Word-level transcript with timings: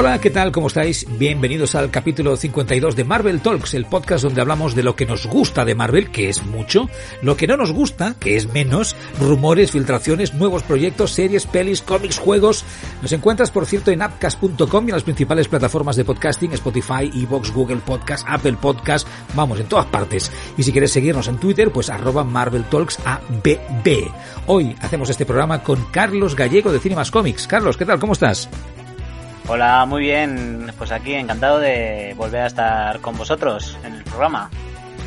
Hola, 0.00 0.18
¿qué 0.18 0.30
tal? 0.30 0.50
¿Cómo 0.50 0.68
estáis? 0.68 1.06
Bienvenidos 1.18 1.74
al 1.74 1.90
capítulo 1.90 2.34
52 2.34 2.96
de 2.96 3.04
Marvel 3.04 3.42
Talks, 3.42 3.74
el 3.74 3.84
podcast 3.84 4.24
donde 4.24 4.40
hablamos 4.40 4.74
de 4.74 4.82
lo 4.82 4.96
que 4.96 5.04
nos 5.04 5.26
gusta 5.26 5.66
de 5.66 5.74
Marvel, 5.74 6.10
que 6.10 6.30
es 6.30 6.42
mucho, 6.42 6.88
lo 7.20 7.36
que 7.36 7.46
no 7.46 7.58
nos 7.58 7.70
gusta, 7.70 8.14
que 8.18 8.36
es 8.36 8.50
menos, 8.50 8.96
rumores, 9.20 9.72
filtraciones, 9.72 10.32
nuevos 10.32 10.62
proyectos, 10.62 11.10
series, 11.10 11.44
pelis, 11.44 11.82
cómics, 11.82 12.18
juegos. 12.18 12.64
Nos 13.02 13.12
encuentras, 13.12 13.50
por 13.50 13.66
cierto, 13.66 13.90
en 13.90 14.00
appcast.com 14.00 14.86
y 14.86 14.88
en 14.88 14.94
las 14.94 15.02
principales 15.02 15.48
plataformas 15.48 15.96
de 15.96 16.06
podcasting, 16.06 16.54
Spotify, 16.54 17.10
Evox, 17.14 17.52
Google 17.52 17.82
Podcast, 17.84 18.26
Apple 18.26 18.56
Podcast, 18.58 19.06
vamos, 19.34 19.60
en 19.60 19.66
todas 19.66 19.84
partes. 19.84 20.32
Y 20.56 20.62
si 20.62 20.72
quieres 20.72 20.92
seguirnos 20.92 21.28
en 21.28 21.36
Twitter, 21.36 21.70
pues 21.70 21.90
arroba 21.90 22.24
Marvel 22.24 22.64
Talks. 22.64 22.98
Hoy 24.46 24.74
hacemos 24.80 25.10
este 25.10 25.26
programa 25.26 25.62
con 25.62 25.84
Carlos 25.90 26.34
Gallego 26.34 26.72
de 26.72 26.80
Cinemas 26.80 27.10
Comics. 27.10 27.46
Carlos, 27.46 27.76
¿qué 27.76 27.84
tal? 27.84 28.00
¿Cómo 28.00 28.14
estás? 28.14 28.48
Hola, 29.48 29.84
muy 29.86 30.02
bien. 30.02 30.72
Pues 30.78 30.92
aquí 30.92 31.14
encantado 31.14 31.58
de 31.58 32.14
volver 32.16 32.42
a 32.42 32.46
estar 32.46 33.00
con 33.00 33.16
vosotros 33.16 33.76
en 33.84 33.94
el 33.94 34.04
programa. 34.04 34.50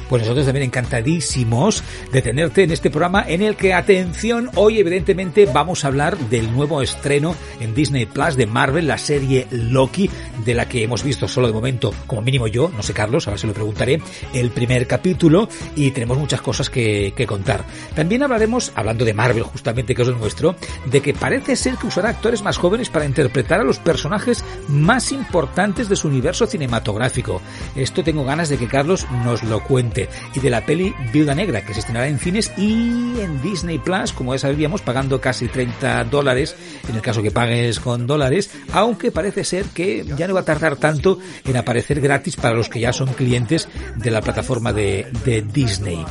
Pues 0.10 0.22
nosotros 0.22 0.46
también 0.46 0.66
encantadísimos 0.66 1.84
de 2.12 2.22
tenerte 2.22 2.64
en 2.64 2.72
este 2.72 2.90
programa 2.90 3.26
en 3.28 3.42
el 3.42 3.56
que, 3.56 3.74
atención, 3.74 4.50
hoy 4.56 4.80
evidentemente 4.80 5.46
vamos 5.46 5.84
a 5.84 5.88
hablar 5.88 6.18
del 6.18 6.52
nuevo 6.52 6.82
estreno 6.82 7.36
en 7.60 7.74
Disney 7.74 8.06
Plus 8.06 8.36
de 8.36 8.46
Marvel, 8.46 8.88
la 8.88 8.98
serie 8.98 9.48
Loki, 9.52 10.10
de 10.46 10.54
la 10.54 10.68
que 10.68 10.84
hemos 10.84 11.04
visto 11.04 11.28
solo 11.28 11.48
de 11.48 11.54
momento, 11.54 11.94
como 12.08 12.22
mínimo 12.22 12.48
yo, 12.48 12.72
no 12.76 12.84
sé 12.84 12.94
Carlos, 12.94 13.28
ahora 13.28 13.38
se 13.38 13.48
lo 13.48 13.54
preguntaré, 13.54 14.02
el 14.34 14.52
primer 14.52 14.88
capítulo 14.88 15.48
y 15.76 15.92
tenemos 15.92 16.18
muchas 16.18 16.42
cosas 16.42 16.70
que, 16.70 17.14
contar. 17.28 17.64
También 17.96 18.22
hablaremos, 18.22 18.74
hablando 18.76 19.06
de 19.06 19.14
Marvel 19.14 19.44
justamente, 19.44 19.96
que 19.96 20.02
es 20.02 20.08
el 20.08 20.18
nuestro, 20.18 20.56
de 20.86 21.02
que 21.02 21.14
parece 21.14 21.56
ser 21.56 21.76
que 21.76 21.88
usará 21.88 22.10
actores 22.10 22.42
más 22.42 22.58
jóvenes 22.58 22.90
para 22.90 23.06
interpretar 23.06 23.62
a 23.62 23.64
los 23.64 23.80
personajes 23.80 24.44
más 24.68 25.12
importantes 25.12 25.88
de 25.88 25.96
su 25.96 26.10
universo 26.10 26.46
cinematográfico. 26.46 27.42
Esto 27.76 28.04
tengo 28.04 28.26
ganas 28.26 28.50
de 28.50 28.58
que 28.58 28.68
Carlos 28.68 29.08
nos 29.24 29.44
lo 29.44 29.64
cuente 29.64 29.93
y 30.36 30.40
de 30.40 30.50
la 30.50 30.66
peli 30.66 30.94
Viuda 31.12 31.36
Negra, 31.36 31.66
que 31.66 31.74
se 31.74 31.80
estrenará 31.80 32.08
en 32.08 32.20
cines 32.20 32.52
y 32.58 33.20
en 33.20 33.42
Disney 33.42 33.80
Plus, 33.80 34.14
como 34.14 34.34
ya 34.34 34.40
sabíamos, 34.40 34.82
pagando 34.82 35.20
casi 35.22 35.48
30 35.48 36.06
dólares, 36.06 36.56
en 36.88 36.96
el 36.96 37.02
caso 37.02 37.22
que 37.22 37.32
pagues 37.32 37.80
con 37.80 38.08
dólares, 38.08 38.52
aunque 38.72 39.12
parece 39.12 39.44
ser 39.44 39.66
que 39.66 40.06
ya 40.18 40.28
no 40.28 40.34
va 40.34 40.42
a 40.42 40.46
tardar 40.46 40.78
tanto 40.78 41.20
en 41.46 41.58
aparecer 41.58 42.02
gratis 42.02 42.36
para 42.36 42.56
los 42.56 42.70
que 42.70 42.80
ya 42.80 42.94
son 42.94 43.14
clientes 43.14 43.68
de 43.96 44.12
la 44.12 44.22
plataforma 44.22 44.74
de, 44.74 45.08
de 45.26 45.42
Disney. 45.42 46.04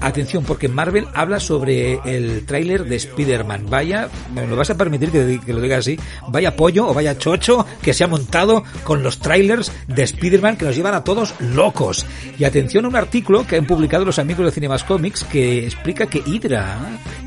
Atención, 0.00 0.44
porque 0.44 0.68
Marvel 0.68 1.08
habla 1.14 1.40
sobre 1.40 2.00
el 2.04 2.46
tráiler 2.46 2.84
de 2.84 2.96
Spider-Man. 2.96 3.66
Vaya, 3.68 4.08
me 4.32 4.46
lo 4.46 4.56
vas 4.56 4.70
a 4.70 4.76
permitir 4.76 5.10
que, 5.10 5.52
lo 5.52 5.60
diga 5.60 5.78
así, 5.78 5.98
vaya 6.28 6.56
pollo 6.56 6.88
o 6.88 6.94
vaya 6.94 7.18
chocho 7.18 7.66
que 7.82 7.92
se 7.92 8.04
ha 8.04 8.08
montado 8.08 8.62
con 8.84 9.02
los 9.02 9.18
trailers 9.18 9.72
de 9.88 10.02
Spider-Man 10.02 10.56
que 10.56 10.66
nos 10.66 10.76
llevan 10.76 10.94
a 10.94 11.04
todos 11.04 11.34
locos. 11.40 12.06
Y 12.38 12.44
atención 12.44 12.84
a 12.84 12.88
un 12.88 12.96
artículo 12.96 13.46
que 13.46 13.56
han 13.56 13.66
publicado 13.66 14.04
los 14.04 14.18
amigos 14.18 14.46
de 14.46 14.52
Cinemas 14.52 14.84
Comics 14.84 15.24
que 15.24 15.64
explica 15.64 16.06
que 16.06 16.22
Hydra, 16.24 16.78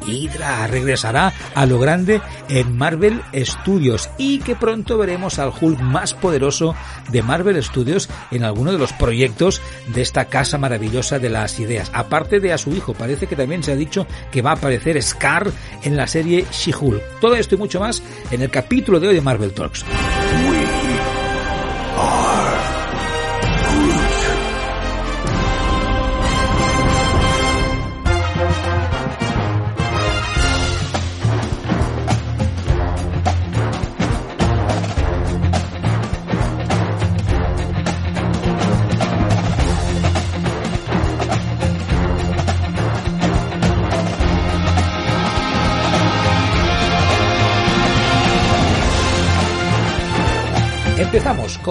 Hydra 0.07 0.67
regresará 0.67 1.33
a 1.53 1.65
lo 1.65 1.79
grande 1.79 2.21
en 2.49 2.77
Marvel 2.77 3.21
Studios 3.35 4.09
y 4.17 4.39
que 4.39 4.55
pronto 4.55 4.97
veremos 4.97 5.39
al 5.39 5.51
Hulk 5.59 5.79
más 5.79 6.13
poderoso 6.13 6.75
de 7.11 7.21
Marvel 7.21 7.61
Studios 7.61 8.09
en 8.31 8.43
alguno 8.43 8.71
de 8.71 8.77
los 8.77 8.93
proyectos 8.93 9.61
de 9.93 10.01
esta 10.01 10.25
casa 10.25 10.57
maravillosa 10.57 11.19
de 11.19 11.29
las 11.29 11.59
ideas. 11.59 11.91
Aparte 11.93 12.39
de 12.39 12.53
su 12.61 12.71
hijo, 12.71 12.93
parece 12.93 13.27
que 13.27 13.35
también 13.35 13.63
se 13.63 13.71
ha 13.71 13.75
dicho 13.75 14.07
que 14.31 14.41
va 14.41 14.51
a 14.51 14.53
aparecer 14.53 15.01
Scar 15.01 15.51
en 15.83 15.97
la 15.97 16.07
serie 16.07 16.45
She-Hulk. 16.51 17.19
Todo 17.19 17.35
esto 17.35 17.55
y 17.55 17.57
mucho 17.57 17.79
más 17.79 18.01
en 18.31 18.41
el 18.41 18.49
capítulo 18.49 18.99
de 18.99 19.09
hoy 19.09 19.15
de 19.15 19.21
Marvel 19.21 19.53
Talks. 19.53 19.83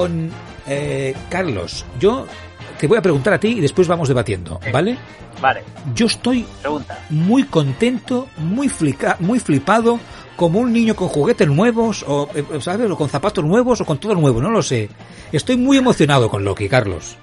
Con 0.00 0.30
eh, 0.66 1.14
Carlos. 1.28 1.84
Yo 1.98 2.26
te 2.78 2.86
voy 2.86 2.96
a 2.96 3.02
preguntar 3.02 3.34
a 3.34 3.38
ti 3.38 3.48
y 3.48 3.60
después 3.60 3.86
vamos 3.86 4.08
debatiendo, 4.08 4.58
¿vale? 4.72 4.96
Vale. 5.42 5.62
Yo 5.94 6.06
estoy 6.06 6.46
Pregunta. 6.62 6.98
muy 7.10 7.44
contento, 7.44 8.26
muy, 8.38 8.70
flica, 8.70 9.18
muy 9.20 9.38
flipado, 9.40 10.00
como 10.36 10.60
un 10.60 10.72
niño 10.72 10.96
con 10.96 11.08
juguetes 11.08 11.48
nuevos, 11.48 12.02
o, 12.08 12.30
eh, 12.34 12.44
¿sabes? 12.60 12.90
O 12.90 12.96
con 12.96 13.10
zapatos 13.10 13.44
nuevos, 13.44 13.82
o 13.82 13.84
con 13.84 13.98
todo 13.98 14.14
nuevo, 14.14 14.40
no 14.40 14.48
lo 14.50 14.62
sé. 14.62 14.88
Estoy 15.32 15.58
muy 15.58 15.76
emocionado 15.76 16.30
con 16.30 16.44
Loki, 16.44 16.66
Carlos. 16.66 17.18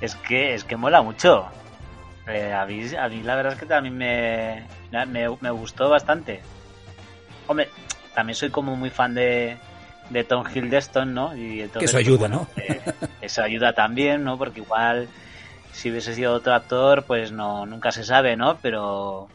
Es 0.00 0.14
que, 0.16 0.54
es 0.54 0.64
que 0.64 0.76
mola 0.76 1.02
mucho. 1.02 1.44
Eh, 2.26 2.50
a, 2.50 2.64
mí, 2.64 2.80
a 2.98 3.08
mí 3.10 3.22
la 3.22 3.36
verdad 3.36 3.52
es 3.52 3.58
que 3.58 3.66
también 3.66 3.94
me, 3.94 4.66
me, 4.90 5.28
me 5.38 5.50
gustó 5.50 5.90
bastante. 5.90 6.40
Hombre, 7.46 7.68
también 8.14 8.36
soy 8.36 8.48
como 8.48 8.74
muy 8.74 8.88
fan 8.88 9.14
de, 9.14 9.58
de 10.10 10.24
Tom 10.24 10.44
Hiddleston, 10.52 11.12
¿no? 11.14 11.36
Y 11.36 11.60
entonces, 11.62 11.80
que 11.80 11.84
eso 11.84 11.98
ayuda, 11.98 12.28
¿no? 12.28 12.46
Eh, 12.56 12.80
eso 13.20 13.42
ayuda 13.42 13.72
también, 13.72 14.24
¿no? 14.24 14.38
Porque 14.38 14.60
igual 14.60 15.08
si 15.72 15.90
hubiese 15.90 16.14
sido 16.14 16.32
otro 16.34 16.54
actor, 16.54 17.04
pues 17.04 17.30
no, 17.30 17.66
nunca 17.66 17.92
se 17.92 18.04
sabe, 18.04 18.36
¿no? 18.36 18.56
Pero, 18.62 19.28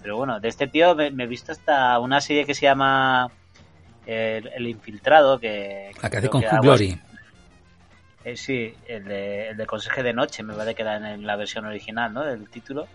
pero 0.00 0.16
bueno, 0.16 0.40
de 0.40 0.48
este 0.48 0.66
tío 0.68 0.94
me, 0.94 1.10
me 1.10 1.24
he 1.24 1.26
visto 1.26 1.52
hasta 1.52 1.98
una 1.98 2.20
serie 2.20 2.46
que 2.46 2.54
se 2.54 2.62
llama 2.62 3.30
El, 4.06 4.48
el 4.48 4.66
Infiltrado, 4.68 5.38
que... 5.38 5.90
La 6.00 6.08
que 6.08 6.16
hace 6.16 6.28
con 6.28 6.40
que 6.40 6.48
Glory. 6.62 6.98
eh, 8.24 8.36
sí, 8.36 8.74
el 8.86 9.04
de, 9.04 9.48
el 9.48 9.56
de 9.56 9.66
Conseje 9.66 10.02
de 10.02 10.12
Noche, 10.12 10.42
me 10.42 10.54
parece 10.54 10.74
que 10.74 10.82
era 10.82 10.96
en 11.12 11.26
la 11.26 11.36
versión 11.36 11.66
original, 11.66 12.12
¿no? 12.14 12.22
Del 12.24 12.48
título. 12.48 12.86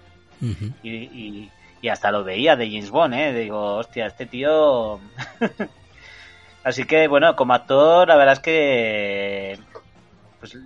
Y, 0.83 0.89
y, 0.89 1.51
y 1.81 1.89
hasta 1.89 2.11
lo 2.11 2.23
veía 2.23 2.55
de 2.55 2.67
James 2.67 2.89
Bond, 2.89 3.13
¿eh? 3.13 3.33
Digo, 3.33 3.75
hostia, 3.75 4.07
este 4.07 4.25
tío... 4.25 4.99
Así 6.67 6.83
que, 6.83 7.07
bueno, 7.07 7.33
como 7.37 7.53
actor, 7.53 8.09
la 8.09 8.17
verdad 8.17 8.33
es 8.33 8.39
que... 8.41 9.57
Pues 10.41 10.57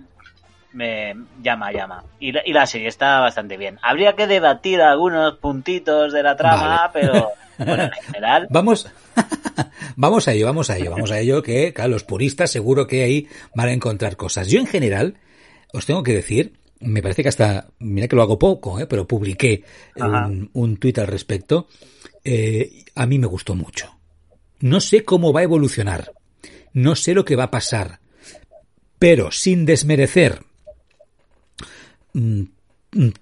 me 0.72 1.14
llama, 1.40 1.70
llama. 1.70 2.02
Y 2.18 2.32
la, 2.32 2.42
y 2.44 2.52
la 2.52 2.66
serie 2.66 2.88
está 2.88 3.20
bastante 3.20 3.56
bien. 3.56 3.78
Habría 3.82 4.16
que 4.16 4.26
debatir 4.26 4.80
algunos 4.80 5.36
puntitos 5.36 6.12
de 6.12 6.24
la 6.24 6.34
trama, 6.34 6.66
Vale. 6.66 6.90
pero 6.92 7.28
bueno, 7.56 7.84
en 7.84 8.02
general... 8.02 8.48
Vamos, 8.50 8.90
vamos 9.96 10.26
a 10.26 10.32
ello, 10.32 10.46
vamos 10.46 10.70
a 10.70 10.76
ello, 10.76 10.90
vamos 10.90 11.12
a 11.12 11.20
ello, 11.20 11.40
que 11.40 11.72
claro, 11.72 11.90
los 11.90 12.02
puristas 12.02 12.50
seguro 12.50 12.88
que 12.88 13.04
ahí 13.04 13.28
van 13.54 13.68
a 13.68 13.72
encontrar 13.72 14.16
cosas. 14.16 14.48
Yo 14.48 14.58
en 14.58 14.66
general, 14.66 15.18
os 15.72 15.86
tengo 15.86 16.02
que 16.02 16.14
decir, 16.14 16.54
me 16.80 17.00
parece 17.00 17.22
que 17.22 17.28
hasta, 17.28 17.68
mira 17.78 18.08
que 18.08 18.16
lo 18.16 18.22
hago 18.22 18.40
poco, 18.40 18.80
¿eh? 18.80 18.88
pero 18.88 19.06
publiqué 19.06 19.62
Ajá. 20.00 20.26
un, 20.26 20.50
un 20.52 20.78
tuit 20.78 20.98
al 20.98 21.06
respecto, 21.06 21.68
eh, 22.24 22.86
a 22.96 23.06
mí 23.06 23.20
me 23.20 23.28
gustó 23.28 23.54
mucho. 23.54 24.01
No 24.62 24.80
sé 24.80 25.04
cómo 25.04 25.32
va 25.32 25.40
a 25.40 25.42
evolucionar, 25.42 26.12
no 26.72 26.94
sé 26.94 27.14
lo 27.14 27.24
que 27.24 27.34
va 27.34 27.44
a 27.44 27.50
pasar, 27.50 27.98
pero 29.00 29.32
sin 29.32 29.66
desmerecer 29.66 30.44
mm, 32.12 32.42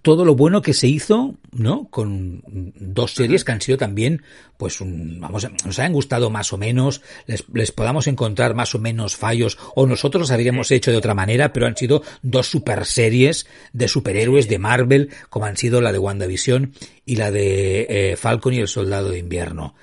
todo 0.03 0.27
lo 0.27 0.35
bueno 0.35 0.61
que 0.61 0.75
se 0.75 0.87
hizo, 0.87 1.37
¿no? 1.51 1.89
Con 1.89 2.43
dos 2.45 3.15
series 3.15 3.45
que 3.45 3.53
han 3.53 3.63
sido 3.63 3.79
también, 3.79 4.23
pues, 4.59 4.83
un, 4.83 5.19
vamos, 5.19 5.49
nos 5.65 5.79
han 5.79 5.95
gustado 5.95 6.29
más 6.29 6.53
o 6.53 6.59
menos, 6.59 7.01
les, 7.27 7.43
les 7.55 7.73
podamos 7.73 8.07
encontrar 8.07 8.55
más 8.55 8.75
o 8.75 8.79
menos 8.79 9.17
fallos, 9.17 9.57
o 9.75 9.87
nosotros 9.87 10.31
habríamos 10.31 10.71
hecho 10.71 10.91
de 10.91 10.99
otra 10.99 11.15
manera, 11.15 11.55
pero 11.55 11.67
han 11.67 11.77
sido 11.77 12.03
dos 12.21 12.51
super 12.51 12.85
series 12.85 13.47
de 13.73 13.89
superhéroes 13.89 14.47
de 14.47 14.59
Marvel, 14.59 15.09
como 15.31 15.47
han 15.47 15.57
sido 15.57 15.81
la 15.81 15.91
de 15.91 15.99
WandaVision 16.01 16.75
y 17.07 17.17
la 17.17 17.31
de 17.31 17.87
eh, 17.89 18.17
Falcon 18.19 18.53
y 18.53 18.59
el 18.59 18.69
Soldado 18.69 19.09
de 19.09 19.21
Invierno 19.21 19.75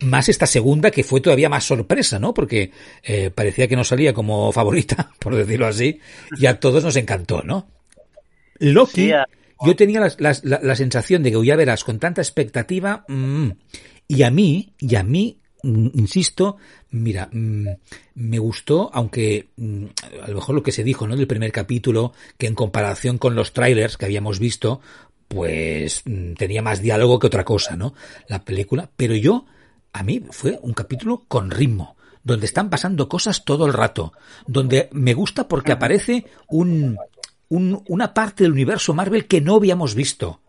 más 0.00 0.28
esta 0.28 0.46
segunda 0.46 0.90
que 0.90 1.04
fue 1.04 1.20
todavía 1.20 1.48
más 1.48 1.64
sorpresa, 1.64 2.18
¿no? 2.18 2.34
Porque 2.34 2.70
eh, 3.02 3.30
parecía 3.30 3.68
que 3.68 3.76
no 3.76 3.84
salía 3.84 4.12
como 4.12 4.52
favorita, 4.52 5.10
por 5.18 5.34
decirlo 5.34 5.66
así, 5.66 6.00
y 6.38 6.46
a 6.46 6.60
todos 6.60 6.84
nos 6.84 6.96
encantó, 6.96 7.42
¿no? 7.42 7.68
Loki, 8.60 9.12
yo 9.64 9.76
tenía 9.76 10.00
la, 10.00 10.12
la, 10.18 10.60
la, 10.62 10.76
sensación 10.76 11.22
de 11.22 11.32
que 11.32 11.44
ya 11.44 11.56
verás 11.56 11.84
con 11.84 11.98
tanta 11.98 12.20
expectativa, 12.20 13.04
mmm, 13.08 13.50
y 14.06 14.22
a 14.22 14.30
mí, 14.30 14.72
y 14.78 14.96
a 14.96 15.02
mí, 15.02 15.38
mmm, 15.62 15.88
insisto, 15.94 16.56
mira, 16.90 17.28
mmm, 17.32 17.68
me 18.14 18.38
gustó, 18.38 18.90
aunque 18.92 19.48
mm, 19.56 19.84
a 20.22 20.28
lo 20.28 20.34
mejor 20.36 20.54
lo 20.54 20.62
que 20.62 20.72
se 20.72 20.84
dijo, 20.84 21.06
¿no? 21.06 21.16
Del 21.16 21.26
primer 21.26 21.52
capítulo, 21.52 22.12
que 22.36 22.46
en 22.46 22.54
comparación 22.54 23.18
con 23.18 23.34
los 23.34 23.52
trailers 23.52 23.96
que 23.96 24.06
habíamos 24.06 24.38
visto, 24.38 24.80
pues 25.28 26.02
mm, 26.04 26.32
tenía 26.34 26.62
más 26.62 26.80
diálogo 26.80 27.18
que 27.18 27.26
otra 27.26 27.44
cosa, 27.44 27.76
¿no? 27.76 27.94
La 28.28 28.44
película, 28.44 28.90
pero 28.96 29.14
yo, 29.14 29.46
a 29.92 30.02
mí 30.02 30.22
fue 30.30 30.58
un 30.62 30.72
capítulo 30.72 31.24
con 31.28 31.50
ritmo 31.50 31.96
donde 32.24 32.46
están 32.46 32.70
pasando 32.70 33.08
cosas 33.08 33.44
todo 33.44 33.66
el 33.66 33.72
rato, 33.72 34.12
donde 34.46 34.88
me 34.92 35.14
gusta 35.14 35.48
porque 35.48 35.72
aparece 35.72 36.26
un, 36.48 36.98
un, 37.48 37.82
una 37.88 38.12
parte 38.12 38.44
del 38.44 38.52
universo 38.52 38.94
Marvel 38.94 39.26
que 39.26 39.40
no 39.40 39.56
habíamos 39.56 39.94
visto. 39.94 40.40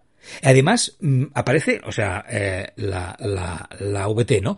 Además, 0.43 0.97
mm, 0.99 1.25
aparece, 1.33 1.81
o 1.85 1.91
sea, 1.91 2.25
eh, 2.29 2.67
la, 2.75 3.15
la, 3.19 3.69
la 3.79 4.07
VT, 4.07 4.41
¿no? 4.41 4.57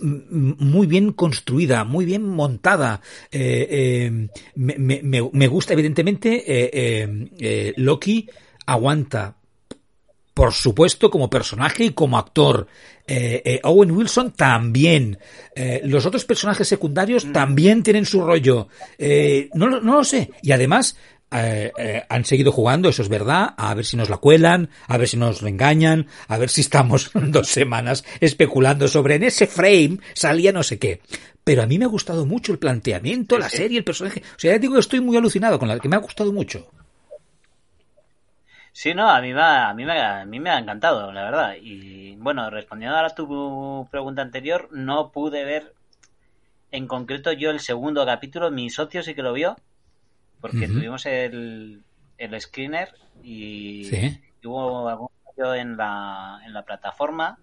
Muy 0.00 0.86
bien 0.86 1.12
construida, 1.12 1.84
muy 1.84 2.04
bien 2.04 2.26
montada. 2.26 3.00
Eh, 3.30 3.66
eh, 3.70 4.28
me, 4.56 4.76
me, 4.78 5.30
me, 5.32 5.46
gusta, 5.46 5.72
evidentemente, 5.72 7.72
Loki 7.76 8.28
aguanta, 8.66 9.36
por 10.40 10.54
supuesto, 10.54 11.10
como 11.10 11.28
personaje 11.28 11.84
y 11.84 11.90
como 11.90 12.16
actor. 12.16 12.66
Owen 13.64 13.90
Wilson 13.90 14.30
también. 14.30 15.18
los 15.84 16.06
otros 16.06 16.24
personajes 16.24 16.66
secundarios 16.66 17.30
también 17.32 17.82
tienen 17.82 18.06
su 18.06 18.22
rollo. 18.22 18.68
no, 19.54 19.68
no 19.68 19.96
lo 19.96 20.04
sé. 20.04 20.30
Y 20.42 20.52
además, 20.52 20.96
eh, 21.32 21.70
eh, 21.78 22.02
han 22.08 22.24
seguido 22.24 22.50
jugando, 22.50 22.88
eso 22.88 23.02
es 23.02 23.08
verdad, 23.08 23.54
a 23.56 23.72
ver 23.74 23.84
si 23.84 23.96
nos 23.96 24.10
la 24.10 24.16
cuelan, 24.16 24.68
a 24.88 24.96
ver 24.96 25.06
si 25.06 25.16
nos 25.16 25.42
lo 25.42 25.48
engañan, 25.48 26.08
a 26.26 26.38
ver 26.38 26.48
si 26.50 26.60
estamos 26.60 27.10
dos 27.14 27.48
semanas 27.48 28.04
especulando 28.18 28.88
sobre 28.88 29.14
en 29.14 29.22
ese 29.22 29.46
frame 29.46 29.98
salía 30.14 30.50
no 30.50 30.64
sé 30.64 30.78
qué. 30.78 31.00
Pero 31.44 31.62
a 31.62 31.66
mí 31.66 31.78
me 31.78 31.84
ha 31.84 31.88
gustado 31.88 32.26
mucho 32.26 32.52
el 32.52 32.58
planteamiento, 32.58 33.38
la 33.38 33.48
serie, 33.48 33.78
el 33.78 33.84
personaje. 33.84 34.22
O 34.36 34.38
sea, 34.38 34.52
ya 34.52 34.58
digo 34.58 34.74
que 34.74 34.80
estoy 34.80 35.00
muy 35.00 35.16
alucinado 35.16 35.58
con 35.58 35.68
la 35.68 35.78
que 35.78 35.88
me 35.88 35.96
ha 35.96 36.00
gustado 36.00 36.32
mucho. 36.32 36.68
Sí, 38.72 38.94
no, 38.94 39.10
a 39.10 39.20
mí, 39.20 39.32
me 39.34 39.40
ha, 39.40 39.68
a, 39.68 39.74
mí 39.74 39.84
me 39.84 39.92
ha, 39.92 40.20
a 40.20 40.24
mí 40.24 40.40
me 40.40 40.50
ha 40.50 40.58
encantado, 40.58 41.12
la 41.12 41.24
verdad. 41.24 41.54
Y 41.60 42.16
bueno, 42.16 42.48
respondiendo 42.50 42.96
ahora 42.96 43.08
a 43.08 43.14
tu 43.14 43.88
pregunta 43.90 44.22
anterior, 44.22 44.68
no 44.70 45.10
pude 45.10 45.44
ver 45.44 45.74
en 46.70 46.86
concreto 46.86 47.32
yo 47.32 47.50
el 47.50 47.60
segundo 47.60 48.06
capítulo, 48.06 48.50
mi 48.50 48.70
socio 48.70 49.02
sí 49.02 49.14
que 49.14 49.22
lo 49.22 49.32
vio, 49.32 49.56
porque 50.40 50.58
uh 50.58 50.60
-huh. 50.60 50.74
tuvimos 50.74 51.06
el, 51.06 51.82
el 52.16 52.40
screener 52.40 52.94
y, 53.22 53.84
¿Sí? 53.84 54.20
hubo 54.44 54.88
algún 54.88 55.08
fallo 55.24 55.54
en 55.54 55.76
la, 55.76 56.40
en 56.44 56.52
la 56.52 56.62
plataforma 56.62 57.38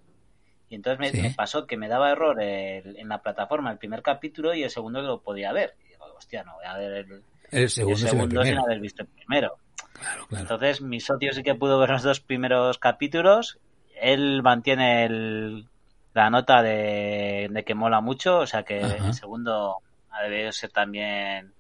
y 0.69 0.75
entonces 0.75 0.99
me, 0.99 1.09
¿Sí? 1.11 1.21
me, 1.21 1.31
pasó 1.31 1.67
que 1.67 1.77
me 1.77 1.87
daba 1.87 2.11
error 2.11 2.41
el, 2.41 2.97
en 2.97 3.09
la 3.09 3.21
plataforma 3.21 3.71
el 3.71 3.77
primer 3.77 4.01
capítulo 4.01 4.53
y 4.53 4.63
el 4.63 4.69
segundo 4.69 5.01
lo 5.01 5.21
podía 5.21 5.51
ver. 5.53 5.75
Y 5.85 5.89
digo, 5.89 6.05
hostia, 6.17 6.43
no 6.43 6.55
voy 6.55 6.65
a 6.65 6.77
ver 6.77 6.91
el, 6.93 7.23
el 7.51 7.69
segundo, 7.69 7.99
el 7.99 8.09
segundo 8.09 8.43
sin 8.43 8.57
haber 8.57 8.79
visto 8.79 9.03
el 9.03 9.09
primero. 9.09 9.57
Claro, 9.93 10.27
claro. 10.27 10.41
Entonces 10.43 10.81
mi 10.81 10.99
socio 10.99 11.33
sí 11.33 11.43
que 11.43 11.55
pudo 11.55 11.79
ver 11.79 11.89
los 11.89 12.03
dos 12.03 12.19
primeros 12.19 12.77
capítulos. 12.77 13.59
Él 13.99 14.43
mantiene 14.43 15.05
el, 15.05 15.67
la 16.13 16.29
nota 16.29 16.61
de, 16.61 17.47
de, 17.49 17.63
que 17.63 17.73
mola 17.73 18.01
mucho, 18.01 18.39
o 18.39 18.47
sea 18.47 18.63
que 18.63 18.83
Ajá. 18.83 19.07
el 19.07 19.13
segundo 19.13 19.77
ha 20.11 20.23
debido 20.23 20.51
ser 20.51 20.71
también 20.71 21.53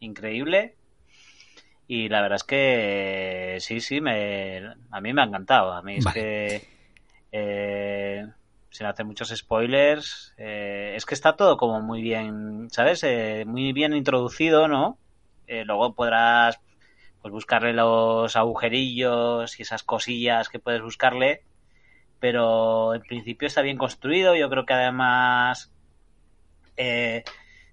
increíble. 0.00 0.74
Y 1.88 2.08
la 2.08 2.20
verdad 2.20 2.36
es 2.36 2.44
que 2.44 3.58
sí, 3.60 3.80
sí, 3.80 4.00
me, 4.00 4.58
a 4.90 5.00
mí 5.00 5.12
me 5.12 5.22
ha 5.22 5.24
encantado. 5.24 5.72
A 5.72 5.82
mí 5.82 5.98
es 5.98 6.06
que, 6.06 6.66
eh, 7.30 8.26
sin 8.70 8.86
hacer 8.86 9.06
muchos 9.06 9.28
spoilers, 9.28 10.34
eh, 10.36 10.94
es 10.96 11.06
que 11.06 11.14
está 11.14 11.36
todo 11.36 11.56
como 11.56 11.80
muy 11.80 12.02
bien, 12.02 12.68
¿sabes? 12.72 13.04
Eh, 13.04 13.44
muy 13.46 13.72
bien 13.72 13.94
introducido, 13.94 14.66
¿no? 14.66 14.98
Eh, 15.46 15.64
luego 15.64 15.94
podrás 15.94 16.60
pues 17.22 17.32
buscarle 17.32 17.72
los 17.72 18.36
agujerillos 18.36 19.58
y 19.58 19.62
esas 19.62 19.82
cosillas 19.82 20.48
que 20.48 20.58
puedes 20.58 20.82
buscarle, 20.82 21.42
pero 22.20 22.94
en 22.94 23.02
principio 23.02 23.48
está 23.48 23.62
bien 23.62 23.78
construido. 23.78 24.36
Yo 24.36 24.48
creo 24.48 24.64
que 24.64 24.74
además 24.74 25.72
eh, 26.76 27.24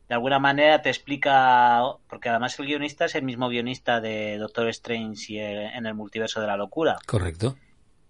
de 0.08 0.16
alguna 0.16 0.40
manera 0.40 0.82
te 0.82 0.90
explica, 0.90 1.82
porque 2.10 2.30
además 2.30 2.60
el 2.60 2.66
guionista 2.66 3.06
es 3.06 3.16
el 3.16 3.24
mismo 3.24 3.50
guionista 3.50 4.02
de 4.02 4.38
Doctor 4.38 4.68
Strange 4.70 5.34
y 5.34 5.40
el, 5.40 5.58
en 5.58 5.86
el 5.86 5.94
multiverso 5.94 6.42
de 6.42 6.48
la 6.48 6.58
locura. 6.58 6.98
Correcto. 7.06 7.56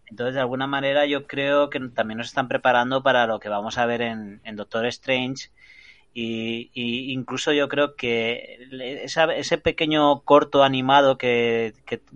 Entonces, 0.08 0.36
de 0.36 0.42
alguna 0.42 0.68
manera, 0.68 1.06
yo 1.06 1.28
creo 1.28 1.70
que 1.70 1.80
también 1.90 2.18
nos 2.18 2.28
están 2.28 2.48
preparando 2.48 3.04
para 3.04 3.26
lo 3.26 3.40
que 3.40 3.50
vamos 3.50 3.78
a 3.78 3.86
ver 3.86 4.02
en, 4.02 4.42
en 4.44 4.56
Doctor 4.56 4.86
Strange. 4.88 5.50
Y, 6.14 6.70
y, 6.74 7.12
incluso 7.12 7.54
yo 7.54 7.68
creo 7.68 7.96
que 7.96 8.60
esa, 9.04 9.26
ese 9.34 9.58
pequeño 9.58 10.22
corto 10.22 10.64
animado 10.64 11.18
que, 11.18 11.74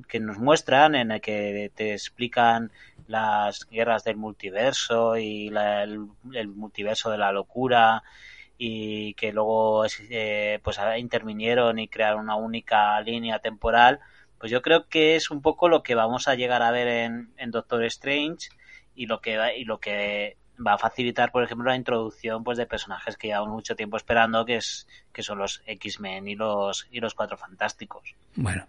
que, 0.07 0.19
nos 0.19 0.37
muestran, 0.37 0.93
en 0.95 1.11
el 1.11 1.21
que 1.21 1.71
te 1.73 1.93
explican 1.93 2.71
las 3.07 3.67
guerras 3.69 4.03
del 4.03 4.17
multiverso 4.17 5.17
y 5.17 5.49
la, 5.49 5.83
el, 5.83 6.07
el 6.33 6.47
multiverso 6.49 7.09
de 7.09 7.17
la 7.17 7.31
locura, 7.31 8.03
y 8.57 9.13
que 9.13 9.31
luego 9.31 9.85
eh, 10.09 10.59
pues 10.63 10.79
intervinieron 10.97 11.79
y 11.79 11.87
crearon 11.87 12.21
una 12.21 12.35
única 12.35 12.99
línea 13.01 13.39
temporal, 13.39 13.99
pues 14.39 14.51
yo 14.51 14.61
creo 14.61 14.87
que 14.87 15.15
es 15.15 15.31
un 15.31 15.41
poco 15.41 15.69
lo 15.69 15.83
que 15.83 15.95
vamos 15.95 16.27
a 16.27 16.35
llegar 16.35 16.61
a 16.61 16.71
ver 16.71 16.87
en, 16.87 17.33
en 17.37 17.51
Doctor 17.51 17.83
Strange 17.85 18.49
y 18.95 19.05
lo 19.05 19.21
que 19.21 19.37
y 19.57 19.65
lo 19.65 19.79
que 19.79 20.37
va 20.65 20.73
a 20.73 20.77
facilitar, 20.77 21.31
por 21.31 21.43
ejemplo, 21.43 21.69
la 21.69 21.75
introducción 21.75 22.43
pues 22.43 22.57
de 22.57 22.65
personajes 22.65 23.17
que 23.17 23.27
llevan 23.27 23.49
mucho 23.49 23.75
tiempo 23.75 23.97
esperando, 23.97 24.45
que 24.45 24.57
es 24.57 24.87
que 25.11 25.23
son 25.23 25.39
los 25.39 25.61
X-Men 25.65 26.27
y 26.27 26.35
los 26.35 26.87
y 26.91 26.99
los 26.99 27.13
Cuatro 27.13 27.37
Fantásticos. 27.37 28.15
Bueno, 28.35 28.65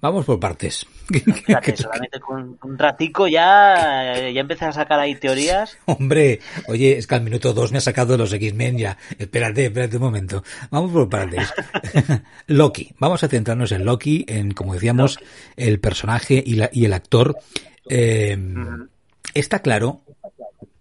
Vamos 0.00 0.26
por 0.26 0.38
partes. 0.38 0.86
Fíjate, 1.08 1.76
solamente 1.76 2.20
con 2.20 2.56
un 2.62 2.78
ratico 2.78 3.26
ya, 3.26 4.30
ya 4.30 4.40
empecé 4.40 4.66
a 4.66 4.72
sacar 4.72 5.00
ahí 5.00 5.16
teorías. 5.16 5.76
Hombre, 5.86 6.38
oye, 6.68 6.96
es 6.98 7.06
que 7.08 7.16
al 7.16 7.22
minuto 7.22 7.52
dos 7.52 7.72
me 7.72 7.78
ha 7.78 7.80
sacado 7.80 8.16
los 8.16 8.32
X-Men 8.32 8.78
ya. 8.78 8.96
Espérate, 9.18 9.66
espérate 9.66 9.96
un 9.96 10.02
momento. 10.04 10.44
Vamos 10.70 10.92
por 10.92 11.08
partes. 11.08 11.52
Loki. 12.46 12.94
Vamos 12.98 13.24
a 13.24 13.28
centrarnos 13.28 13.72
en 13.72 13.84
Loki, 13.84 14.24
en, 14.28 14.52
como 14.52 14.74
decíamos, 14.74 15.16
Loki. 15.16 15.26
el 15.56 15.80
personaje 15.80 16.42
y, 16.46 16.54
la, 16.54 16.70
y 16.72 16.84
el 16.84 16.92
actor. 16.92 17.36
Eh, 17.88 18.36
uh 18.38 18.40
-huh. 18.40 18.88
Está 19.34 19.60
claro 19.60 20.02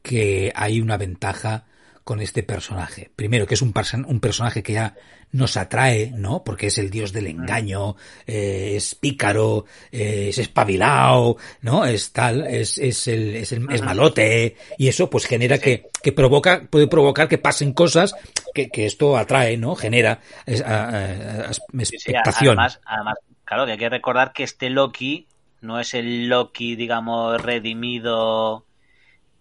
que 0.07 0.51
hay 0.55 0.79
una 0.79 0.97
ventaja 0.97 1.65
con 2.03 2.21
este 2.21 2.41
personaje. 2.41 3.11
Primero, 3.15 3.45
que 3.45 3.55
es 3.55 3.61
un, 3.61 3.73
un 4.07 4.19
personaje 4.21 4.63
que 4.63 4.73
ya 4.73 4.95
nos 5.33 5.57
atrae, 5.57 6.13
¿no? 6.15 6.41
Porque 6.45 6.67
es 6.67 6.77
el 6.77 6.89
dios 6.89 7.11
del 7.11 7.27
engaño, 7.27 7.97
eh, 8.25 8.75
es 8.77 8.95
pícaro, 8.95 9.65
eh, 9.91 10.27
es 10.29 10.37
espabilado, 10.37 11.35
¿no? 11.61 11.83
Es 11.83 12.13
tal, 12.13 12.47
es, 12.47 12.77
es 12.77 13.09
el, 13.09 13.35
es 13.35 13.51
el, 13.51 13.67
es 13.69 13.81
malote, 13.81 14.55
y 14.77 14.87
eso 14.87 15.09
pues 15.09 15.25
genera 15.25 15.57
que, 15.57 15.89
que 16.01 16.13
provoca, 16.13 16.65
puede 16.69 16.87
provocar 16.87 17.27
que 17.27 17.37
pasen 17.37 17.73
cosas 17.73 18.15
que, 18.53 18.69
que 18.69 18.85
esto 18.85 19.17
atrae, 19.17 19.57
¿no? 19.57 19.75
Genera 19.75 20.21
es, 20.45 20.61
a, 20.61 20.85
a, 20.85 20.89
a, 20.89 21.51
expectación. 21.77 22.57
Además, 22.57 22.79
además, 22.85 23.15
claro, 23.43 23.65
que 23.65 23.73
hay 23.73 23.77
que 23.77 23.89
recordar 23.89 24.31
que 24.31 24.43
este 24.43 24.69
Loki 24.69 25.27
no 25.59 25.77
es 25.77 25.93
el 25.93 26.29
Loki, 26.29 26.77
digamos, 26.77 27.41
redimido 27.41 28.65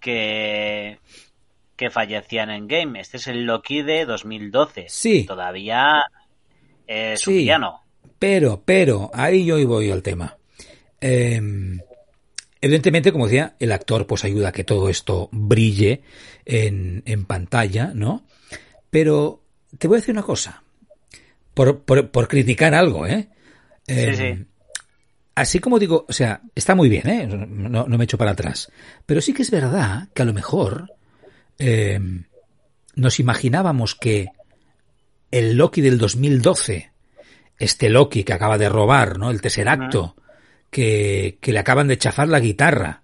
que 0.07 0.99
que 1.77 1.91
fallecían 1.91 2.51
en 2.51 2.69
Game. 2.69 3.01
Este 3.01 3.19
es 3.19 3.27
el 3.27 3.45
Loki 3.45 3.83
de 3.83 4.07
2012. 4.07 4.87
Sí. 4.89 5.25
Todavía 5.25 6.05
es 6.87 7.21
sí, 7.21 7.31
un 7.31 7.37
villano. 7.37 7.83
Pero, 8.19 8.63
pero, 8.65 9.11
ahí 9.13 9.45
yo 9.45 9.65
voy 9.67 9.91
al 9.91 10.03
tema. 10.03 10.39
Eh, 11.01 11.41
evidentemente, 12.61 13.13
como 13.13 13.27
decía, 13.27 13.57
el 13.59 13.73
actor 13.73 14.07
pues 14.07 14.25
ayuda 14.25 14.49
a 14.49 14.53
que 14.53 14.65
todo 14.65 14.89
esto 14.89 15.29
brille 15.33 16.03
en, 16.47 17.03
en 17.05 17.27
pantalla, 17.27 17.91
¿no? 17.93 18.25
Pero 18.89 19.43
te 19.77 19.89
voy 19.89 19.97
a 19.97 20.01
decir 20.01 20.15
una 20.15 20.23
cosa. 20.23 20.63
Por, 21.53 21.83
por, 21.83 22.11
por 22.11 22.29
criticar 22.29 22.75
algo, 22.75 23.07
¿eh? 23.07 23.29
eh 23.87 24.15
sí, 24.15 24.17
sí. 24.17 24.47
Así 25.37 25.61
como 25.61 25.79
digo, 25.79 26.05
o 26.09 26.13
sea, 26.13 26.41
está 26.55 26.75
muy 26.75 26.89
bien, 26.89 27.09
¿eh? 27.09 27.27
No, 27.27 27.87
no 27.87 27.99
me 27.99 28.05
echo 28.05 28.19
para 28.19 28.33
atrás. 28.33 28.73
Pero 29.05 29.21
sí 29.21 29.33
que 29.33 29.43
es 29.43 29.51
verdad 29.53 30.09
que 30.13 30.23
a 30.23 30.25
lo 30.25 30.33
mejor 30.33 30.91
eh, 31.59 32.01
nos 32.97 33.21
imaginábamos 33.21 33.95
que 33.95 34.31
el 35.31 35.57
Loki 35.57 35.83
del 35.83 35.99
2012, 35.99 36.91
este 37.59 37.91
Loki 37.91 38.25
que 38.25 38.33
acaba 38.33 38.59
de 38.59 38.69
robar, 38.69 39.19
¿no? 39.19 39.31
El 39.31 39.43
Tesseracto, 39.43 40.17
que, 40.71 41.39
que 41.41 41.53
le 41.53 41.59
acaban 41.59 41.87
de 41.87 41.99
chafar 41.99 42.29
la 42.29 42.41
guitarra. 42.41 43.03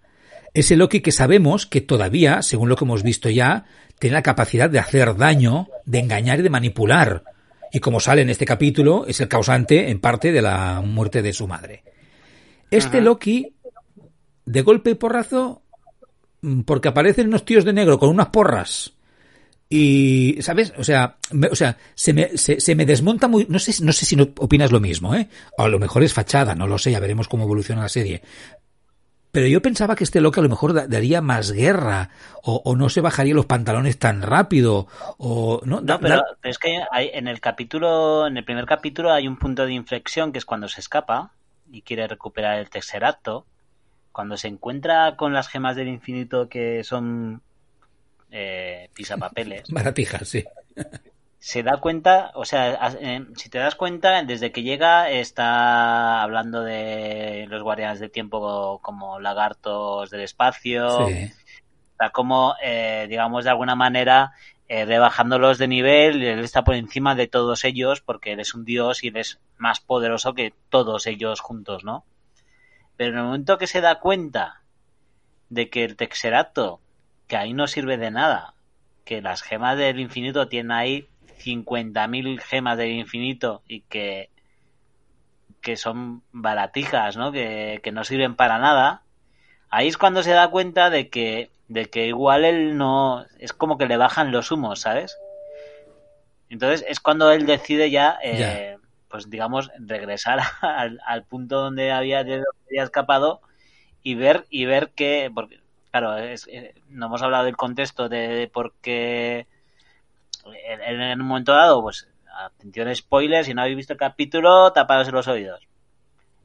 Ese 0.54 0.76
Loki 0.76 1.00
que 1.00 1.12
sabemos 1.12 1.66
que 1.66 1.82
todavía, 1.82 2.42
según 2.42 2.70
lo 2.70 2.76
que 2.76 2.84
hemos 2.84 3.02
visto 3.02 3.28
ya, 3.28 3.66
tiene 3.98 4.14
la 4.14 4.22
capacidad 4.22 4.70
de 4.70 4.78
hacer 4.78 5.16
daño, 5.16 5.68
de 5.84 5.98
engañar 5.98 6.40
y 6.40 6.42
de 6.42 6.50
manipular. 6.50 7.24
Y 7.72 7.80
como 7.80 8.00
sale 8.00 8.22
en 8.22 8.30
este 8.30 8.46
capítulo, 8.46 9.04
es 9.06 9.20
el 9.20 9.28
causante, 9.28 9.90
en 9.90 10.00
parte, 10.00 10.32
de 10.32 10.42
la 10.42 10.82
muerte 10.84 11.22
de 11.22 11.32
su 11.32 11.46
madre. 11.46 11.82
Este 12.72 13.00
Loki, 13.00 13.54
de 14.46 14.62
golpe 14.62 14.90
y 14.90 14.94
porrazo, 14.94 15.62
mm, 16.40 16.62
porque 16.62 16.88
aparecen 16.88 17.28
unos 17.28 17.44
tíos 17.44 17.64
de 17.64 17.72
negro 17.72 17.98
con 17.98 18.08
unas 18.08 18.28
porras. 18.28 18.94
Y, 19.68 20.36
¿sabes? 20.40 20.72
O 20.76 20.84
sea, 20.84 21.16
o 21.50 21.54
sea, 21.54 21.78
se 21.94 22.12
me, 22.12 22.36
se, 22.36 22.74
me 22.74 22.84
desmonta 22.84 23.28
muy, 23.28 23.46
no 23.48 23.58
sé, 23.58 23.82
no 23.82 23.92
sé 23.92 24.04
si 24.04 24.16
no 24.16 24.24
opinas 24.38 24.70
lo 24.70 24.80
mismo, 24.80 25.14
¿eh? 25.14 25.28
O 25.56 25.62
a 25.62 25.68
lo 25.68 25.78
mejor 25.78 26.02
es 26.02 26.12
fachada, 26.12 26.54
no 26.54 26.66
lo 26.66 26.76
sé, 26.76 26.92
ya 26.92 27.00
veremos 27.00 27.28
cómo 27.28 27.44
evoluciona 27.44 27.82
la 27.82 27.88
serie. 27.88 28.22
Pero 29.30 29.46
yo 29.46 29.62
pensaba 29.62 29.96
que 29.96 30.04
este 30.04 30.20
loco 30.20 30.40
a 30.40 30.42
lo 30.42 30.50
mejor 30.50 30.88
daría 30.88 31.22
más 31.22 31.52
guerra, 31.52 32.10
o, 32.42 32.76
no 32.76 32.90
se 32.90 33.00
bajaría 33.00 33.34
los 33.34 33.46
pantalones 33.46 33.98
tan 33.98 34.20
rápido, 34.20 34.88
o 35.16 35.62
no. 35.64 35.80
No, 35.80 35.98
pero, 36.00 36.22
es 36.42 36.58
que 36.58 36.82
hay, 36.90 37.10
en 37.14 37.26
el 37.28 37.40
capítulo, 37.40 38.26
en 38.26 38.36
el 38.36 38.44
primer 38.44 38.66
capítulo 38.66 39.10
hay 39.10 39.26
un 39.26 39.38
punto 39.38 39.64
de 39.64 39.72
inflexión 39.72 40.32
que 40.32 40.38
es 40.38 40.44
cuando 40.44 40.68
se 40.68 40.80
escapa 40.80 41.32
y 41.72 41.82
quiere 41.82 42.06
recuperar 42.06 42.60
el 42.60 42.70
tercer 42.70 43.04
acto, 43.04 43.44
cuando 44.12 44.36
se 44.36 44.46
encuentra 44.46 45.16
con 45.16 45.32
las 45.32 45.48
gemas 45.48 45.74
del 45.74 45.88
infinito 45.88 46.48
que 46.48 46.84
son 46.84 47.42
eh, 48.30 48.90
pisapapeles. 48.94 49.64
Baratijas, 49.72 50.28
sí 50.28 50.44
se 51.42 51.64
da 51.64 51.78
cuenta, 51.78 52.30
o 52.34 52.44
sea, 52.44 52.92
eh, 53.00 53.26
si 53.34 53.50
te 53.50 53.58
das 53.58 53.74
cuenta, 53.74 54.22
desde 54.22 54.52
que 54.52 54.62
llega 54.62 55.10
está 55.10 56.22
hablando 56.22 56.62
de 56.62 57.46
los 57.48 57.64
guardianes 57.64 57.98
del 57.98 58.12
tiempo 58.12 58.78
como 58.80 59.18
lagartos 59.18 60.08
del 60.10 60.20
espacio, 60.20 61.08
está 61.08 62.10
como, 62.12 62.54
eh, 62.62 63.06
digamos, 63.08 63.42
de 63.42 63.50
alguna 63.50 63.74
manera 63.74 64.30
eh, 64.74 64.86
rebajándolos 64.86 65.58
de 65.58 65.68
nivel, 65.68 66.22
él 66.22 66.38
está 66.38 66.64
por 66.64 66.74
encima 66.74 67.14
de 67.14 67.26
todos 67.26 67.62
ellos 67.64 68.00
porque 68.00 68.32
él 68.32 68.40
es 68.40 68.54
un 68.54 68.64
dios 68.64 69.04
y 69.04 69.08
él 69.08 69.18
es 69.18 69.38
más 69.58 69.80
poderoso 69.80 70.32
que 70.32 70.54
todos 70.70 71.06
ellos 71.06 71.40
juntos, 71.40 71.84
¿no? 71.84 72.06
Pero 72.96 73.10
en 73.10 73.18
el 73.18 73.24
momento 73.24 73.58
que 73.58 73.66
se 73.66 73.82
da 73.82 74.00
cuenta 74.00 74.62
de 75.50 75.68
que 75.68 75.84
el 75.84 75.96
Texerato, 75.96 76.80
que 77.26 77.36
ahí 77.36 77.52
no 77.52 77.66
sirve 77.66 77.98
de 77.98 78.10
nada, 78.10 78.54
que 79.04 79.20
las 79.20 79.42
gemas 79.42 79.76
del 79.76 80.00
infinito 80.00 80.48
tienen 80.48 80.72
ahí 80.72 81.06
50.000 81.44 82.40
gemas 82.40 82.78
del 82.78 82.92
infinito 82.92 83.62
y 83.68 83.82
que, 83.82 84.30
que 85.60 85.76
son 85.76 86.22
baratijas, 86.32 87.18
¿no? 87.18 87.30
Que, 87.30 87.82
no 87.92 88.04
sirven 88.04 88.36
para 88.36 88.58
nada, 88.58 89.01
ahí 89.72 89.88
es 89.88 89.98
cuando 89.98 90.22
se 90.22 90.30
da 90.30 90.48
cuenta 90.48 90.90
de 90.90 91.08
que, 91.08 91.50
de 91.68 91.86
que 91.86 92.06
igual 92.06 92.44
él 92.44 92.76
no, 92.76 93.26
es 93.38 93.52
como 93.52 93.78
que 93.78 93.86
le 93.86 93.96
bajan 93.96 94.30
los 94.30 94.52
humos, 94.52 94.80
¿sabes? 94.80 95.18
Entonces 96.48 96.84
es 96.88 97.00
cuando 97.00 97.32
él 97.32 97.46
decide 97.46 97.90
ya, 97.90 98.18
eh, 98.22 98.76
pues 99.08 99.28
digamos, 99.30 99.70
regresar 99.78 100.40
al, 100.62 101.24
punto 101.24 101.60
donde 101.60 101.90
había, 101.90 102.20
había 102.20 102.44
escapado 102.70 103.40
y 104.02 104.14
ver, 104.14 104.46
y 104.50 104.66
ver 104.66 104.90
que, 104.90 105.30
porque, 105.34 105.60
claro, 105.90 106.18
es, 106.18 106.46
eh, 106.48 106.74
no 106.88 107.06
hemos 107.06 107.22
hablado 107.22 107.44
del 107.44 107.56
contexto 107.56 108.08
de 108.08 108.48
por 108.52 108.74
qué 108.82 109.46
en, 110.44 111.20
un 111.20 111.26
momento 111.26 111.52
dado, 111.52 111.82
pues, 111.82 112.08
atención 112.44 112.94
spoilers, 112.94 113.46
si 113.46 113.54
no 113.54 113.62
habéis 113.62 113.76
visto 113.76 113.92
el 113.92 113.98
capítulo, 113.98 114.72
tapados 114.72 115.10
los 115.12 115.28
oídos. 115.28 115.66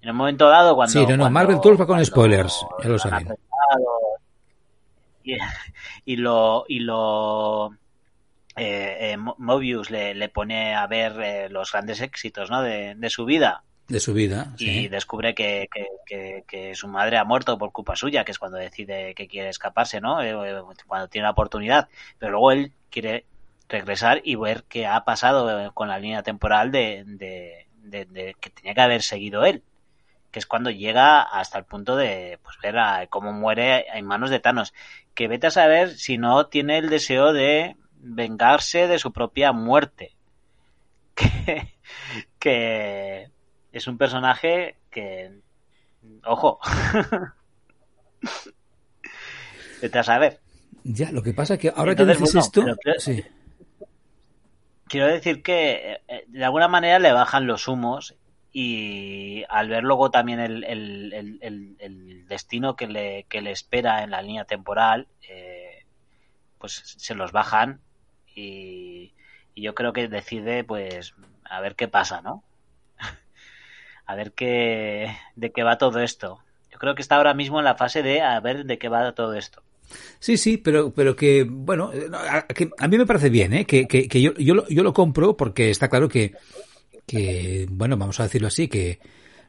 En 0.02 0.12
un 0.12 0.16
momento 0.16 0.48
dado, 0.48 0.76
cuando... 0.76 0.92
Sí, 0.92 1.06
no, 1.06 1.18
no, 1.18 1.30
Marvel 1.30 1.60
Tours 1.60 1.80
va 1.80 1.88
con 1.88 2.04
spoilers, 2.06 2.66
ya 2.84 2.90
lo 2.90 3.00
saben. 3.00 3.34
Y, 6.06 6.16
lo... 6.16 6.66
Y 6.68 6.80
lo 6.80 7.72
eh, 8.56 9.14
eh, 9.14 9.18
Mobius 9.18 9.92
le, 9.92 10.16
le, 10.16 10.30
pone 10.30 10.74
a 10.76 10.88
ver 10.88 11.22
eh, 11.22 11.50
los 11.50 11.72
grandes 11.72 12.02
éxitos 12.02 12.50
¿no? 12.50 12.64
de, 12.64 12.96
de, 12.96 13.10
su 13.12 13.24
vida. 13.24 13.64
De 13.88 14.00
su 14.00 14.16
vida. 14.16 14.54
Y 14.58 14.88
descubre 14.88 15.36
que, 15.36 15.70
que, 16.08 16.44
que, 16.48 16.74
su 16.74 16.88
madre 16.88 17.18
ha 17.18 17.24
muerto 17.24 17.58
por 17.60 17.72
culpa 17.72 17.96
suya, 17.96 18.24
que 18.26 18.32
es 18.32 18.40
cuando 18.40 18.58
decide 18.58 19.14
que 19.14 19.28
quiere 19.28 19.50
escaparse, 19.50 20.02
¿no? 20.02 20.18
cuando 20.88 21.08
tiene 21.08 21.26
la 21.26 21.32
oportunidad. 21.32 21.88
Pero 22.18 22.32
luego 22.32 22.52
él 22.52 22.72
quiere 22.90 23.26
regresar 23.70 24.22
y 24.24 24.36
ver 24.36 24.64
qué 24.64 24.88
ha 24.88 25.04
pasado 25.04 25.72
con 25.74 25.88
la 25.88 26.00
línea 26.00 26.24
temporal 26.24 26.72
de, 26.72 27.04
de, 27.06 28.36
que 28.40 28.50
tenía 28.50 28.74
que 28.74 28.82
haber 28.82 29.04
seguido 29.04 29.46
él 29.46 29.62
que 30.38 30.40
es 30.40 30.46
cuando 30.46 30.70
llega 30.70 31.24
hasta 31.24 31.58
el 31.58 31.66
punto 31.66 31.96
de 31.96 32.38
pues, 32.44 32.58
ver 32.62 32.78
a, 32.78 33.08
cómo 33.08 33.34
muere 33.34 33.88
en 33.92 34.06
manos 34.06 34.30
de 34.30 34.40
Thanos. 34.40 34.72
Que 35.16 35.28
vete 35.28 35.48
a 35.48 35.52
saber 35.52 35.98
si 35.98 36.20
no 36.20 36.46
tiene 36.46 36.78
el 36.78 36.92
deseo 36.92 37.34
de 37.34 37.76
vengarse 37.96 38.88
de 38.88 39.00
su 39.00 39.12
propia 39.12 39.52
muerte. 39.52 40.16
Que, 41.16 41.74
que 42.38 43.32
es 43.72 43.88
un 43.88 43.98
personaje 43.98 44.76
que 44.92 45.32
ojo 46.26 46.60
vete 49.82 49.98
a 49.98 50.04
saber. 50.04 50.40
Ya 50.84 51.12
lo 51.12 51.24
que 51.24 51.34
pasa 51.34 51.56
es 51.56 51.60
que 51.60 51.74
ahora 51.76 51.96
que 51.96 52.06
dices 52.06 52.36
esto 52.36 52.64
sí. 53.00 53.26
quiero 54.88 55.08
decir 55.08 55.42
que 55.42 56.02
eh, 56.08 56.26
de 56.28 56.46
alguna 56.46 56.68
manera 56.68 57.00
le 57.00 57.14
bajan 57.14 57.48
los 57.48 57.68
humos 57.68 58.16
y 58.52 59.44
al 59.50 59.70
ver 59.70 59.84
luego 59.84 60.10
también 60.10 60.40
el, 60.40 60.64
el, 60.64 62.26
destino 62.28 62.76
que 62.76 62.88
le, 62.88 63.26
que 63.30 63.42
le, 63.42 63.52
espera 63.52 64.04
en 64.04 64.12
la 64.12 64.22
línea 64.22 64.46
temporal, 64.46 65.08
eh, 65.30 65.86
pues 66.58 66.96
se 66.98 67.16
los 67.16 67.32
bajan 67.32 67.82
y, 68.36 69.14
yo 69.56 69.74
creo 69.74 69.92
que 69.92 70.08
decide 70.08 70.64
pues 70.64 71.16
a 71.44 71.62
ver 71.62 71.76
qué 71.76 71.88
pasa, 71.88 72.22
¿no? 72.22 72.44
a 74.06 74.16
ver 74.16 74.34
qué, 74.34 75.18
de 75.36 75.52
qué 75.52 75.64
va 75.64 75.80
todo 75.80 76.00
esto. 76.00 76.40
Yo 76.72 76.78
creo 76.78 76.94
que 76.94 77.02
está 77.02 77.16
ahora 77.16 77.34
mismo 77.34 77.58
en 77.58 77.66
la 77.66 77.76
fase 77.76 78.04
de 78.04 78.22
a 78.22 78.40
ver 78.40 78.66
de 78.66 78.78
qué 78.78 78.88
va 78.88 79.14
todo 79.14 79.34
esto. 79.34 79.64
Sí, 80.20 80.38
sí, 80.38 80.58
pero, 80.58 80.94
pero 80.94 81.16
que, 81.16 81.46
bueno, 81.50 81.92
a, 82.78 82.88
mí 82.88 82.98
me 82.98 83.06
parece 83.06 83.30
bien, 83.30 83.54
¿eh? 83.54 83.66
que, 83.66 83.88
que, 83.88 84.08
que 84.08 84.22
yo, 84.22 84.34
yo, 84.34 84.54
lo, 84.54 84.68
yo 84.68 84.84
lo 84.84 84.94
compro 84.94 85.38
porque 85.38 85.70
está 85.70 85.90
claro 85.90 86.10
que, 86.10 86.34
que, 87.08 87.66
bueno, 87.72 87.98
vamos 87.98 88.20
a 88.20 88.24
decirlo 88.24 88.50
así, 88.50 88.68
que 88.68 89.00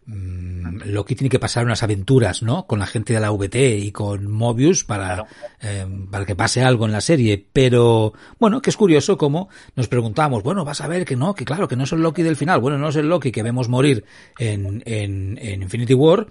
mmm, 0.07 0.79
Loki 0.87 1.15
tiene 1.17 1.29
que 1.29 1.41
pasar 1.41 1.65
unas 1.67 1.83
aventuras, 1.83 2.43
¿no? 2.43 2.67
Con 2.67 2.79
la 2.79 2.87
gente 2.87 3.12
de 3.12 3.21
la 3.21 3.33
VT 3.33 3.57
y 3.79 3.91
con 3.93 4.31
Mobius 4.31 4.85
para, 4.85 5.27
eh, 5.61 5.85
para 6.11 6.25
que 6.25 6.37
pase 6.37 6.62
algo 6.62 6.87
en 6.87 6.93
la 6.93 7.00
serie. 7.00 7.45
Pero, 7.53 8.15
bueno, 8.38 8.62
que 8.62 8.71
es 8.71 8.77
curioso 8.77 9.19
como 9.19 9.49
nos 9.75 9.88
preguntamos, 9.88 10.43
bueno, 10.43 10.65
vas 10.65 10.81
a 10.81 10.88
ver 10.88 11.05
que 11.05 11.17
no, 11.17 11.35
que 11.35 11.45
claro, 11.45 11.69
que 11.69 11.77
no 11.77 11.85
es 11.85 11.93
el 11.93 12.00
Loki 12.00 12.23
del 12.23 12.37
final. 12.37 12.61
Bueno, 12.61 12.79
no 12.79 12.88
es 12.88 12.97
el 12.97 13.09
Loki 13.09 13.33
que 13.33 13.43
vemos 13.43 13.69
morir 13.69 14.05
en, 14.38 14.83
en, 14.87 15.37
en 15.43 15.62
Infinity 15.62 15.95
War, 15.95 16.29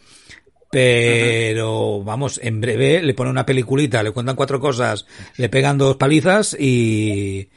pero 0.72 2.03
vamos, 2.03 2.39
en 2.41 2.62
breve 2.62 3.01
le 3.03 3.13
pone 3.13 3.29
una 3.29 3.46
peliculita, 3.46 4.01
le 4.01 4.12
cuentan 4.12 4.36
cuatro 4.36 4.60
cosas, 4.60 5.05
le 5.36 5.50
pegan 5.50 5.77
dos 5.77 5.98
palizas 5.98 6.55
y 6.60 7.50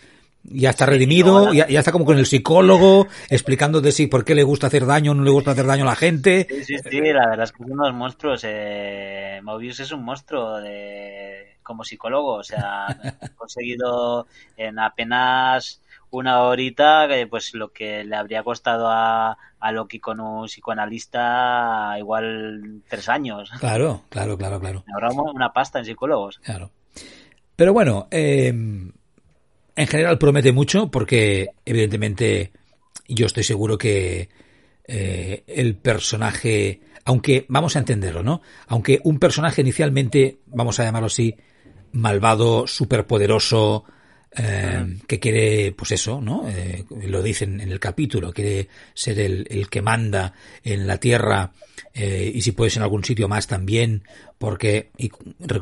ya 0.45 0.71
está 0.71 0.87
redimido, 0.87 1.53
ya, 1.53 1.65
está 1.65 1.93
como 1.93 2.05
con 2.05 2.19
el 2.19 2.27
psicólogo 2.27 3.07
explicando 3.29 3.81
de 3.81 3.93
sí 3.93 4.07
por 4.07 4.25
qué 4.25 4.35
le 4.35 4.43
gusta 4.43 4.69
hacer 4.69 4.87
daño 4.87 5.13
o 5.13 5.15
no 5.15 5.23
le 5.23 5.31
gusta 5.31 5.53
hacer 5.53 5.67
daño 5.67 5.85
a 5.85 5.91
la 5.91 5.97
gente. 5.97 6.47
Sí, 6.49 6.65
sí, 6.65 6.77
sí, 6.91 7.01
la 7.01 7.29
verdad 7.29 7.45
es 7.45 7.53
que 7.53 7.59
son 7.59 7.73
unos 7.73 7.95
monstruos. 7.95 8.43
Eh, 8.45 9.41
Mobius 9.43 9.81
es 9.81 9.93
un 9.93 10.05
monstruo 10.05 10.59
de, 10.59 11.59
como 11.63 11.85
psicólogo, 11.85 12.35
o 12.35 12.45
sea, 12.45 12.87
ha 13.21 13.29
conseguido 13.37 14.27
en 14.57 14.79
apenas 14.79 15.83
una 16.11 16.43
horita, 16.43 17.07
pues 17.29 17.55
lo 17.55 17.73
que 17.73 18.03
le 18.03 18.17
habría 18.17 18.43
costado 18.43 18.89
a, 18.89 19.39
a 19.61 19.73
Loki 19.73 20.01
con 20.01 20.21
un 20.21 20.47
psicoanalista 20.47 21.95
igual 21.99 22.83
tres 22.89 23.09
años. 23.09 23.51
Claro, 23.61 24.03
claro, 24.09 24.37
claro, 24.37 24.59
claro. 24.59 24.85
Ahorramos 24.93 25.33
una 25.35 25.53
pasta 25.53 25.79
en 25.79 25.85
psicólogos. 25.85 26.39
Claro. 26.39 26.71
Pero 27.55 27.73
bueno, 27.73 28.09
eh, 28.11 28.53
en 29.77 29.87
general 29.87 30.19
promete 30.19 30.53
mucho 30.53 30.91
porque 30.91 31.49
evidentemente 31.65 32.53
yo 33.09 33.27
estoy 33.27 33.43
seguro 33.43 33.79
que 33.79 34.29
eh, 34.87 35.45
el 35.47 35.77
personaje, 35.77 36.81
aunque 37.05 37.47
vamos 37.49 37.77
a 37.77 37.81
entenderlo, 37.81 38.23
¿no? 38.23 38.43
Aunque 38.67 39.01
un 39.05 39.19
personaje 39.19 39.61
inicialmente, 39.61 40.41
vamos 40.47 40.81
a 40.81 40.85
llamarlo 40.85 41.07
así, 41.07 41.37
malvado, 41.93 42.67
superpoderoso, 42.67 43.85
eh, 44.37 44.99
que 45.09 45.19
quiere, 45.19 45.73
pues 45.73 45.93
eso, 45.93 46.21
¿no? 46.21 46.49
Eh, 46.49 46.85
lo 47.07 47.23
dicen 47.23 47.61
en 47.61 47.73
el 47.73 47.81
capítulo, 47.81 48.33
quiere 48.33 48.69
ser 48.95 49.19
el, 49.19 49.47
el 49.51 49.69
que 49.69 49.83
manda 49.83 50.35
en 50.63 50.87
la 50.87 50.99
tierra 50.99 51.53
eh, 51.95 52.31
y 52.33 52.41
si 52.43 52.53
puedes 52.53 52.77
en 52.77 52.85
algún 52.85 53.05
sitio 53.05 53.27
más 53.27 53.49
también, 53.49 54.05
porque 54.39 54.91
y, 54.97 55.11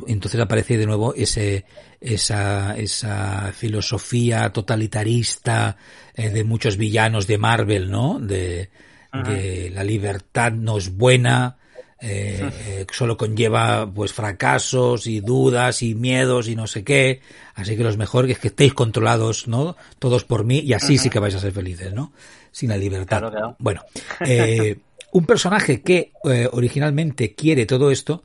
entonces 0.07 0.41
aparece 0.41 0.77
de 0.77 0.87
nuevo 0.87 1.15
ese 1.15 1.65
esa 2.01 2.77
esa 2.77 3.53
filosofía 3.53 4.51
totalitarista 4.51 5.77
de 6.15 6.45
muchos 6.45 6.77
villanos 6.77 7.27
de 7.27 7.39
Marvel, 7.39 7.91
¿no? 7.91 8.21
De, 8.21 8.71
de 9.13 9.71
la 9.73 9.83
libertad 9.83 10.53
no 10.53 10.79
es 10.79 10.95
buena, 10.95 11.58
eh, 12.00 12.49
eh, 12.67 12.87
solo 12.93 13.17
conlleva 13.17 13.90
pues 13.93 14.12
fracasos 14.12 15.07
y 15.09 15.21
dudas 15.21 15.83
y 15.83 15.95
miedos 15.95 16.49
y 16.49 16.55
no 16.55 16.67
sé 16.67 16.85
qué. 16.85 17.21
Así 17.55 17.76
que 17.76 17.83
lo 17.83 17.97
mejor 17.97 18.31
es 18.31 18.38
que 18.38 18.49
estéis 18.49 18.73
controlados, 18.75 19.49
¿no? 19.49 19.76
Todos 19.99 20.25
por 20.25 20.45
mí 20.45 20.61
y 20.61 20.75
así 20.75 20.97
sí 20.97 21.11
que 21.11 21.19
vais 21.19 21.35
a 21.35 21.40
ser 21.40 21.52
felices, 21.52 21.93
¿no? 21.93 22.12
Sin 22.52 22.69
la 22.69 22.76
libertad. 22.76 23.19
Claro, 23.19 23.31
claro. 23.31 23.57
Bueno, 23.59 23.83
eh, 24.21 24.78
un 25.12 25.26
personaje 25.26 25.83
que 25.83 26.12
eh, 26.25 26.49
originalmente 26.52 27.35
quiere 27.35 27.67
todo 27.67 27.90
esto, 27.90 28.23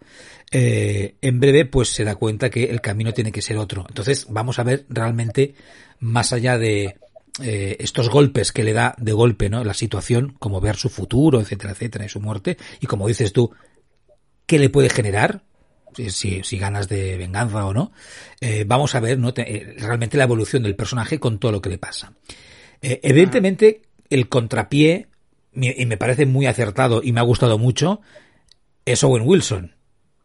en 0.51 1.39
breve 1.39 1.65
pues 1.65 1.89
se 1.89 2.03
da 2.03 2.13
cuenta 2.13 2.51
que 2.51 2.65
el 2.65 2.79
camino 2.79 3.11
tiene 3.11 3.31
que 3.31 3.41
ser 3.41 3.57
otro. 3.57 3.85
Entonces 3.87 4.27
vamos 4.29 4.59
a 4.59 4.63
ver 4.63 4.85
realmente 4.87 5.55
más 5.99 6.31
allá 6.31 6.59
de 6.59 6.95
eh, 7.41 7.77
estos 7.79 8.09
golpes 8.09 8.51
que 8.51 8.63
le 8.63 8.73
da 8.73 8.95
de 8.97 9.11
golpe, 9.11 9.49
¿no? 9.49 9.63
La 9.63 9.73
situación, 9.73 10.35
como 10.39 10.61
ver 10.61 10.75
su 10.75 10.89
futuro, 10.89 11.39
etcétera, 11.41 11.73
etcétera, 11.73 12.05
y 12.05 12.09
su 12.09 12.19
muerte, 12.19 12.57
y 12.79 12.85
como 12.85 13.07
dices 13.07 13.33
tú, 13.33 13.51
¿qué 14.45 14.59
le 14.59 14.69
puede 14.69 14.89
generar? 14.89 15.43
Si, 15.95 16.09
si, 16.09 16.43
si 16.43 16.57
ganas 16.57 16.89
de 16.89 17.17
venganza 17.17 17.65
o 17.65 17.73
no. 17.73 17.91
Eh, 18.41 18.65
vamos 18.67 18.95
a 18.95 18.99
ver, 18.99 19.19
¿no? 19.19 19.33
Te, 19.33 19.41
eh, 19.41 19.75
realmente 19.77 20.17
la 20.17 20.23
evolución 20.23 20.63
del 20.63 20.75
personaje 20.75 21.19
con 21.19 21.39
todo 21.39 21.51
lo 21.51 21.61
que 21.61 21.69
le 21.69 21.77
pasa. 21.77 22.13
Eh, 22.81 22.99
evidentemente, 23.03 23.83
el 24.09 24.27
contrapié, 24.27 25.07
y 25.55 25.85
me 25.85 25.97
parece 25.97 26.25
muy 26.25 26.47
acertado 26.47 27.01
y 27.03 27.11
me 27.11 27.19
ha 27.19 27.23
gustado 27.23 27.59
mucho, 27.59 28.01
es 28.85 29.03
Owen 29.03 29.23
Wilson. 29.25 29.75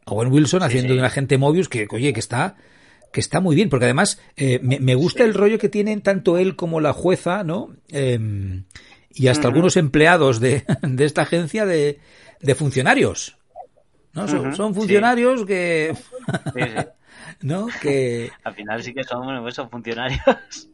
Owen 0.06 0.32
Wilson 0.32 0.62
haciendo 0.62 0.88
sí, 0.88 0.92
sí. 0.92 0.94
de 0.94 1.00
un 1.00 1.04
agente 1.04 1.38
Mobius 1.38 1.68
que, 1.68 1.86
oye, 1.90 2.14
que 2.14 2.20
está 2.20 2.56
que 3.12 3.20
está 3.20 3.40
muy 3.40 3.56
bien, 3.56 3.68
porque 3.68 3.86
además 3.86 4.20
eh, 4.36 4.60
me, 4.62 4.80
me, 4.80 4.94
gusta 4.94 5.24
el 5.24 5.34
rollo 5.34 5.58
que 5.58 5.68
tienen 5.68 6.02
tanto 6.02 6.38
él 6.38 6.56
como 6.56 6.80
la 6.80 6.92
jueza, 6.92 7.44
¿no? 7.44 7.74
Eh, 7.90 8.18
y 9.10 9.28
hasta 9.28 9.42
uh 9.42 9.44
-huh. 9.44 9.54
algunos 9.54 9.76
empleados 9.76 10.40
de, 10.40 10.64
de 10.82 11.04
esta 11.04 11.22
agencia 11.22 11.66
de, 11.66 12.00
de 12.40 12.54
funcionarios. 12.54 13.36
¿no? 14.12 14.22
Uh 14.22 14.26
-huh. 14.26 14.30
son, 14.30 14.56
son, 14.56 14.74
funcionarios 14.74 15.40
sí. 15.40 15.46
que... 15.46 15.96
¿No? 17.40 17.68
Que... 17.82 18.30
Al 18.42 18.54
final 18.54 18.82
sí 18.82 18.92
que 18.92 19.04
son 19.04 19.46
esos 19.46 19.70
funcionarios. 19.70 20.68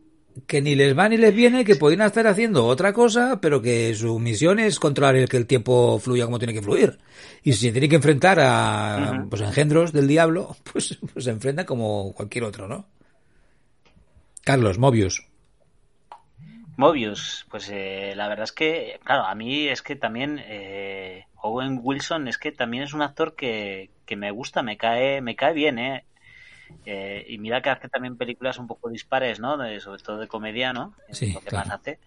Que 0.47 0.61
ni 0.61 0.75
les 0.75 0.99
va 0.99 1.09
ni 1.09 1.17
les 1.17 1.35
viene, 1.35 1.65
que 1.65 1.77
podrían 1.77 2.07
estar 2.07 2.27
haciendo 2.27 2.67
otra 2.67 2.93
cosa, 2.93 3.41
pero 3.41 3.63
que 3.63 3.95
su 3.95 4.19
misión 4.19 4.59
es 4.59 4.81
controlar 4.81 5.15
el 5.17 5.29
que 5.29 5.37
el 5.37 5.47
tiempo 5.47 5.99
fluya 6.01 6.25
como 6.25 6.39
tiene 6.39 6.55
que 6.55 6.63
fluir. 6.63 6.99
Y 7.43 7.53
si 7.53 7.67
se 7.67 7.73
tiene 7.73 7.89
que 7.89 7.97
enfrentar 7.97 8.41
a 8.41 8.97
uh 8.99 9.15
-huh. 9.15 9.29
pues 9.29 9.43
engendros 9.43 9.93
del 9.93 10.09
diablo, 10.09 10.57
pues, 10.73 10.99
pues 11.13 11.25
se 11.25 11.31
enfrenta 11.31 11.65
como 11.65 12.13
cualquier 12.15 12.45
otro, 12.45 12.67
¿no? 12.67 12.87
Carlos, 14.43 14.79
Mobius. 14.79 15.27
Mobius, 16.77 17.47
pues 17.51 17.71
eh, 17.73 18.15
la 18.17 18.29
verdad 18.29 18.45
es 18.45 18.53
que, 18.53 18.99
claro, 19.05 19.25
a 19.25 19.35
mí 19.35 19.69
es 19.69 19.81
que 19.81 19.95
también 19.95 20.41
eh, 20.45 21.25
Owen 21.41 21.81
Wilson 21.83 22.27
es 22.27 22.37
que 22.37 22.51
también 22.53 22.83
es 22.83 22.95
un 22.95 23.03
actor 23.03 23.37
que, 23.37 23.91
que 24.05 24.17
me 24.17 24.31
gusta, 24.33 24.63
me 24.63 24.77
cae, 24.77 25.21
me 25.21 25.37
cae 25.37 25.55
bien, 25.55 25.79
eh. 25.79 26.05
Eh, 26.87 27.25
y 27.29 27.39
mira 27.39 27.63
que 27.63 27.71
hace 27.71 27.89
también 27.89 28.17
películas 28.17 28.59
un 28.59 28.67
poco 28.67 28.89
dispares, 28.91 29.41
¿no? 29.41 29.57
De, 29.57 29.81
sobre 29.81 30.03
todo 30.03 30.19
de 30.19 30.29
comedia, 30.29 30.73
¿no? 30.73 30.95
Sí, 31.11 31.33
lo 31.33 31.41
que 31.41 31.47
claro. 31.47 31.69
más 31.69 31.81
hace. 31.81 31.99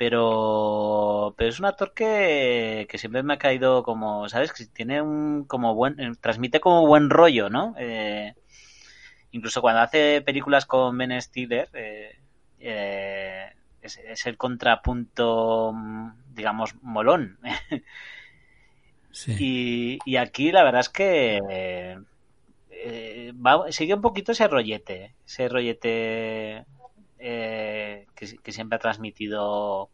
Pero, 0.00 1.34
pero 1.36 1.50
es 1.50 1.60
un 1.60 1.66
actor 1.66 1.92
que, 1.92 2.86
que 2.88 2.96
siempre 2.96 3.22
me 3.22 3.34
ha 3.34 3.38
caído 3.38 3.82
como, 3.82 4.30
¿sabes? 4.30 4.50
Que 4.50 4.64
tiene 4.64 5.02
un, 5.02 5.44
como 5.44 5.74
buen, 5.74 6.00
eh, 6.00 6.12
transmite 6.18 6.58
como 6.58 6.86
buen 6.86 7.10
rollo, 7.10 7.50
¿no? 7.50 7.74
Eh, 7.76 8.32
incluso 9.32 9.60
cuando 9.60 9.82
hace 9.82 10.22
películas 10.22 10.64
con 10.64 10.96
Ben 10.96 11.20
Stiller, 11.20 11.68
eh, 11.74 12.18
eh, 12.60 13.52
es, 13.82 13.98
es, 13.98 14.24
el 14.24 14.38
contrapunto, 14.38 15.74
digamos, 16.32 16.74
molón. 16.80 17.38
sí. 19.10 19.36
y, 19.38 19.98
y, 20.10 20.16
aquí 20.16 20.50
la 20.50 20.64
verdad 20.64 20.80
es 20.80 20.88
que 20.88 21.98
eh, 22.82 23.32
va, 23.34 23.70
sigue 23.70 23.94
un 23.94 24.00
poquito 24.00 24.32
ese 24.32 24.48
rollete, 24.48 25.14
ese 25.26 25.48
rollete 25.48 26.64
eh, 27.18 28.06
que, 28.14 28.36
que, 28.38 28.52
siempre 28.52 28.76
ha 28.76 28.80
transmitido 28.80 29.90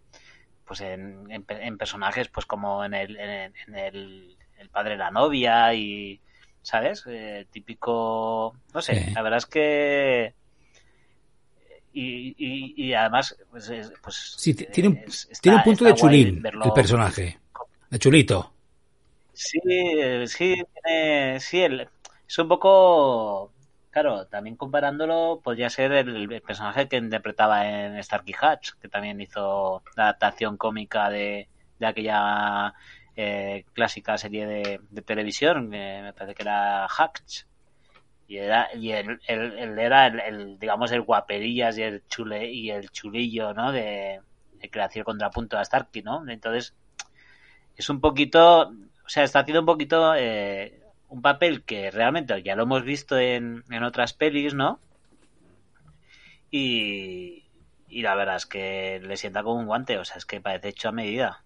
pues 0.64 0.80
en, 0.80 1.30
en, 1.30 1.44
en, 1.48 1.78
personajes 1.78 2.28
pues 2.28 2.46
como 2.46 2.84
en 2.84 2.94
el, 2.94 3.16
en, 3.16 3.52
en 3.66 3.74
el, 3.74 4.36
el, 4.58 4.68
padre 4.68 4.92
de 4.92 4.98
la 4.98 5.10
novia 5.10 5.74
y 5.74 6.20
sabes 6.62 7.04
eh, 7.08 7.46
típico 7.50 8.56
no 8.72 8.80
sé 8.82 9.04
sí. 9.04 9.10
la 9.12 9.22
verdad 9.22 9.38
es 9.38 9.46
que 9.46 10.34
y, 11.92 12.34
y, 12.38 12.74
y 12.76 12.94
además 12.94 13.36
pues, 13.50 13.72
pues 14.02 14.34
sí, 14.36 14.54
tiene 14.54 14.90
un, 14.90 14.96
está, 14.98 15.40
tiene 15.40 15.58
un 15.58 15.64
punto 15.64 15.84
de 15.84 15.94
chulín 15.94 16.44
el 16.44 16.72
personaje 16.72 17.38
de 17.90 17.98
chulito 17.98 18.52
sí 19.32 19.58
sí 20.26 20.62
tiene 20.84 21.40
sí 21.40 21.60
el 21.60 21.88
es 22.28 22.38
un 22.38 22.48
poco 22.48 23.52
claro, 23.96 24.26
también 24.26 24.56
comparándolo, 24.56 25.40
podría 25.42 25.70
ser 25.70 25.90
el, 25.92 26.30
el, 26.30 26.42
personaje 26.42 26.86
que 26.86 26.98
interpretaba 26.98 27.66
en 27.66 28.02
Starkey 28.04 28.34
Hatch, 28.38 28.72
que 28.78 28.90
también 28.90 29.18
hizo 29.22 29.82
la 29.96 30.02
adaptación 30.04 30.58
cómica 30.58 31.08
de, 31.08 31.48
aquella 31.80 32.74
eh, 33.16 33.64
clásica 33.72 34.18
serie 34.18 34.46
de, 34.46 35.02
televisión, 35.02 35.72
eh, 35.72 36.00
me 36.02 36.12
parece 36.12 36.34
que 36.34 36.42
era 36.42 36.84
Hatch. 36.84 37.44
Y 38.28 38.36
era, 38.36 38.68
y 38.74 38.90
él, 38.92 39.18
él, 39.28 39.58
él 39.58 39.78
era 39.78 40.08
el, 40.08 40.58
digamos, 40.58 40.92
el 40.92 41.00
guaperillas 41.00 41.78
y 41.78 41.82
el 41.82 42.06
chule, 42.06 42.52
y 42.52 42.70
el 42.70 42.90
chulillo, 42.90 43.54
¿no? 43.54 43.72
De, 43.72 44.20
de 44.60 44.90
el 44.94 45.04
contrapunto 45.04 45.56
a 45.56 45.64
Starkey, 45.64 46.02
¿no? 46.02 46.28
Entonces, 46.28 46.74
es 47.74 47.88
un 47.88 48.02
poquito, 48.02 48.68
o 48.68 49.08
sea, 49.08 49.24
está 49.24 49.40
haciendo 49.40 49.60
un 49.60 49.66
poquito, 49.66 50.14
eh, 50.14 50.82
un 51.08 51.22
papel 51.22 51.62
que 51.64 51.90
realmente 51.90 52.42
ya 52.42 52.56
lo 52.56 52.64
hemos 52.64 52.84
visto 52.84 53.18
en, 53.18 53.64
en 53.70 53.82
otras 53.82 54.12
pelis, 54.12 54.54
¿no? 54.54 54.80
Y, 56.50 57.44
y, 57.88 58.02
la 58.02 58.14
verdad 58.14 58.36
es 58.36 58.46
que 58.46 59.00
le 59.02 59.16
sienta 59.16 59.42
como 59.42 59.60
un 59.60 59.66
guante, 59.66 59.98
o 59.98 60.04
sea, 60.04 60.16
es 60.16 60.26
que 60.26 60.40
parece 60.40 60.68
hecho 60.68 60.88
a 60.88 60.92
medida. 60.92 61.44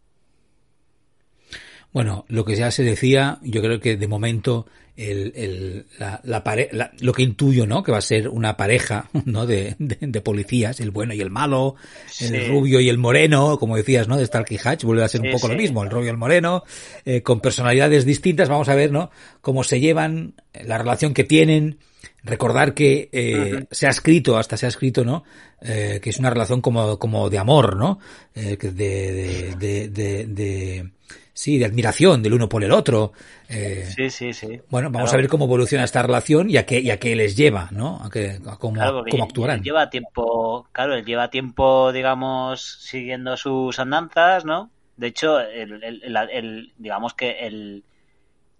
Bueno, 1.92 2.24
lo 2.28 2.44
que 2.44 2.54
ya 2.54 2.70
se 2.70 2.84
decía, 2.84 3.38
yo 3.42 3.60
creo 3.62 3.80
que 3.80 3.96
de 3.96 4.06
momento 4.06 4.66
el, 4.96 5.32
el, 5.34 5.86
la, 5.98 6.20
la, 6.24 6.44
pare, 6.44 6.68
la, 6.72 6.92
lo 7.00 7.12
que 7.12 7.22
intuyo, 7.22 7.66
¿no? 7.66 7.82
Que 7.82 7.90
va 7.90 7.98
a 7.98 8.02
ser 8.02 8.28
una 8.28 8.56
pareja, 8.56 9.08
¿no? 9.24 9.46
De, 9.46 9.74
de, 9.78 9.96
de 10.00 10.20
policías, 10.20 10.78
el 10.80 10.90
bueno 10.90 11.14
y 11.14 11.20
el 11.20 11.30
malo, 11.30 11.74
sí. 12.08 12.26
el 12.26 12.48
rubio 12.48 12.80
y 12.80 12.88
el 12.88 12.98
moreno, 12.98 13.58
como 13.58 13.76
decías, 13.76 14.08
¿no? 14.08 14.16
De 14.16 14.26
Starkey 14.26 14.58
Hatch, 14.62 14.84
vuelve 14.84 15.04
a 15.04 15.08
ser 15.08 15.22
sí, 15.22 15.26
un 15.26 15.32
poco 15.32 15.46
sí. 15.46 15.52
lo 15.52 15.58
mismo, 15.58 15.82
el 15.82 15.90
rubio 15.90 16.06
y 16.06 16.10
el 16.10 16.16
moreno, 16.16 16.64
eh, 17.04 17.22
con 17.22 17.40
personalidades 17.40 18.04
distintas, 18.04 18.48
vamos 18.48 18.68
a 18.68 18.74
ver, 18.74 18.92
¿no? 18.92 19.10
Cómo 19.40 19.64
se 19.64 19.80
llevan, 19.80 20.34
la 20.64 20.78
relación 20.78 21.14
que 21.14 21.24
tienen, 21.24 21.78
recordar 22.22 22.74
que 22.74 23.08
eh, 23.12 23.34
uh 23.34 23.56
-huh. 23.56 23.68
se 23.70 23.86
ha 23.86 23.90
escrito, 23.90 24.36
hasta 24.36 24.56
se 24.56 24.66
ha 24.66 24.68
escrito, 24.68 25.04
¿no? 25.04 25.24
Eh, 25.62 25.98
que 26.02 26.10
es 26.10 26.18
una 26.18 26.30
relación 26.30 26.60
como, 26.60 26.98
como 26.98 27.30
de 27.30 27.38
amor, 27.38 27.76
¿no? 27.76 27.98
Eh, 28.34 28.56
de, 28.60 28.70
de, 28.70 29.54
de, 29.56 29.88
de, 29.88 30.26
de 30.26 30.90
sí, 31.32 31.58
de 31.58 31.64
admiración 31.64 32.22
del 32.22 32.34
uno 32.34 32.48
por 32.48 32.64
el 32.64 32.72
otro. 32.72 33.12
Eh, 33.48 33.88
sí, 33.94 34.10
sí, 34.10 34.32
sí. 34.32 34.60
Bueno, 34.68 34.90
vamos 34.90 35.10
claro. 35.10 35.18
a 35.18 35.22
ver 35.22 35.30
cómo 35.30 35.44
evoluciona 35.46 35.84
esta 35.84 36.02
relación 36.02 36.50
y 36.50 36.56
a 36.56 36.66
qué, 36.66 36.80
y 36.80 36.90
a 36.90 36.98
qué 36.98 37.16
les 37.16 37.36
lleva, 37.36 37.68
¿no? 37.70 38.00
A, 38.02 38.10
qué, 38.10 38.38
a 38.46 38.56
cómo, 38.56 38.74
claro, 38.74 39.04
cómo 39.10 39.24
actuarán. 39.24 39.58
Él 39.58 39.64
lleva 39.64 39.90
tiempo, 39.90 40.68
claro, 40.72 40.94
él 40.94 41.04
lleva 41.04 41.30
tiempo, 41.30 41.92
digamos, 41.92 42.62
siguiendo 42.80 43.36
sus 43.36 43.78
andanzas, 43.78 44.44
¿no? 44.44 44.70
De 44.96 45.06
hecho, 45.06 45.40
el, 45.40 45.82
el, 45.82 46.72
digamos 46.76 47.14
que 47.14 47.46
el, 47.46 47.84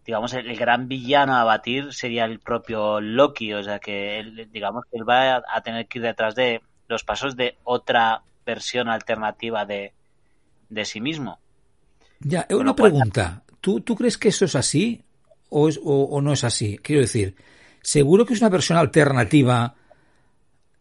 digamos, 0.06 0.32
el, 0.32 0.56
gran 0.56 0.88
villano 0.88 1.36
a 1.36 1.44
batir 1.44 1.92
sería 1.92 2.24
el 2.24 2.40
propio 2.40 3.00
Loki, 3.00 3.52
o 3.52 3.62
sea 3.62 3.78
que 3.78 4.18
él, 4.18 4.48
digamos 4.50 4.84
que 4.90 4.96
él 4.96 5.08
va 5.08 5.36
a 5.36 5.60
tener 5.62 5.86
que 5.86 5.98
ir 5.98 6.04
detrás 6.04 6.34
de 6.34 6.62
los 6.88 7.04
pasos 7.04 7.36
de 7.36 7.58
otra 7.64 8.22
versión 8.46 8.88
alternativa 8.88 9.66
de, 9.66 9.92
de 10.70 10.84
sí 10.86 11.00
mismo. 11.00 11.39
Ya, 12.20 12.46
una 12.50 12.76
pregunta. 12.76 13.42
¿Tú, 13.60 13.80
¿Tú 13.80 13.96
crees 13.96 14.18
que 14.18 14.28
eso 14.28 14.44
es 14.44 14.54
así 14.54 15.02
o, 15.48 15.68
es, 15.68 15.78
o, 15.82 16.04
o, 16.04 16.20
no 16.20 16.32
es 16.32 16.44
así? 16.44 16.78
Quiero 16.78 17.02
decir, 17.02 17.34
¿seguro 17.82 18.26
que 18.26 18.34
es 18.34 18.40
una 18.40 18.50
versión 18.50 18.78
alternativa 18.78 19.74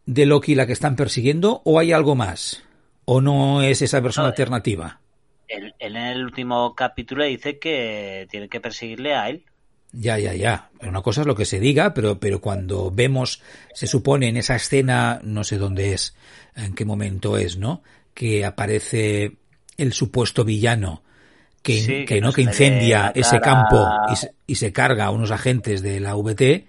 de 0.06 0.26
Loki 0.26 0.54
la 0.54 0.66
que 0.66 0.72
están 0.72 0.96
persiguiendo 0.96 1.62
o 1.64 1.78
hay 1.78 1.92
algo 1.92 2.14
más? 2.14 2.62
¿O 3.06 3.20
no 3.20 3.62
es 3.62 3.82
esa 3.82 4.00
versión 4.00 4.24
no, 4.24 4.28
alternativa? 4.28 5.00
Él, 5.48 5.74
él, 5.78 5.96
en 5.96 6.02
el 6.02 6.24
último 6.24 6.74
capítulo 6.74 7.24
dice 7.24 7.58
que 7.58 8.28
tiene 8.30 8.48
que 8.48 8.60
perseguirle 8.60 9.14
a 9.14 9.30
él. 9.30 9.44
Ya, 9.92 10.18
ya, 10.18 10.34
ya. 10.34 10.70
Una 10.82 11.02
cosa 11.02 11.22
es 11.22 11.26
lo 11.26 11.34
que 11.34 11.44
se 11.44 11.58
diga, 11.58 11.94
pero, 11.94 12.20
pero 12.20 12.40
cuando 12.40 12.90
vemos, 12.90 13.42
se 13.74 13.86
supone 13.86 14.28
en 14.28 14.36
esa 14.36 14.54
escena, 14.54 15.20
no 15.24 15.42
sé 15.42 15.58
dónde 15.58 15.94
es, 15.94 16.14
en 16.54 16.74
qué 16.74 16.84
momento 16.84 17.36
es, 17.36 17.56
¿no? 17.56 17.82
Que 18.14 18.44
aparece 18.44 19.38
el 19.76 19.92
supuesto 19.92 20.44
villano 20.44 21.02
que, 21.62 22.04
que, 22.06 22.20
no, 22.20 22.32
que 22.32 22.42
incendia 22.42 23.12
ese 23.14 23.40
campo 23.40 23.86
y 24.10 24.16
se, 24.16 24.32
y 24.46 24.54
se, 24.54 24.72
carga 24.72 25.06
a 25.06 25.10
unos 25.10 25.30
agentes 25.30 25.82
de 25.82 26.00
la 26.00 26.14
VT, 26.14 26.66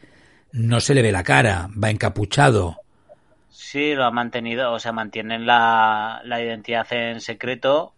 no 0.54 0.80
se 0.80 0.94
le 0.94 1.02
ve 1.02 1.12
la 1.12 1.24
cara, 1.24 1.70
va 1.82 1.90
encapuchado. 1.90 2.78
Sí, 3.50 3.94
lo 3.94 4.04
ha 4.06 4.12
mantenido, 4.12 4.74
o 4.74 4.80
sea, 4.80 4.92
mantienen 4.92 5.46
la, 5.46 6.22
la 6.26 6.42
identidad 6.42 6.92
en 6.92 7.22
secreto, 7.22 7.94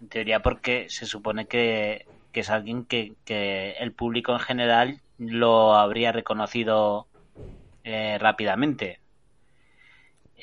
en 0.00 0.08
teoría 0.08 0.40
porque 0.40 0.86
se 0.88 1.06
supone 1.06 1.46
que 1.46 2.06
que 2.32 2.40
es 2.40 2.50
alguien 2.50 2.84
que, 2.84 3.14
que 3.24 3.72
el 3.72 3.92
público 3.92 4.32
en 4.32 4.40
general 4.40 5.00
lo 5.18 5.74
habría 5.74 6.12
reconocido 6.12 7.06
eh, 7.84 8.18
rápidamente. 8.18 9.00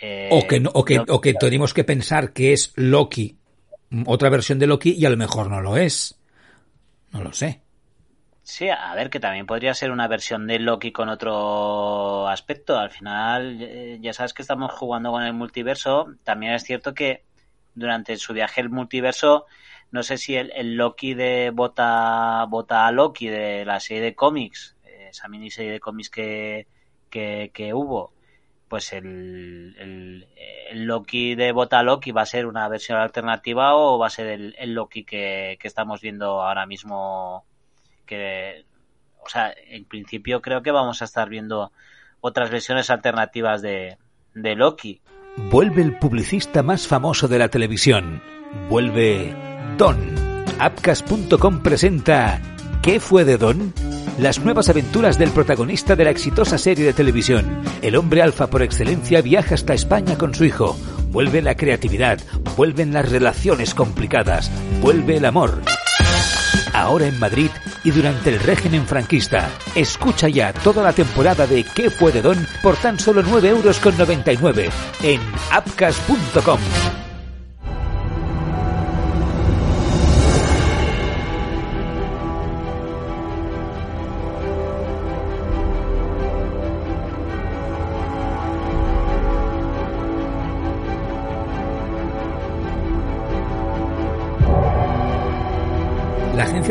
Eh, 0.01 0.29
o 0.31 0.45
que, 0.47 0.59
no, 0.59 0.71
o, 0.73 0.83
que, 0.83 0.99
o 0.99 1.21
que 1.21 1.33
tenemos 1.33 1.73
que 1.73 1.83
pensar 1.83 2.33
que 2.33 2.53
es 2.53 2.73
Loki, 2.75 3.37
otra 4.05 4.29
versión 4.29 4.59
de 4.59 4.67
Loki, 4.67 4.91
y 4.91 5.05
a 5.05 5.09
lo 5.09 5.17
mejor 5.17 5.49
no 5.49 5.61
lo 5.61 5.77
es. 5.77 6.19
No 7.11 7.23
lo 7.23 7.33
sé. 7.33 7.61
Sí, 8.43 8.69
a 8.69 8.93
ver, 8.93 9.09
que 9.09 9.19
también 9.19 9.45
podría 9.45 9.73
ser 9.73 9.89
una 9.89 10.07
versión 10.07 10.45
de 10.45 10.59
Loki 10.59 10.91
con 10.91 11.09
otro 11.09 12.27
aspecto. 12.27 12.77
Al 12.77 12.91
final, 12.91 13.57
eh, 13.61 13.97
ya 14.01 14.13
sabes 14.13 14.33
que 14.33 14.43
estamos 14.43 14.71
jugando 14.73 15.11
con 15.11 15.23
el 15.23 15.33
multiverso. 15.33 16.13
También 16.23 16.53
es 16.53 16.63
cierto 16.63 16.93
que 16.93 17.23
durante 17.73 18.15
su 18.17 18.33
viaje 18.33 18.61
al 18.61 18.69
multiverso 18.69 19.45
no 19.91 20.03
sé 20.03 20.17
si 20.17 20.35
el, 20.35 20.51
el 20.55 20.75
Loki 20.75 21.13
de 21.13 21.51
Bota, 21.53 22.45
Bota 22.49 22.85
a 22.85 22.91
Loki 22.91 23.27
de 23.27 23.65
la 23.65 23.79
serie 23.79 24.03
de 24.03 24.15
cómics, 24.15 24.75
esa 24.83 25.27
miniserie 25.27 25.71
de 25.71 25.79
cómics 25.79 26.09
que, 26.09 26.67
que, 27.09 27.51
que 27.53 27.73
hubo, 27.73 28.11
pues 28.67 28.93
el, 28.93 29.75
el, 29.77 30.85
Loki 30.85 31.35
de 31.35 31.51
Bota 31.51 31.83
Loki 31.83 32.11
va 32.11 32.23
a 32.23 32.25
ser 32.25 32.45
una 32.45 32.67
versión 32.67 32.97
alternativa 32.97 33.75
o 33.75 33.97
va 33.97 34.07
a 34.07 34.09
ser 34.11 34.27
el, 34.27 34.55
el 34.57 34.73
Loki 34.73 35.03
que, 35.03 35.57
que, 35.59 35.67
estamos 35.67 36.01
viendo 36.01 36.41
ahora 36.41 36.65
mismo 36.65 37.45
que 38.05 38.65
o 39.23 39.29
sea 39.29 39.53
en 39.67 39.85
principio 39.85 40.41
creo 40.41 40.61
que 40.61 40.71
vamos 40.71 41.01
a 41.01 41.05
estar 41.05 41.29
viendo 41.29 41.71
otras 42.21 42.49
versiones 42.49 42.89
alternativas 42.89 43.61
de, 43.61 43.97
de 44.33 44.55
Loki 44.55 45.01
vuelve 45.37 45.81
el 45.81 45.97
publicista 45.97 46.63
más 46.63 46.87
famoso 46.87 47.27
de 47.27 47.39
la 47.39 47.49
televisión 47.49 48.21
vuelve 48.69 49.35
Don. 49.77 49.97
Upcast.com 50.55 51.61
presenta 51.61 52.41
¿Qué 52.81 52.99
fue 52.99 53.25
de 53.25 53.37
Don? 53.37 53.73
Las 54.17 54.39
nuevas 54.39 54.69
aventuras 54.69 55.17
del 55.17 55.29
protagonista 55.31 55.95
de 55.95 56.05
la 56.05 56.09
exitosa 56.09 56.57
serie 56.57 56.85
de 56.85 56.93
televisión. 56.93 57.61
El 57.81 57.97
hombre 57.97 58.21
alfa 58.21 58.47
por 58.47 58.61
excelencia 58.61 59.21
viaja 59.21 59.55
hasta 59.55 59.73
España 59.73 60.17
con 60.17 60.33
su 60.33 60.45
hijo. 60.45 60.77
Vuelve 61.09 61.41
la 61.41 61.55
creatividad, 61.55 62.19
vuelven 62.55 62.93
las 62.93 63.09
relaciones 63.09 63.73
complicadas, 63.73 64.49
vuelve 64.81 65.17
el 65.17 65.25
amor. 65.25 65.61
Ahora 66.73 67.07
en 67.07 67.19
Madrid 67.19 67.49
y 67.83 67.91
durante 67.91 68.29
el 68.29 68.39
régimen 68.39 68.85
franquista. 68.85 69.49
Escucha 69.75 70.29
ya 70.29 70.53
toda 70.53 70.81
la 70.81 70.93
temporada 70.93 71.45
de 71.45 71.65
¿Qué 71.75 71.89
fue 71.89 72.13
de 72.13 72.21
Don? 72.21 72.47
por 72.63 72.77
tan 72.77 72.97
solo 72.97 73.21
9 73.21 73.49
euros 73.49 73.79
con 73.79 73.97
99 73.97 74.69
en 75.03 75.19
upcast.com. 75.57 76.59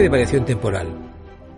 de 0.05 0.11
variación 0.11 0.45
temporal. 0.45 0.88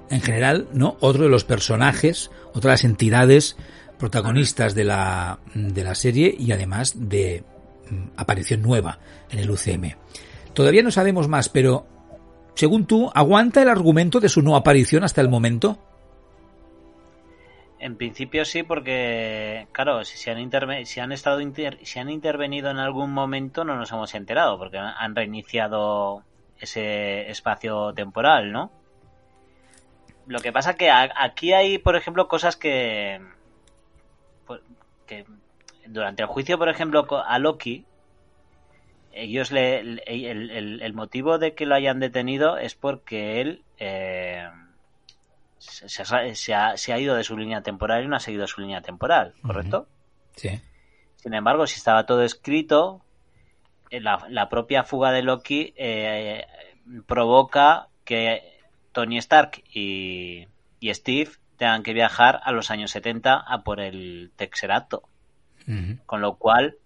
En 0.09 0.21
general, 0.21 0.69
¿no? 0.73 0.97
Otro 1.01 1.25
de 1.25 1.29
los 1.29 1.43
personajes, 1.43 2.31
otras 2.55 2.85
entidades 2.85 3.57
protagonistas 3.99 4.77
de 4.77 4.85
la, 4.85 5.41
de 5.53 5.83
la 5.83 5.97
serie 5.97 6.33
y 6.39 6.53
además 6.53 7.09
de 7.09 7.43
mm, 7.91 8.11
aparición 8.17 8.63
nueva 8.63 9.01
en 9.31 9.41
el 9.41 9.51
UCM. 9.51 9.97
Todavía 10.55 10.85
no 10.85 10.93
sabemos 10.93 11.27
más, 11.27 11.49
pero 11.49 11.89
según 12.55 12.87
tú, 12.87 13.11
¿aguanta 13.13 13.63
el 13.63 13.69
argumento 13.69 14.21
de 14.21 14.29
su 14.29 14.43
no 14.43 14.55
aparición 14.55 15.03
hasta 15.03 15.21
el 15.21 15.29
momento? 15.29 15.79
En 17.81 17.97
principio 17.97 18.45
sí, 18.45 18.63
porque, 18.63 19.67
claro, 19.73 20.05
si, 20.05 20.17
se 20.17 20.31
han, 20.31 20.87
si 20.87 21.01
han 21.01 21.11
estado 21.11 21.41
si 21.83 21.99
han 21.99 22.11
intervenido 22.11 22.71
en 22.71 22.79
algún 22.79 23.13
momento 23.13 23.65
no 23.65 23.75
nos 23.75 23.91
hemos 23.91 24.15
enterado, 24.15 24.57
porque 24.57 24.79
han 24.79 25.17
reiniciado 25.17 26.23
ese 26.61 27.31
espacio 27.31 27.93
temporal, 27.95 28.53
¿no? 28.53 28.71
Lo 30.27 30.41
que 30.41 30.53
pasa 30.53 30.75
que 30.75 30.91
aquí 30.91 31.53
hay, 31.53 31.79
por 31.79 31.97
ejemplo, 31.97 32.27
cosas 32.27 32.57
que, 32.57 33.21
pues, 34.47 34.61
que 35.07 35.25
durante 35.87 36.23
el 36.23 36.29
juicio, 36.29 36.59
por 36.59 36.69
ejemplo, 36.69 37.07
a 37.25 37.39
Loki, 37.39 37.85
ellos 39.13 39.51
le, 39.53 39.81
el, 39.81 40.03
el, 40.07 40.83
el, 40.83 40.93
motivo 40.93 41.39
de 41.39 41.55
que 41.55 41.65
lo 41.65 41.75
hayan 41.75 42.01
detenido 42.01 42.59
es 42.59 42.75
porque 42.75 43.41
él 43.41 43.63
eh, 43.79 44.47
se, 45.59 45.89
se, 45.89 46.55
ha, 46.55 46.77
se, 46.77 46.93
ha, 46.93 46.99
ido 46.99 47.15
de 47.15 47.25
su 47.25 47.37
línea 47.37 47.63
temporal 47.63 48.05
y 48.05 48.09
no 48.09 48.17
ha 48.17 48.21
seguido 48.21 48.47
su 48.47 48.61
línea 48.61 48.83
temporal, 48.83 49.35
¿correcto? 49.43 49.87
Sí. 50.35 50.61
Sin 51.17 51.33
embargo, 51.33 51.67
si 51.67 51.77
estaba 51.77 52.05
todo 52.05 52.23
escrito, 52.23 53.01
la, 53.91 54.27
la 54.29 54.49
propia 54.49 54.85
fuga 54.85 55.13
de 55.13 55.23
Loki 55.23 55.75
eh, 55.77 56.45
provoca 57.07 57.89
que 58.05 58.43
Tony 58.93 59.19
Stark 59.19 59.63
y, 59.73 60.47
y, 60.81 60.95
Steve 60.95 61.31
tengan 61.57 61.83
que 61.83 61.93
viajar 61.93 62.41
a 62.45 62.53
los 62.53 62.71
años 62.71 62.91
70 62.91 63.35
a 63.35 63.63
por 63.63 63.81
el 63.81 64.33
Texerato. 64.37 65.03
Uh 65.67 65.73
-huh. 65.73 65.99
Con 66.07 66.21
lo 66.21 66.37
cual, 66.37 66.77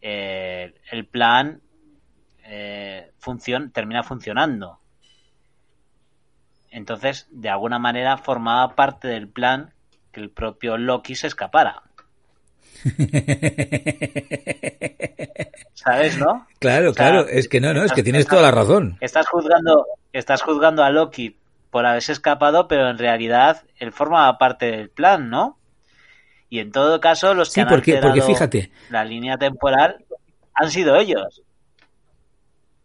eh, 0.00 0.74
el 0.90 1.06
plan 1.06 1.60
eh, 2.44 3.10
funcion 3.18 3.70
termina 3.70 4.02
funcionando. 4.02 4.78
Entonces, 6.70 7.28
de 7.30 7.50
alguna 7.50 7.78
manera, 7.78 8.16
formaba 8.16 8.74
parte 8.74 9.08
del 9.08 9.28
plan 9.28 9.74
que 10.10 10.20
el 10.20 10.30
propio 10.30 10.78
Loki 10.78 11.14
se 11.14 11.26
escapara. 11.26 11.82
¿Sabes, 15.74 16.18
no? 16.18 16.46
Claro, 16.58 16.90
o 16.90 16.94
sea, 16.94 17.10
claro, 17.10 17.28
es 17.28 17.48
que 17.48 17.60
no, 17.60 17.72
no, 17.74 17.84
es 17.84 17.92
que 17.92 18.02
tienes 18.02 18.26
toda 18.26 18.42
la 18.42 18.50
razón. 18.50 18.96
Estás 19.00 19.26
juzgando, 19.28 19.86
estás 20.12 20.42
juzgando 20.42 20.82
a 20.84 20.90
Loki 20.90 21.36
por 21.70 21.86
haberse 21.86 22.12
escapado, 22.12 22.68
pero 22.68 22.90
en 22.90 22.98
realidad 22.98 23.62
él 23.78 23.92
formaba 23.92 24.38
parte 24.38 24.70
del 24.70 24.90
plan, 24.90 25.30
¿no? 25.30 25.58
Y 26.50 26.58
en 26.58 26.70
todo 26.70 27.00
caso, 27.00 27.34
los 27.34 27.48
que 27.48 27.54
sí, 27.54 27.60
han 27.62 27.68
porque, 27.68 27.96
porque 27.96 28.20
fíjate. 28.20 28.70
la 28.90 29.04
línea 29.04 29.38
temporal 29.38 30.04
han 30.54 30.70
sido 30.70 30.96
ellos. 30.96 31.42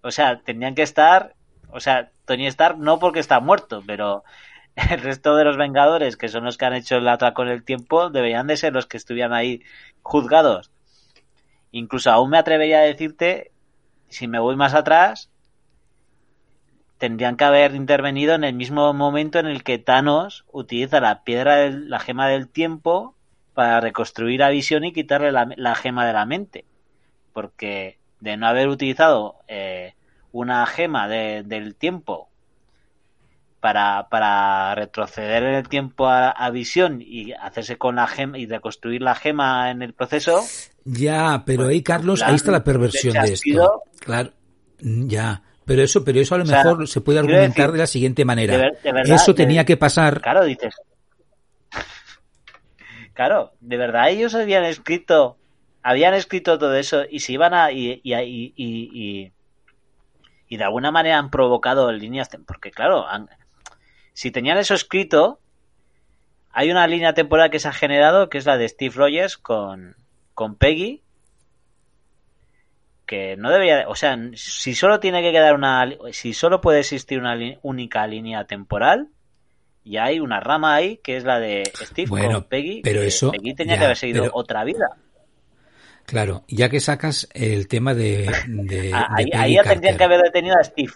O 0.02 0.12
sea, 0.12 0.40
tenían 0.40 0.74
que 0.74 0.84
estar, 0.84 1.34
o 1.70 1.82
sea, 1.82 2.10
Tony 2.26 2.48
Stark 2.48 2.78
no 2.78 2.98
porque 2.98 3.20
está 3.20 3.42
muerto, 3.42 3.84
pero 3.86 4.24
el 4.92 5.02
resto 5.02 5.36
de 5.36 5.44
los 5.44 5.58
Vengadores, 5.58 6.18
que 6.18 6.30
son 6.30 6.46
los 6.46 6.58
que 6.58 6.66
han 6.66 6.74
hecho 6.74 6.98
el 6.98 7.08
atraco 7.08 7.42
en 7.42 7.50
el 7.50 7.64
tiempo, 7.64 8.10
deberían 8.10 8.48
de 8.48 8.58
ser 8.58 8.74
los 8.74 8.86
que 8.86 8.98
estuvieran 8.98 9.34
ahí 9.34 9.64
juzgados. 10.04 10.72
Incluso 11.72 12.12
aún 12.12 12.30
me 12.30 12.38
atrevería 12.38 12.80
a 12.80 12.84
decirte, 12.84 13.52
si 14.08 14.28
me 14.28 14.40
voy 14.40 14.56
más 14.56 14.76
atrás, 14.76 15.32
tendrían 17.00 17.38
que 17.38 17.44
haber 17.44 17.74
intervenido 17.74 18.36
en 18.36 18.44
el 18.44 18.54
mismo 18.54 18.94
momento 18.94 19.40
en 19.40 19.48
el 19.48 19.64
que 19.64 19.80
Thanos 19.80 20.46
utiliza 20.52 21.00
la 21.00 21.24
piedra, 21.24 21.56
del, 21.56 21.90
la 21.90 22.00
gema 22.00 22.28
del 22.28 22.48
tiempo, 22.48 23.16
para 23.56 23.82
reconstruir 23.82 24.44
a 24.44 24.50
Visión 24.50 24.84
y 24.84 24.94
quitarle 24.94 25.32
la, 25.32 25.50
la, 25.56 25.74
gema 25.74 26.06
de 26.06 26.14
la 26.14 26.26
mente. 26.28 26.66
Porque 27.34 27.98
de 28.20 28.38
no 28.38 28.46
haber 28.46 28.68
utilizado 28.68 29.38
eh, 29.48 29.96
una 30.32 30.66
gema 30.68 31.08
de, 31.08 31.42
del 31.44 31.76
tiempo 31.76 32.27
para, 33.60 34.08
para 34.10 34.76
retroceder 34.76 35.44
en 35.44 35.56
el 35.56 35.68
tiempo 35.68 36.08
a, 36.08 36.30
a, 36.30 36.50
Visión 36.52 37.02
y 37.02 37.34
hacerse 37.34 37.78
con 37.78 37.96
la 37.96 38.08
gema 38.08 38.38
y 38.38 38.46
reconstruir 38.46 39.02
la 39.02 39.16
gema 39.16 39.72
en 39.72 39.82
el 39.82 39.94
proceso. 39.94 40.44
Ya, 40.86 41.44
pero 41.46 41.64
pues, 41.64 41.70
ahí, 41.70 41.84
Carlos, 41.84 42.22
ahí 42.22 42.36
está 42.36 42.52
la 42.52 42.64
perversión 42.64 43.14
de, 43.14 43.34
esto. 43.34 43.84
Claro, 44.00 44.32
ya. 44.80 45.42
Pero 45.66 45.82
eso, 45.84 46.04
pero 46.04 46.22
eso 46.22 46.36
a 46.36 46.38
lo 46.38 46.46
o 46.46 46.48
sea, 46.48 46.64
mejor 46.64 46.88
se 46.88 47.02
puede 47.02 47.20
argumentar 47.20 47.68
decir, 47.68 47.72
de 47.74 47.78
la 47.78 47.88
siguiente 47.88 48.24
manera. 48.24 48.54
De 48.54 48.60
ver, 48.60 48.82
de 48.82 48.92
verdad, 48.94 49.16
eso 49.16 49.36
tenía 49.36 49.66
que 49.66 49.76
pasar. 49.76 50.22
Claro, 50.22 50.46
dices. 50.46 50.74
Claro, 53.14 53.52
de 53.60 53.78
verdad 53.78 54.10
ellos 54.10 54.34
habían 54.36 54.64
escrito, 54.64 55.38
habían 55.84 56.14
escrito 56.14 56.58
todo 56.58 56.76
eso 56.76 57.04
y 57.10 57.20
se 57.20 57.34
iban 57.34 57.54
a 57.54 57.72
y, 57.72 58.00
y, 58.04 58.14
y, 58.14 58.54
y, 58.56 59.32
y 60.48 60.58
de 60.58 60.64
alguna 60.64 60.92
manera 60.92 61.18
han 61.18 61.32
provocado 61.32 61.92
líneas, 61.92 62.30
porque 62.46 62.72
claro, 62.72 63.08
han, 63.08 63.28
si 64.18 64.32
tenían 64.32 64.58
eso 64.58 64.74
escrito, 64.74 65.40
hay 66.50 66.72
una 66.72 66.88
línea 66.88 67.14
temporal 67.14 67.52
que 67.52 67.60
se 67.60 67.68
ha 67.68 67.72
generado, 67.72 68.30
que 68.30 68.40
es 68.40 68.48
la 68.48 68.58
de 68.58 68.68
Steve 68.68 68.96
Rogers 68.96 69.38
con, 69.38 69.96
con 70.34 70.56
Peggy, 70.56 71.04
que 73.06 73.38
no 73.38 73.52
debería, 73.52 73.88
o 73.88 73.94
sea, 73.94 74.18
si 74.34 74.74
solo 74.74 75.00
tiene 75.00 75.22
que 75.22 75.32
quedar 75.32 75.54
una, 75.54 75.88
si 76.14 76.34
solo 76.34 76.62
puede 76.62 76.80
existir 76.80 77.20
una 77.20 77.38
única 77.62 78.08
línea 78.08 78.46
temporal, 78.46 79.10
y 79.84 79.98
hay 79.98 80.20
una 80.20 80.40
rama 80.40 80.74
ahí 80.74 80.98
que 80.98 81.16
es 81.18 81.24
la 81.24 81.40
de 81.40 81.72
Steve 81.76 82.10
con 82.10 82.44
Peggy, 82.46 82.82
pero 82.82 83.04
eso 83.04 83.30
Peggy 83.30 83.54
tenía 83.54 83.78
que 83.78 83.86
haber 83.86 83.98
seguido 83.98 84.32
otra 84.34 84.64
vida. 84.64 84.98
Claro, 86.08 86.44
ya 86.48 86.70
que 86.70 86.80
sacas 86.80 87.30
el 87.36 87.68
tema 87.68 87.94
de, 87.94 88.32
de, 88.48 88.94
ah, 88.96 89.10
ahí, 89.16 89.30
ahí 89.36 89.54
ya 89.54 89.64
tendrían 89.64 89.96
que 89.96 90.04
haber 90.04 90.24
detenido 90.24 90.56
a 90.60 90.64
Steve. 90.64 90.94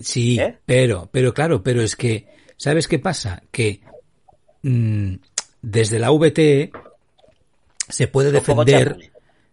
Sí, 0.00 0.38
¿Eh? 0.38 0.58
pero, 0.64 1.08
pero 1.12 1.34
claro, 1.34 1.62
pero 1.62 1.82
es 1.82 1.96
que, 1.96 2.26
¿sabes 2.56 2.88
qué 2.88 2.98
pasa? 2.98 3.42
Que 3.50 3.80
mmm, 4.62 5.14
desde 5.62 5.98
la 5.98 6.10
VTE 6.10 6.70
se 7.88 8.08
puede 8.08 8.32
defender 8.32 8.96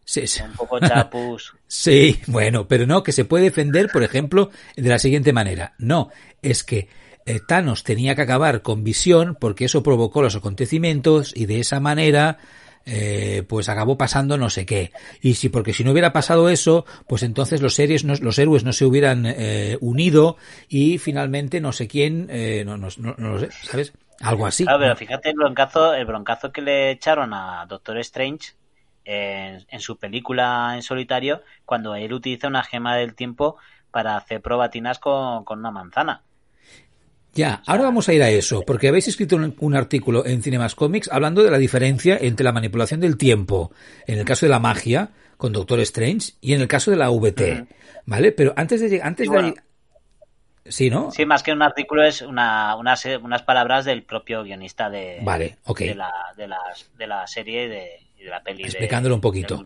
Sí, 0.05 0.23
Un 0.43 0.53
poco 0.53 0.79
chapus. 0.79 1.55
sí, 1.67 2.19
bueno, 2.27 2.67
pero 2.67 2.85
no, 2.85 3.01
que 3.01 3.11
se 3.11 3.25
puede 3.25 3.45
defender, 3.45 3.89
por 3.91 4.03
ejemplo, 4.03 4.51
de 4.75 4.87
la 4.87 4.99
siguiente 4.99 5.33
manera. 5.33 5.73
No, 5.79 6.09
es 6.43 6.63
que 6.63 6.87
eh, 7.25 7.39
Thanos 7.45 7.83
tenía 7.83 8.15
que 8.15 8.21
acabar 8.21 8.61
con 8.61 8.83
Visión 8.83 9.35
porque 9.39 9.65
eso 9.65 9.81
provocó 9.81 10.21
los 10.21 10.35
acontecimientos 10.35 11.33
y 11.35 11.47
de 11.47 11.59
esa 11.59 11.79
manera 11.79 12.37
eh, 12.85 13.43
pues 13.47 13.67
acabó 13.69 13.97
pasando 13.97 14.37
no 14.37 14.49
sé 14.49 14.65
qué. 14.65 14.91
Y 15.21 15.35
si, 15.35 15.49
porque 15.49 15.73
si 15.73 15.83
no 15.83 15.91
hubiera 15.91 16.13
pasado 16.13 16.49
eso, 16.49 16.85
pues 17.07 17.23
entonces 17.23 17.61
los, 17.61 17.73
series 17.73 18.03
los 18.03 18.39
héroes 18.39 18.63
no 18.63 18.73
se 18.73 18.85
hubieran 18.85 19.25
eh, 19.25 19.77
unido 19.81 20.37
y 20.69 20.97
finalmente 20.97 21.61
no 21.61 21.71
sé 21.71 21.87
quién, 21.87 22.27
eh, 22.29 22.63
no, 22.65 22.77
no, 22.77 22.89
no, 22.97 23.15
no, 23.17 23.29
lo 23.31 23.39
sé, 23.39 23.49
¿sabes? 23.51 23.93
Algo 24.21 24.45
así. 24.45 24.63
Claro, 24.63 24.79
pero 24.79 24.95
fíjate 24.95 25.29
el 25.29 25.35
broncazo, 25.35 25.93
el 25.93 26.05
broncazo 26.05 26.51
que 26.51 26.61
le 26.61 26.91
echaron 26.91 27.33
a 27.33 27.65
Doctor 27.67 27.97
Strange 27.97 28.53
en, 29.03 29.79
su 29.79 29.97
película 29.97 30.73
en 30.75 30.81
solitario 30.81 31.41
cuando 31.65 31.95
él 31.95 32.13
utiliza 32.13 32.47
una 32.47 32.63
gema 32.63 32.95
del 32.95 33.15
tiempo 33.15 33.57
para 33.91 34.15
hacer 34.17 34.41
probatinas 34.41 34.99
con, 34.99 35.43
con 35.43 35.59
una 35.59 35.71
manzana. 35.71 36.23
Ya, 37.35 37.61
ahora 37.67 37.83
vamos 37.83 38.07
a 38.07 38.13
ir 38.13 38.23
a 38.23 38.29
eso, 38.29 38.63
porque 38.65 38.87
habéis 38.87 39.09
escrito 39.09 39.35
un, 39.35 39.75
artículo 39.75 40.25
en 40.25 40.41
Cinemas 40.41 40.73
Comics 40.73 41.09
hablando 41.11 41.43
de 41.43 41.51
la 41.51 41.57
diferencia 41.57 42.17
entre 42.19 42.45
la 42.45 42.53
manipulación 42.53 43.01
del 43.01 43.17
tiempo, 43.17 43.73
en 44.07 44.19
el 44.19 44.25
caso 44.25 44.45
de 44.45 44.51
la 44.51 44.59
magia, 44.59 45.11
con 45.35 45.51
Doctor 45.51 45.81
Strange, 45.81 46.31
y 46.39 46.53
en 46.53 46.61
el 46.61 46.69
caso 46.69 46.91
de 46.91 46.97
la 46.97 47.09
VT, 47.09 47.67
¿vale? 48.05 48.31
Pero 48.31 48.53
antes 48.55 48.79
de 48.79 49.01
antes 49.01 49.29
de 49.29 49.53
Sí, 50.67 50.89
¿no? 50.89 51.11
Sí, 51.11 51.25
más 51.27 51.43
que 51.43 51.51
un 51.51 51.61
artículo 51.61 52.03
es 52.03 52.23
una, 52.23 52.75
unas, 52.75 53.05
unas 53.21 53.43
palabras 53.43 53.85
del 53.85 54.01
propio 54.01 54.43
guionista 54.43 54.89
de, 54.89 55.19
vale, 55.21 55.57
okay. 55.65 55.89
de, 55.89 55.95
la, 55.95 56.11
de, 56.35 56.47
la, 56.47 56.57
de 56.97 57.05
la 57.05 57.27
serie 57.27 57.65
y 57.65 57.67
de, 57.67 57.89
de 58.23 58.29
la 58.31 58.41
peli. 58.41 58.63
Explicándolo 58.63 59.13
un 59.13 59.21
poquito. 59.21 59.63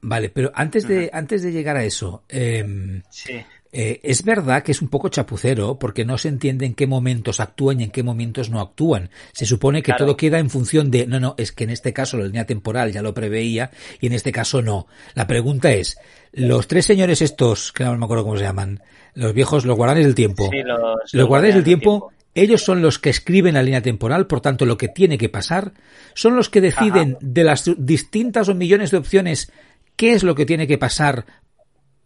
Vale, 0.00 0.30
pero 0.30 0.50
antes 0.54 0.86
de, 0.86 1.10
antes 1.12 1.42
de 1.42 1.52
llegar 1.52 1.76
a 1.76 1.84
eso, 1.84 2.22
eh, 2.28 3.02
sí. 3.10 3.44
Eh, 3.78 4.00
es 4.04 4.24
verdad 4.24 4.62
que 4.62 4.72
es 4.72 4.80
un 4.80 4.88
poco 4.88 5.10
chapucero 5.10 5.78
porque 5.78 6.06
no 6.06 6.16
se 6.16 6.28
entiende 6.28 6.64
en 6.64 6.72
qué 6.72 6.86
momentos 6.86 7.40
actúan 7.40 7.78
y 7.78 7.84
en 7.84 7.90
qué 7.90 8.02
momentos 8.02 8.48
no 8.48 8.62
actúan. 8.62 9.10
Se 9.32 9.44
supone 9.44 9.82
que 9.82 9.92
todo 9.92 10.16
queda 10.16 10.38
en 10.38 10.48
función 10.48 10.90
de, 10.90 11.06
no, 11.06 11.20
no, 11.20 11.34
es 11.36 11.52
que 11.52 11.64
en 11.64 11.70
este 11.70 11.92
caso 11.92 12.16
la 12.16 12.24
línea 12.24 12.46
temporal 12.46 12.90
ya 12.90 13.02
lo 13.02 13.12
preveía 13.12 13.70
y 14.00 14.06
en 14.06 14.14
este 14.14 14.32
caso 14.32 14.62
no. 14.62 14.86
La 15.12 15.26
pregunta 15.26 15.72
es, 15.72 15.98
los 16.32 16.68
tres 16.68 16.86
señores 16.86 17.20
estos, 17.20 17.70
que 17.70 17.84
no 17.84 17.98
me 17.98 18.06
acuerdo 18.06 18.24
cómo 18.24 18.38
se 18.38 18.44
llaman, 18.44 18.80
los 19.12 19.34
viejos, 19.34 19.66
los 19.66 19.76
guardianes 19.76 20.06
del 20.06 20.14
tiempo, 20.14 20.50
los, 21.12 21.26
guardianes 21.26 21.56
del 21.56 21.64
tiempo, 21.64 22.12
ellos 22.34 22.62
son 22.62 22.80
los 22.80 22.98
que 22.98 23.10
escriben 23.10 23.52
la 23.52 23.62
línea 23.62 23.82
temporal, 23.82 24.26
por 24.26 24.40
tanto 24.40 24.64
lo 24.64 24.78
que 24.78 24.88
tiene 24.88 25.18
que 25.18 25.28
pasar, 25.28 25.72
son 26.14 26.34
los 26.34 26.48
que 26.48 26.62
deciden 26.62 27.18
de 27.20 27.44
las 27.44 27.70
distintas 27.76 28.48
o 28.48 28.54
millones 28.54 28.90
de 28.90 28.96
opciones 28.96 29.52
qué 29.96 30.12
es 30.12 30.22
lo 30.22 30.34
que 30.34 30.46
tiene 30.46 30.66
que 30.66 30.78
pasar 30.78 31.26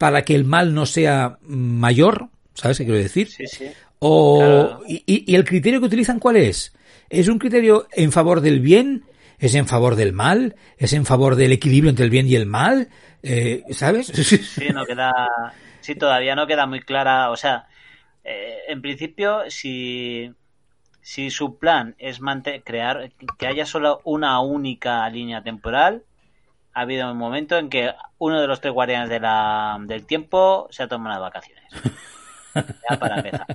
para 0.00 0.22
que 0.22 0.34
el 0.34 0.46
mal 0.46 0.72
no 0.72 0.86
sea 0.86 1.36
mayor, 1.42 2.30
¿sabes 2.54 2.78
qué 2.78 2.84
quiero 2.86 2.98
decir? 2.98 3.28
Sí, 3.28 3.46
sí. 3.46 3.66
O, 3.98 4.80
y, 4.88 5.34
el 5.34 5.44
criterio 5.44 5.78
que 5.78 5.84
utilizan 5.84 6.18
cuál 6.18 6.36
es? 6.36 6.74
¿Es 7.10 7.28
un 7.28 7.38
criterio 7.38 7.86
en 7.92 8.10
favor 8.10 8.40
del 8.40 8.60
bien? 8.60 9.04
¿Es 9.38 9.54
en 9.54 9.66
favor 9.66 9.96
del 9.96 10.14
mal? 10.14 10.56
¿Es 10.78 10.94
en 10.94 11.04
favor 11.04 11.36
del 11.36 11.52
equilibrio 11.52 11.90
entre 11.90 12.06
el 12.06 12.10
bien 12.10 12.26
y 12.26 12.34
el 12.34 12.46
mal? 12.46 12.88
Eh, 13.22 13.62
¿Sabes? 13.72 14.06
Sí, 14.06 14.68
no 14.72 14.86
queda, 14.86 15.12
sí, 15.82 15.94
todavía 15.94 16.34
no 16.34 16.46
queda 16.46 16.64
muy 16.64 16.80
clara. 16.80 17.30
O 17.30 17.36
sea, 17.36 17.68
eh, 18.24 18.56
en 18.68 18.80
principio, 18.80 19.50
si, 19.50 20.32
si 21.02 21.30
su 21.30 21.58
plan 21.58 21.94
es 21.98 22.20
crear 22.64 23.12
que 23.36 23.46
haya 23.46 23.66
solo 23.66 24.00
una 24.04 24.40
única 24.40 25.06
línea 25.10 25.42
temporal, 25.42 26.04
ha 26.72 26.80
habido 26.83 27.11
un 27.11 27.18
momento 27.18 27.59
en 27.59 27.68
que 27.68 27.92
uno 28.18 28.40
de 28.40 28.46
los 28.46 28.61
tres 28.61 28.72
guardianes 28.72 29.09
de 29.09 29.20
la, 29.20 29.76
del 29.80 30.06
tiempo 30.06 30.68
se 30.70 30.83
ha 30.83 30.88
tomado 30.88 31.16
unas 31.16 31.20
vacaciones. 31.20 31.64
ya 32.90 32.98
para 32.98 33.16
empezar. 33.16 33.46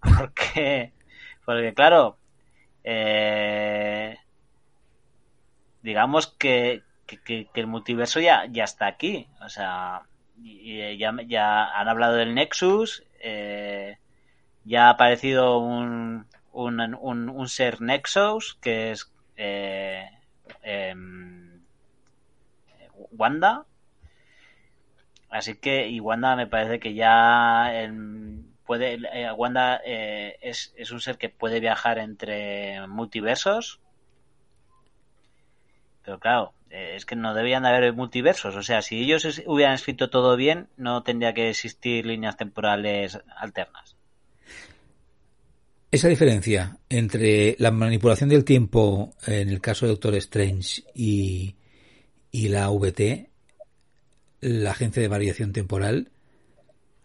Porque, 0.00 0.92
porque 1.44 1.74
claro, 1.74 2.18
eh, 2.84 4.18
digamos 5.82 6.26
que, 6.26 6.82
que, 7.06 7.48
el 7.54 7.66
multiverso 7.66 8.20
ya, 8.20 8.46
ya 8.50 8.64
está 8.64 8.86
aquí. 8.86 9.28
O 9.40 9.48
sea, 9.48 10.02
ya, 10.36 11.14
ya 11.26 11.64
han 11.66 11.88
hablado 11.88 12.14
del 12.14 12.34
Nexus, 12.34 13.04
eh, 13.20 13.98
ya 14.64 14.86
ha 14.86 14.90
aparecido 14.90 15.58
un, 15.58 16.26
un, 16.52 16.80
un, 16.80 17.48
ser 17.48 17.80
Nexus, 17.80 18.58
que 18.60 18.92
es... 18.92 19.12
Eh, 19.36 20.08
em, 20.62 21.47
Wanda. 23.12 23.64
Así 25.30 25.56
que, 25.56 25.88
y 25.88 26.00
Wanda 26.00 26.36
me 26.36 26.46
parece 26.46 26.80
que 26.80 26.94
ya 26.94 27.70
puede, 28.66 28.98
eh, 29.12 29.32
Wanda 29.32 29.80
eh, 29.84 30.36
es, 30.40 30.72
es, 30.76 30.90
un 30.90 31.00
ser 31.00 31.18
que 31.18 31.28
puede 31.28 31.60
viajar 31.60 31.98
entre 31.98 32.86
multiversos. 32.86 33.80
Pero 36.04 36.18
claro, 36.18 36.54
eh, 36.70 36.94
es 36.96 37.04
que 37.04 37.16
no 37.16 37.34
debían 37.34 37.62
de 37.62 37.70
haber 37.70 37.92
multiversos. 37.92 38.56
O 38.56 38.62
sea, 38.62 38.82
si 38.82 39.02
ellos 39.02 39.42
hubieran 39.46 39.74
escrito 39.74 40.10
todo 40.10 40.36
bien, 40.36 40.68
no 40.76 41.02
tendría 41.02 41.34
que 41.34 41.50
existir 41.50 42.06
líneas 42.06 42.36
temporales 42.36 43.18
alternas. 43.36 43.96
Esa 45.90 46.08
diferencia 46.08 46.76
entre 46.90 47.56
la 47.58 47.70
manipulación 47.70 48.28
del 48.28 48.44
tiempo 48.44 49.14
en 49.26 49.48
el 49.48 49.60
caso 49.62 49.86
de 49.86 49.92
Doctor 49.92 50.14
Strange 50.16 50.82
y, 50.94 51.54
y 52.30 52.48
la 52.48 52.70
VT, 52.70 53.28
la 54.40 54.70
Agencia 54.70 55.02
de 55.02 55.08
Variación 55.08 55.52
Temporal, 55.52 56.10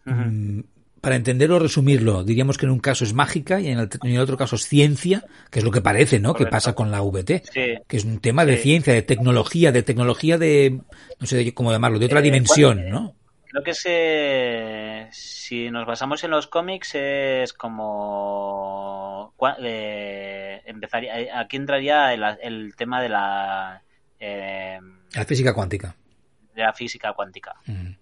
mm, 0.06 0.60
para 1.02 1.18
entenderlo 1.18 1.58
o 1.58 1.60
resumirlo, 1.60 2.24
diríamos 2.24 2.58
que 2.58 2.66
en 2.66 2.72
un 2.72 2.80
caso 2.80 3.04
es 3.04 3.14
mágica 3.14 3.60
y 3.60 3.68
en 3.68 3.80
el, 3.80 4.20
otro 4.20 4.38
caso 4.38 4.56
es 4.56 4.68
ciencia, 4.68 5.26
que 5.52 5.60
es 5.60 5.66
lo 5.66 5.72
que 5.72 5.82
parece, 5.82 6.20
¿no? 6.20 6.34
Que 6.34 6.46
pasa 6.46 6.74
con 6.76 6.92
la 6.92 7.02
VT, 7.02 7.44
que 7.54 7.98
es 7.98 8.06
un 8.06 8.20
tema 8.20 8.46
de 8.46 8.56
ciencia, 8.56 8.94
de 8.94 9.02
tecnología, 9.02 9.74
de 9.74 9.84
tecnología 9.84 10.38
de, 10.38 10.80
no 11.20 11.28
sé 11.28 11.54
cómo 11.54 11.72
llamarlo, 11.72 12.00
de 12.00 12.06
otra 12.06 12.20
eh, 12.20 12.24
dimensión, 12.24 12.90
¿no? 12.90 13.16
Creo 13.50 13.64
que 13.64 13.74
se, 13.74 15.08
si 15.12 15.70
nos 15.70 15.86
basamos 15.86 16.24
en 16.24 16.32
los 16.32 16.48
cómics 16.48 16.96
es 16.96 17.52
como 17.52 19.34
eh, 19.62 20.62
empezaría, 20.66 21.38
aquí 21.38 21.58
entraría 21.58 22.14
el 22.14 22.76
tema 22.78 23.02
de 23.02 23.10
la 23.10 23.84
eh, 24.26 24.80
la 25.14 25.26
física 25.26 25.54
cuántica. 25.54 25.96
De 26.56 26.62
la 26.62 26.74
física 26.74 27.14
cuántica. 27.14 27.56
Mm. 27.66 27.96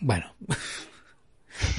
Bueno. 0.00 0.34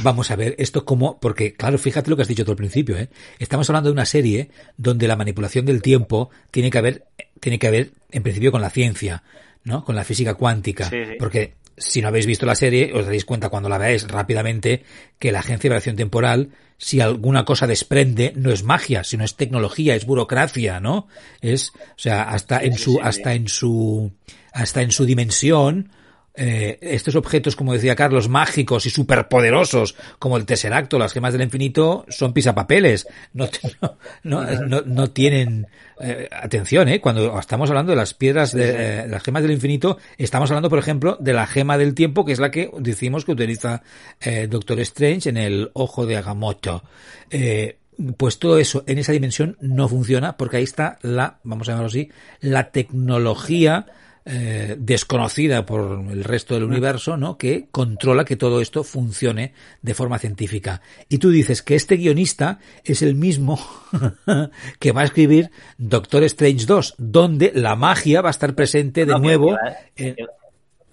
Vamos 0.03 0.31
a 0.31 0.37
ver 0.37 0.55
esto 0.57 0.85
como, 0.85 1.19
porque 1.19 1.53
claro, 1.53 1.77
fíjate 1.77 2.09
lo 2.09 2.15
que 2.15 2.21
has 2.21 2.29
dicho 2.29 2.45
tú 2.45 2.51
al 2.51 2.57
principio, 2.57 2.97
¿eh? 2.97 3.09
Estamos 3.39 3.69
hablando 3.69 3.89
de 3.89 3.93
una 3.93 4.05
serie 4.05 4.49
donde 4.77 5.05
la 5.05 5.17
manipulación 5.17 5.65
del 5.65 5.81
tiempo 5.81 6.29
tiene 6.49 6.71
que 6.71 6.77
haber, 6.77 7.07
tiene 7.41 7.59
que 7.59 7.67
haber, 7.67 7.91
en 8.09 8.23
principio, 8.23 8.53
con 8.53 8.61
la 8.61 8.69
ciencia, 8.69 9.23
¿no? 9.65 9.83
Con 9.83 9.95
la 9.95 10.05
física 10.05 10.35
cuántica. 10.35 10.89
Porque 11.19 11.55
si 11.77 12.01
no 12.01 12.07
habéis 12.07 12.25
visto 12.25 12.45
la 12.45 12.55
serie, 12.55 12.91
os 12.93 13.05
daréis 13.05 13.25
cuenta 13.25 13.49
cuando 13.49 13.69
la 13.69 13.77
veáis 13.77 14.07
rápidamente 14.07 14.83
que 15.19 15.31
la 15.31 15.39
agencia 15.39 15.69
de 15.69 15.73
variación 15.75 15.95
temporal, 15.95 16.49
si 16.77 17.01
alguna 17.01 17.45
cosa 17.45 17.67
desprende, 17.67 18.33
no 18.35 18.51
es 18.51 18.63
magia, 18.63 19.03
sino 19.03 19.23
es 19.23 19.35
tecnología, 19.35 19.95
es 19.95 20.05
burocracia, 20.05 20.79
¿no? 20.79 21.07
Es, 21.41 21.71
o 21.75 21.97
sea, 21.97 22.23
hasta 22.23 22.59
en 22.63 22.77
su, 22.77 22.99
hasta 23.01 23.33
en 23.33 23.47
su, 23.47 24.11
hasta 24.53 24.81
en 24.81 24.91
su 24.91 25.05
dimensión, 25.05 25.91
eh, 26.37 26.77
estos 26.81 27.15
objetos, 27.15 27.55
como 27.55 27.73
decía 27.73 27.95
Carlos, 27.95 28.29
mágicos 28.29 28.85
y 28.85 28.89
superpoderosos, 28.89 29.95
como 30.19 30.37
el 30.37 30.45
Tesseract 30.45 30.93
o 30.93 30.99
las 30.99 31.13
gemas 31.13 31.33
del 31.33 31.43
infinito, 31.43 32.05
son 32.09 32.33
pisapapeles. 32.33 33.07
No, 33.33 33.47
no, 34.23 34.43
no, 34.43 34.81
no 34.81 35.11
tienen 35.11 35.67
eh, 35.99 36.27
atención, 36.31 36.89
¿eh? 36.89 36.99
Cuando 36.99 37.39
estamos 37.39 37.69
hablando 37.69 37.91
de 37.91 37.95
las 37.95 38.13
piedras 38.13 38.51
de 38.51 39.03
eh, 39.03 39.07
las 39.07 39.23
gemas 39.23 39.43
del 39.43 39.51
infinito, 39.51 39.97
estamos 40.17 40.51
hablando, 40.51 40.69
por 40.69 40.79
ejemplo, 40.79 41.17
de 41.19 41.33
la 41.33 41.47
gema 41.47 41.77
del 41.77 41.93
tiempo, 41.93 42.25
que 42.25 42.33
es 42.33 42.39
la 42.39 42.51
que 42.51 42.69
decimos 42.79 43.25
que 43.25 43.31
utiliza 43.31 43.81
eh, 44.19 44.47
Doctor 44.49 44.79
Strange 44.81 45.29
en 45.29 45.37
el 45.37 45.71
ojo 45.73 46.05
de 46.05 46.17
Agamotto. 46.17 46.83
Eh, 47.29 47.77
pues 48.17 48.39
todo 48.39 48.57
eso 48.57 48.83
en 48.87 48.97
esa 48.97 49.13
dimensión 49.13 49.57
no 49.61 49.87
funciona 49.87 50.37
porque 50.37 50.57
ahí 50.57 50.63
está 50.63 50.99
la, 51.01 51.39
vamos 51.43 51.67
a 51.67 51.71
llamarlo 51.71 51.87
así, 51.87 52.11
la 52.41 52.71
tecnología 52.71 53.85
eh, 54.27 54.75
desconocida 54.79 55.65
por 55.67 56.03
el 56.11 56.23
resto 56.23 56.55
del 56.55 56.63
universo, 56.63 57.15
¿no? 57.15 57.37
Que 57.37 57.67
controla 57.71 58.25
que 58.25 58.35
todo 58.35 58.59
esto 58.59 58.83
funcione 58.83 59.53
de 59.83 59.93
forma 59.93 60.17
científica. 60.17 60.81
Y 61.09 61.19
tú 61.19 61.29
dices 61.29 61.61
que 61.61 61.75
este 61.75 61.95
guionista 61.97 62.57
es 62.83 63.03
el 63.03 63.13
mismo 63.13 63.59
que 64.79 64.91
va 64.91 65.01
a 65.01 65.03
escribir 65.05 65.51
Doctor 65.77 66.23
Strange 66.23 66.65
2, 66.65 66.95
donde 66.97 67.51
la 67.53 67.75
magia 67.75 68.21
va 68.21 68.29
a 68.29 68.31
estar 68.31 68.55
presente 68.55 69.05
de 69.05 69.13
No, 69.13 69.19
nuevo. 69.19 69.49
que 69.49 69.53
va- 69.53 69.75
en- 69.95 70.15
que- 70.15 70.25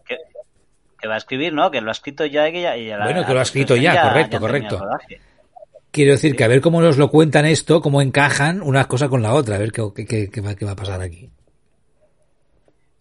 que- 0.07 0.16
que 1.01 1.09
va 1.09 1.14
a 1.14 1.18
escribir, 1.18 1.53
¿no? 1.55 1.71
Que 1.71 1.81
lo 1.81 1.88
ha 1.88 1.92
escrito 1.92 2.27
ya 2.27 2.49
y 2.49 2.53
que 2.53 2.61
ya, 2.62 2.77
y 2.77 2.87
ya 2.88 2.99
la- 2.99 3.05
Bueno, 3.07 3.25
que 3.27 3.33
lo 3.33 3.40
ha 3.40 3.45
escrito 3.45 3.77
ya, 3.77 4.03
correcto, 4.09 4.33
ya 4.37 4.40
correcto. 4.40 4.81
Quiero 5.90 6.12
decir 6.12 6.37
que 6.37 6.45
a 6.45 6.49
ver 6.49 6.61
cómo 6.61 6.81
nos 6.81 6.97
lo 6.99 7.11
cuentan 7.11 7.45
esto, 7.47 7.81
cómo 7.81 8.01
encajan 8.03 8.62
una 8.62 8.85
cosa 8.88 9.09
con 9.09 9.23
la 9.23 9.35
otra, 9.35 9.57
a 9.57 9.59
ver 9.59 9.73
qué, 9.73 9.83
qué- 10.07 10.31
qué 10.31 10.40
va, 10.40 10.55
qué 10.55 10.64
va 10.64 10.73
a 10.73 10.77
pasar 10.77 11.01
aquí. 11.03 11.31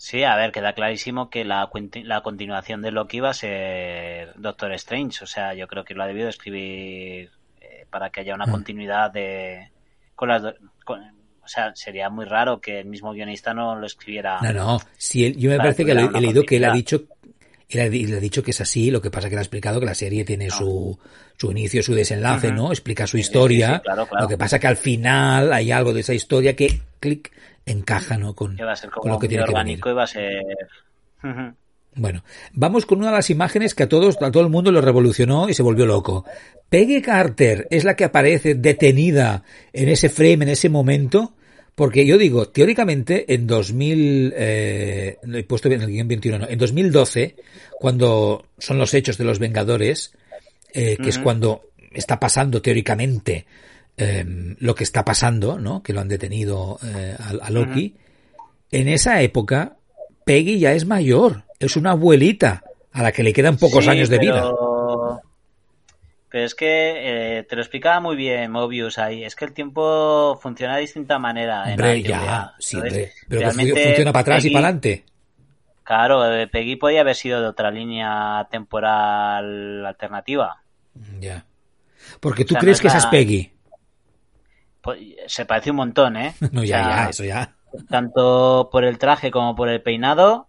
Sí, 0.04 0.24
a 0.24 0.36
ver, 0.36 0.52
queda 0.52 0.74
clarísimo 0.74 1.30
que 1.30 1.46
la, 1.46 1.70
la 2.06 2.22
continuación 2.22 2.82
de 2.82 2.90
Loki 2.90 3.20
va 3.20 3.30
a 3.30 3.34
ser 3.36 4.34
Doctor 4.36 4.72
Strange. 4.74 5.24
O 5.24 5.28
sea, 5.28 5.54
yo 5.54 5.68
creo 5.68 5.84
que 5.86 5.94
lo 5.94 6.02
ha 6.02 6.08
debido 6.08 6.28
escribir 6.28 7.30
eh, 7.62 7.86
para 7.92 8.10
que 8.10 8.22
haya 8.22 8.34
una 8.34 8.48
Mm. 8.48 8.52
continuidad 8.52 9.12
de. 9.12 9.70
Con 10.16 10.30
las 10.30 10.42
con- 10.86 11.04
o 11.44 11.48
sea, 11.48 11.72
sería 11.76 12.10
muy 12.10 12.26
raro 12.26 12.60
que 12.60 12.80
el 12.80 12.88
mismo 12.88 13.14
guionista 13.14 13.54
no 13.54 13.76
lo 13.76 13.86
escribiera. 13.86 14.40
No, 14.42 14.52
no, 14.52 14.80
si 14.98 15.24
él- 15.26 15.38
yo 15.38 15.52
me 15.52 15.58
parece 15.58 15.86
que 15.86 15.92
he 15.92 15.96
leído 16.22 16.44
que 16.48 16.56
él 16.58 16.66
ha 16.66 16.74
dicho 16.74 17.04
él 17.70 17.80
ha, 17.80 18.20
dicho 18.20 18.42
que 18.44 18.52
es 18.52 18.60
así, 18.62 18.90
lo 18.92 19.02
que 19.02 19.12
pasa 19.12 19.30
que 19.30 19.36
le 19.36 19.40
ha 19.40 19.44
explicado 19.44 19.80
que 19.80 19.86
la 19.86 19.94
serie 19.96 20.26
tiene 20.26 20.50
su, 20.50 20.98
su 21.38 21.52
inicio, 21.52 21.82
su 21.84 21.94
desenlace. 21.94 22.52
¿no? 22.52 22.72
Explica 22.72 23.06
su 23.08 23.18
Sí, 23.18 23.24
sí, 23.24 23.28
historia. 23.28 23.76
sí, 23.76 23.82
claro, 23.84 24.08
claro. 24.08 24.24
Lo 24.24 24.28
que 24.30 24.38
pasa 24.38 24.60
que 24.60 24.68
al 24.68 24.78
final 24.78 25.54
hay 25.54 25.72
algo 25.72 25.94
de 25.94 26.02
esa 26.02 26.14
historia 26.14 26.56
que, 26.56 26.82
clic, 27.00 27.32
encaja, 27.66 28.18
¿no? 28.18 28.34
Con, 28.34 28.58
va 28.58 28.74
a 28.74 28.76
ser 28.76 28.90
con 28.90 29.02
como 29.02 29.16
lo 29.16 29.20
que 29.20 29.28
tiene 29.28 29.44
que 29.44 29.54
venir. 29.54 29.58
orgánico 29.58 29.90
y 29.90 29.94
va 29.94 30.04
a 30.04 30.08
ser. 30.08 30.44
Bueno, 31.94 32.24
vamos 32.54 32.86
con 32.86 33.00
una 33.00 33.08
de 33.08 33.18
las 33.18 33.30
imágenes 33.30 33.76
que 33.76 33.84
a 33.84 33.90
todos, 33.90 34.22
a 34.22 34.32
todo 34.32 34.44
el 34.44 34.50
mundo 34.50 34.72
lo 34.72 34.80
revolucionó 34.80 35.50
y 35.50 35.54
se 35.54 35.64
volvió 35.64 35.86
loco. 35.86 36.26
Peggy 36.70 37.02
Carter 37.02 37.68
es 37.70 37.84
la 37.84 37.96
que 37.96 38.06
aparece 38.06 38.56
detenida 38.56 39.44
en 39.74 39.90
ese 39.90 40.08
frame, 40.08 40.46
en 40.46 40.50
ese 40.50 40.70
momento, 40.70 41.34
porque 41.76 42.06
yo 42.06 42.18
digo, 42.18 42.48
teóricamente 42.48 43.34
en 43.34 43.46
2000, 43.46 44.34
eh, 44.38 45.18
lo 45.24 45.38
he 45.38 45.44
puesto 45.44 45.68
en 45.68 45.82
el 45.82 45.88
guion 45.88 46.08
21, 46.08 46.40
no, 46.40 46.48
en 46.48 46.58
2012, 46.58 47.36
cuando 47.78 48.46
son 48.58 48.78
los 48.78 48.94
hechos 48.94 49.18
de 49.18 49.26
los 49.26 49.40
Vengadores, 49.40 50.14
eh, 50.74 50.96
que 51.02 51.10
es 51.10 51.20
cuando 51.20 51.64
está 51.92 52.20
pasando 52.22 52.62
teóricamente 52.62 53.46
eh, 53.98 54.26
lo 54.60 54.76
que 54.76 54.84
está 54.84 55.04
pasando, 55.06 55.60
¿no? 55.60 55.84
Que 55.84 55.94
lo 55.94 56.02
han 56.02 56.08
detenido 56.08 56.80
eh, 56.84 57.16
a, 57.20 57.46
a 57.46 57.50
Loki. 57.50 57.96
En 58.72 58.88
esa 58.88 59.22
época, 59.22 59.76
Peggy 60.26 60.60
ya 60.60 60.74
es 60.74 60.86
mayor, 60.86 61.44
es 61.60 61.76
una 61.76 61.92
abuelita 61.92 62.64
a 62.94 63.04
la 63.04 63.12
que 63.12 63.24
le 63.24 63.34
quedan 63.34 63.58
pocos 63.58 63.84
Sí, 63.86 63.90
años 63.90 64.10
de 64.10 64.18
vida. 64.20 64.42
pero- 64.42 65.22
es 66.34 66.56
que 66.56 67.40
eh, 67.40 67.44
te 67.44 67.56
lo 67.58 67.62
explicaba 67.62 68.00
muy 68.00 68.16
bien 68.16 68.50
Mobius 68.52 68.98
ahí. 68.98 69.26
Es 69.26 69.36
que 69.36 69.44
el 69.44 69.52
tiempo 69.54 70.40
funciona 70.42 70.76
de 70.76 70.82
distinta 70.82 71.20
manera. 71.20 71.66
en 71.66 71.72
Hombre, 71.72 72.02
la 72.04 72.08
ya, 72.08 72.54
sí, 72.60 72.78
hombre, 72.78 73.12
pero 73.28 73.42
Realmente, 73.42 73.74
fu- 73.74 73.80
funciona 73.88 74.14
para 74.14 74.22
atrás 74.22 74.46
y 74.46 74.50
para 74.52 74.68
adelante. 74.68 75.06
Claro, 75.84 76.34
eh, 76.34 76.48
Peggy 76.48 76.78
podía 76.78 77.02
haber 77.02 77.16
sido 77.18 77.42
de 77.42 77.48
otra 77.48 77.70
línea 77.70 78.48
temporal 78.50 79.86
alternativa. 79.86 80.62
Ya. 81.20 81.46
Porque 82.22 82.46
tú 82.46 82.54
O 82.54 82.56
sea, 82.56 82.62
crees 82.62 82.78
no 82.78 82.82
que 82.84 82.88
es 82.88 82.94
esa 82.94 82.98
es 83.00 83.04
la- 83.06 83.12
Peggy. 83.12 83.52
Pues, 84.82 85.00
se 85.28 85.46
parece 85.46 85.72
un 85.72 85.78
montón, 85.78 86.18
¿eh? 86.18 86.34
No, 86.52 86.62
O 86.62 86.64
ya, 86.64 86.84
sea, 86.84 86.90
ya, 87.06 87.10
eso 87.10 87.24
ya. 87.24 87.56
Tanto 87.90 88.70
por 88.72 88.84
el 88.84 88.98
traje 88.98 89.32
como 89.32 89.56
por 89.56 89.70
el 89.70 89.82
peinado. 89.82 90.48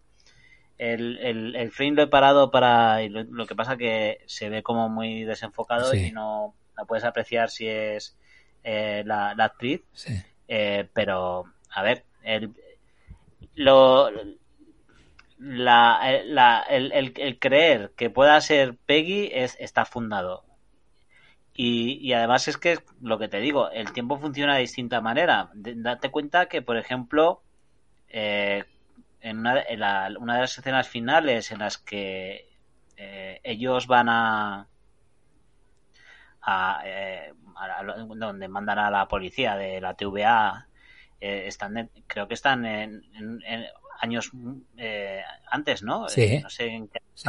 El, 0.78 1.18
el, 1.18 1.54
el 1.54 1.70
frame 1.70 1.92
lo 1.92 2.02
he 2.02 2.06
parado 2.08 2.50
para... 2.50 3.02
y 3.02 3.08
Lo, 3.08 3.22
lo 3.24 3.46
que 3.46 3.54
pasa 3.54 3.76
que 3.76 4.18
se 4.26 4.48
ve 4.48 4.62
como 4.62 4.88
muy 4.88 5.22
desenfocado 5.24 5.92
Sí. 5.92 6.06
y 6.06 6.12
no, 6.12 6.54
no 6.76 6.86
puedes 6.86 7.04
apreciar 7.04 7.50
si 7.50 7.68
es 7.68 8.16
eh, 8.64 9.02
la, 9.06 9.34
la 9.36 9.44
actriz. 9.44 9.82
Sí. 9.92 10.14
Eh, 10.48 10.88
pero, 10.92 11.44
a 11.70 11.82
ver, 11.82 12.04
el, 12.24 12.52
lo, 13.54 14.10
la, 15.38 16.00
la- 16.24 16.64
el, 16.68 16.92
el- 16.92 17.14
el 17.16 17.38
creer 17.38 17.92
que 17.96 18.10
pueda 18.10 18.40
ser 18.40 18.76
Peggy 18.86 19.30
es, 19.32 19.56
está 19.60 19.84
fundado. 19.84 20.44
Y, 21.54 21.98
y 22.00 22.12
además 22.14 22.48
es 22.48 22.56
que 22.56 22.78
lo 23.02 23.18
que 23.18 23.28
te 23.28 23.40
digo, 23.40 23.70
el 23.70 23.92
tiempo 23.92 24.18
funciona 24.18 24.54
de 24.54 24.60
distinta 24.62 25.00
manera. 25.00 25.50
De- 25.54 25.74
date 25.76 26.10
cuenta 26.10 26.46
que, 26.46 26.62
por 26.62 26.76
ejemplo, 26.78 27.42
eh, 28.08 28.64
en, 29.20 29.38
una, 29.40 29.60
en 29.62 29.80
la- 29.80 30.10
una 30.18 30.34
de 30.36 30.40
las 30.42 30.56
escenas 30.58 30.88
finales 30.88 31.50
en 31.52 31.58
las 31.58 31.76
que 31.78 32.48
eh, 32.96 33.40
ellos 33.44 33.86
van 33.86 34.08
a, 34.08 34.66
a, 36.42 36.82
eh, 36.84 37.32
a 37.56 37.82
la- 37.82 37.94
donde 38.16 38.48
mandan 38.48 38.78
a 38.78 38.90
la 38.90 39.06
policía 39.08 39.56
de 39.56 39.80
la 39.80 39.94
TVA 39.94 40.66
eh, 41.20 41.44
están 41.46 41.76
en- 41.76 41.90
creo 42.06 42.26
que 42.28 42.34
están 42.34 42.64
en, 42.66 43.04
en- 43.14 43.42
en 43.46 43.64
años 44.00 44.30
eh, 44.76 45.22
antes 45.50 45.82
no 45.82 46.08
Sí. 46.08 46.40
No 46.42 46.50
sé 46.50 46.66
en 46.66 46.88
qué 46.88 46.98
Sí. 47.14 47.24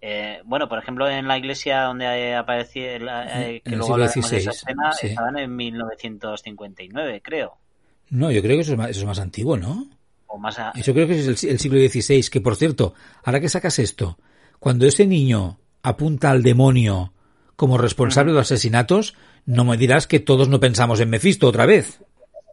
Eh, 0.00 0.40
bueno 0.44 0.68
por 0.68 0.78
ejemplo 0.78 1.08
en 1.08 1.26
la 1.26 1.36
iglesia 1.38 1.82
donde 1.82 2.34
aparecía 2.36 2.94
eh, 2.96 3.56
En 3.56 3.62
que 3.62 3.70
el 3.70 3.78
luego 3.78 3.84
siglo 3.94 3.94
hablaremos 4.04 4.30
de 4.30 4.36
esa 4.38 4.52
XVI, 4.52 4.56
escena 4.62 4.92
sí. 4.92 5.06
estaban 5.08 5.38
en 5.38 5.56
1959 5.56 7.20
creo 7.22 7.56
No, 8.10 8.30
yo 8.30 8.40
creo 8.42 8.56
que 8.56 8.62
eso 8.62 8.72
es 8.72 8.78
más, 8.78 8.90
eso 8.90 9.00
es 9.00 9.06
más 9.06 9.18
antiguo, 9.18 9.56
¿no? 9.56 9.86
o 10.28 10.38
más 10.38 10.58
a- 10.58 10.72
Eso 10.76 10.92
creo 10.92 11.06
que 11.06 11.18
es 11.18 11.26
el, 11.26 11.36
si- 11.36 11.48
el 11.48 11.58
siglo 11.58 11.78
XVI, 11.80 12.28
que 12.30 12.40
por 12.40 12.54
cierto, 12.56 12.94
ahora 13.24 13.40
que 13.40 13.48
sacas 13.48 13.78
esto, 13.78 14.18
cuando 14.58 14.86
ese 14.86 15.06
niño 15.06 15.58
apunta 15.82 16.30
al 16.30 16.42
demonio 16.42 17.12
como 17.56 17.76
responsable 17.78 18.32
de 18.32 18.38
los 18.38 18.46
asesinatos, 18.52 19.14
no 19.46 19.64
me 19.64 19.76
dirás 19.76 20.06
que 20.06 20.20
todos 20.20 20.48
no 20.48 20.60
pensamos 20.60 21.00
en 21.00 21.10
Mephisto 21.10 21.48
otra 21.48 21.66
vez. 21.66 22.00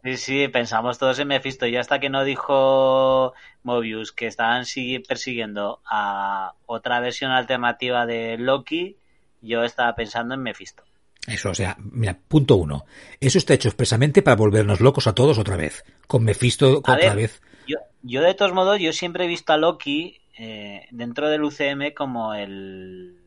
Sí, 0.06 0.16
sí, 0.16 0.48
pensamos 0.48 0.98
todos 0.98 1.18
en 1.18 1.26
Mephisto. 1.28 1.66
Y 1.66 1.76
hasta 1.76 1.98
que 1.98 2.08
no 2.10 2.22
dijo 2.24 3.34
Mobius 3.64 4.12
que 4.12 4.26
estaban 4.28 4.62
sigui- 4.62 5.04
persiguiendo 5.06 5.80
a 5.84 6.54
otra 6.66 7.00
versión 7.00 7.32
alternativa 7.32 8.06
de 8.06 8.38
Loki, 8.38 8.96
yo 9.40 9.64
estaba 9.64 9.94
pensando 9.96 10.34
en 10.34 10.42
Mephisto. 10.42 10.84
Eso, 11.26 11.50
o 11.50 11.54
sea, 11.54 11.76
mira, 11.80 12.16
punto 12.28 12.54
uno. 12.54 12.84
Eso 13.18 13.38
está 13.38 13.54
hecho 13.54 13.68
expresamente 13.68 14.22
para 14.22 14.36
volvernos 14.36 14.80
locos 14.80 15.08
a 15.08 15.14
todos 15.14 15.38
otra 15.38 15.56
vez. 15.56 15.84
Con 16.06 16.22
Mephisto 16.22 16.66
A 16.66 16.78
otra 16.78 16.94
ver, 16.96 17.16
vez. 17.16 17.42
Yo, 17.66 17.78
yo 18.02 18.22
de 18.22 18.34
todos 18.34 18.52
modos, 18.52 18.78
yo 18.78 18.92
siempre 18.92 19.24
he 19.24 19.28
visto 19.28 19.52
a 19.52 19.56
Loki 19.56 20.20
eh, 20.38 20.86
dentro 20.92 21.28
del 21.28 21.42
UCM 21.42 21.94
como 21.94 22.32
el 22.34 23.18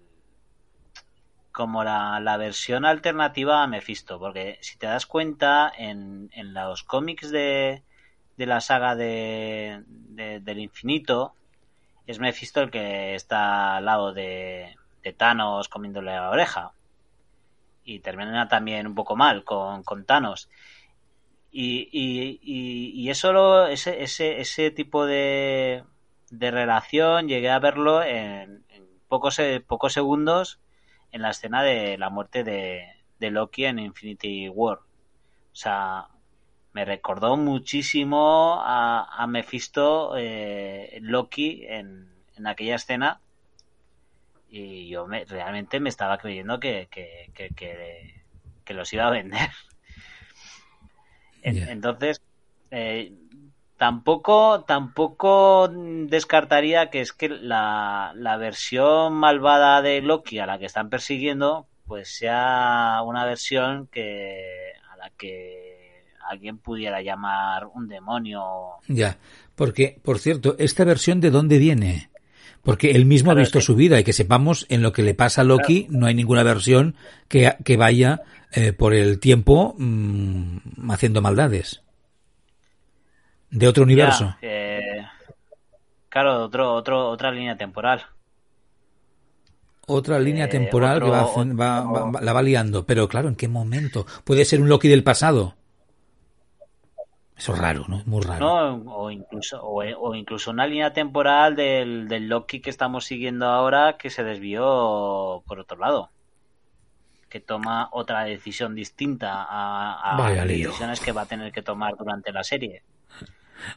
como 1.60 1.84
la, 1.84 2.20
la 2.22 2.38
versión 2.38 2.86
alternativa 2.86 3.62
a 3.64 3.68
Mephisto, 3.68 4.18
porque 4.24 4.58
si 4.62 4.78
te 4.78 4.88
das 4.88 5.06
cuenta 5.06 5.72
en, 5.78 6.30
en 6.34 6.54
los 6.54 6.84
cómics 6.84 7.32
de, 7.32 7.84
de 8.38 8.46
la 8.46 8.62
saga 8.62 8.96
de, 8.96 9.84
de- 9.88 10.40
del 10.40 10.60
infinito, 10.60 11.34
es 12.08 12.20
Mephisto 12.20 12.62
el 12.62 12.72
que 12.72 13.14
está 13.16 13.76
al 13.78 13.86
lado 13.86 14.14
de, 14.14 14.76
de 15.04 15.14
Thanos 15.14 15.68
comiéndole 15.68 16.12
la 16.16 16.30
oreja. 16.30 16.72
Y 17.84 18.00
termina 18.00 18.48
también 18.48 18.88
un 18.88 18.96
poco 18.96 19.16
mal 19.18 19.44
con, 19.44 19.84
con 19.84 20.06
Thanos. 20.06 20.50
Y, 21.52 21.90
y, 21.92 22.40
y, 23.04 23.10
eso 23.10 23.34
lo, 23.34 23.68
ese, 23.68 24.04
ese, 24.04 24.40
ese 24.40 24.72
tipo 24.72 25.06
de, 25.06 25.84
de 26.30 26.52
relación 26.52 27.28
llegué 27.28 27.50
a 27.50 27.60
verlo 27.60 28.04
en, 28.04 28.64
en 28.70 28.86
pocos, 29.10 29.42
pocos 29.68 29.94
segundos 29.94 30.60
en 31.12 31.22
la 31.22 31.32
escena 31.32 31.64
de 31.64 31.98
la 31.98 32.10
muerte 32.10 32.44
de, 32.44 32.86
de 33.20 33.32
Loki 33.32 33.66
en 33.66 33.80
Infinity 33.80 34.50
War. 34.50 34.80
O 34.80 35.56
sea, 35.56 36.08
me 36.74 36.86
recordó 36.86 37.36
muchísimo 37.38 38.62
a, 38.62 39.08
a 39.22 39.28
Mephisto 39.28 40.16
eh, 40.18 41.00
Loki 41.02 41.66
en, 41.68 42.10
en 42.36 42.48
aquella 42.48 42.76
escena 42.76 43.22
y 44.50 44.88
yo 44.88 45.06
me, 45.06 45.26
realmente 45.26 45.80
me 45.80 45.90
estaba 45.90 46.18
creyendo 46.18 46.60
que, 46.60 46.88
que, 46.90 47.32
que, 47.34 47.50
que, 47.50 48.24
que 48.66 48.74
los 48.74 48.92
iba 48.94 49.08
a 49.08 49.12
vender. 49.12 49.50
Entonces, 51.42 52.22
eh, 52.72 53.14
tampoco, 53.80 54.66
tampoco 54.68 55.70
descartaría 55.70 56.90
que 56.90 57.00
es 57.00 57.14
que 57.14 57.30
la, 57.30 58.12
la 58.16 58.36
versión 58.36 59.14
malvada 59.14 59.82
de 59.82 60.02
Loki 60.02 60.38
a 60.38 60.46
la 60.46 60.60
que 60.60 60.66
están 60.66 60.90
persiguiendo, 60.90 61.66
pues 61.88 62.10
sea 62.10 63.00
una 63.06 63.26
versión 63.26 63.88
que 63.88 64.74
a 64.92 64.98
la 64.98 65.10
que 65.18 66.04
alguien 66.30 66.58
pudiera 66.58 67.02
llamar 67.02 67.68
un 67.74 67.88
demonio. 67.88 68.44
Ya, 68.90 69.18
porque, 69.56 69.98
por 70.04 70.20
cierto, 70.20 70.58
¿esta 70.60 70.84
versión 70.84 71.22
de 71.22 71.32
dónde 71.32 71.58
viene? 71.58 72.10
Porque 72.62 72.92
él 72.92 73.06
mismo 73.06 73.32
ha 73.32 73.36
visto 73.36 73.62
su 73.62 73.76
vida 73.76 73.98
y 73.98 74.04
que 74.04 74.12
sepamos 74.12 74.66
en 74.68 74.82
lo 74.82 74.92
que 74.92 75.04
le 75.04 75.14
pasa 75.14 75.42
a 75.42 75.46
Loki 75.46 75.88
no 75.90 76.06
hay 76.06 76.16
ninguna 76.16 76.44
versión 76.44 76.96
que, 77.30 77.56
que 77.64 77.78
vaya 77.78 78.24
eh, 78.52 78.74
por 78.74 78.94
el 78.94 79.20
tiempo 79.22 79.74
mmm, 79.78 80.92
haciendo 80.92 81.22
maldades. 81.22 81.82
De 83.52 83.68
otro 83.68 83.84
universo. 83.84 84.36
Ya, 84.42 84.48
eh, 84.48 85.08
claro, 86.08 86.44
otro, 86.44 86.74
otro, 86.74 87.10
otra 87.10 87.32
línea 87.32 87.58
temporal. 87.58 88.06
Otra 89.88 90.20
línea 90.20 90.46
eh, 90.46 90.50
temporal 90.50 90.98
otro, 90.98 91.06
que 91.08 91.12
va, 91.12 91.26
otro, 91.26 91.56
va, 91.56 91.82
va, 91.82 92.22
la 92.22 92.34
va 92.34 92.42
liando. 92.42 92.86
Pero 92.86 93.08
claro, 93.08 93.28
¿en 93.28 93.36
qué 93.36 93.48
momento? 93.48 94.06
Puede 94.24 94.46
ser 94.46 94.62
un 94.62 94.70
Loki 94.70 94.88
del 94.88 95.04
pasado. 95.04 95.56
Eso 97.36 97.54
es 97.54 97.60
raro, 97.60 97.86
¿no? 97.88 98.04
Muy 98.06 98.22
raro. 98.22 98.46
No, 98.46 98.94
o 98.94 99.10
incluso, 99.10 99.64
o, 99.64 99.82
o, 99.82 100.14
incluso 100.14 100.52
una 100.52 100.68
línea 100.68 100.92
temporal 100.92 101.56
del, 101.56 102.08
del 102.08 102.28
Loki 102.28 102.60
que 102.60 102.70
estamos 102.70 103.06
siguiendo 103.06 103.48
ahora 103.48 103.96
que 103.98 104.10
se 104.10 104.24
desvió 104.24 105.42
por 105.48 105.60
otro 105.60 105.78
lado 105.78 106.12
que 107.30 107.40
toma 107.40 107.90
otra 107.92 108.24
decisión 108.24 108.76
distinta 108.76 109.46
a, 109.48 110.16
a 110.16 110.32
las 110.32 110.48
decisiones 110.48 111.00
que 111.00 111.12
va 111.12 111.22
a 111.22 111.26
tener 111.26 111.52
que 111.52 111.62
tomar 111.62 111.96
durante 111.96 112.32
la 112.32 112.44
serie. 112.44 112.82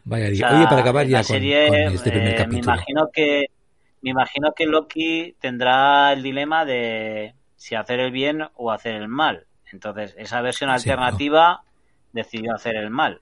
Vaya 0.05 0.30
o 0.30 0.35
sea, 0.35 0.57
Oye, 0.57 0.64
para 0.66 0.80
acabar 0.80 1.07
ya 1.07 1.18
con, 1.18 1.24
serie, 1.24 1.68
con, 1.68 1.76
este 1.95 2.11
primer 2.11 2.35
eh, 2.35 2.37
capítulo. 2.37 2.72
Me 2.72 2.74
imagino 2.74 3.09
que 3.12 3.47
me 4.03 4.11
imagino 4.11 4.53
que 4.53 4.66
Loki 4.66 5.37
tendrá 5.41 6.12
el 6.12 6.22
dilema 6.22 6.64
de 6.64 7.35
si 7.57 7.74
hacer 7.76 8.01
el 8.01 8.11
bien 8.11 8.43
o 8.57 8.72
hacer 8.72 8.95
el 8.97 9.09
mal. 9.09 9.47
Entonces, 9.72 10.14
esa 10.18 10.41
versión 10.41 10.70
Sí, 10.70 10.91
alternativa 10.91 11.62
decidió 12.12 12.55
hacer 12.55 12.76
el 12.76 12.91
mal. 12.91 13.20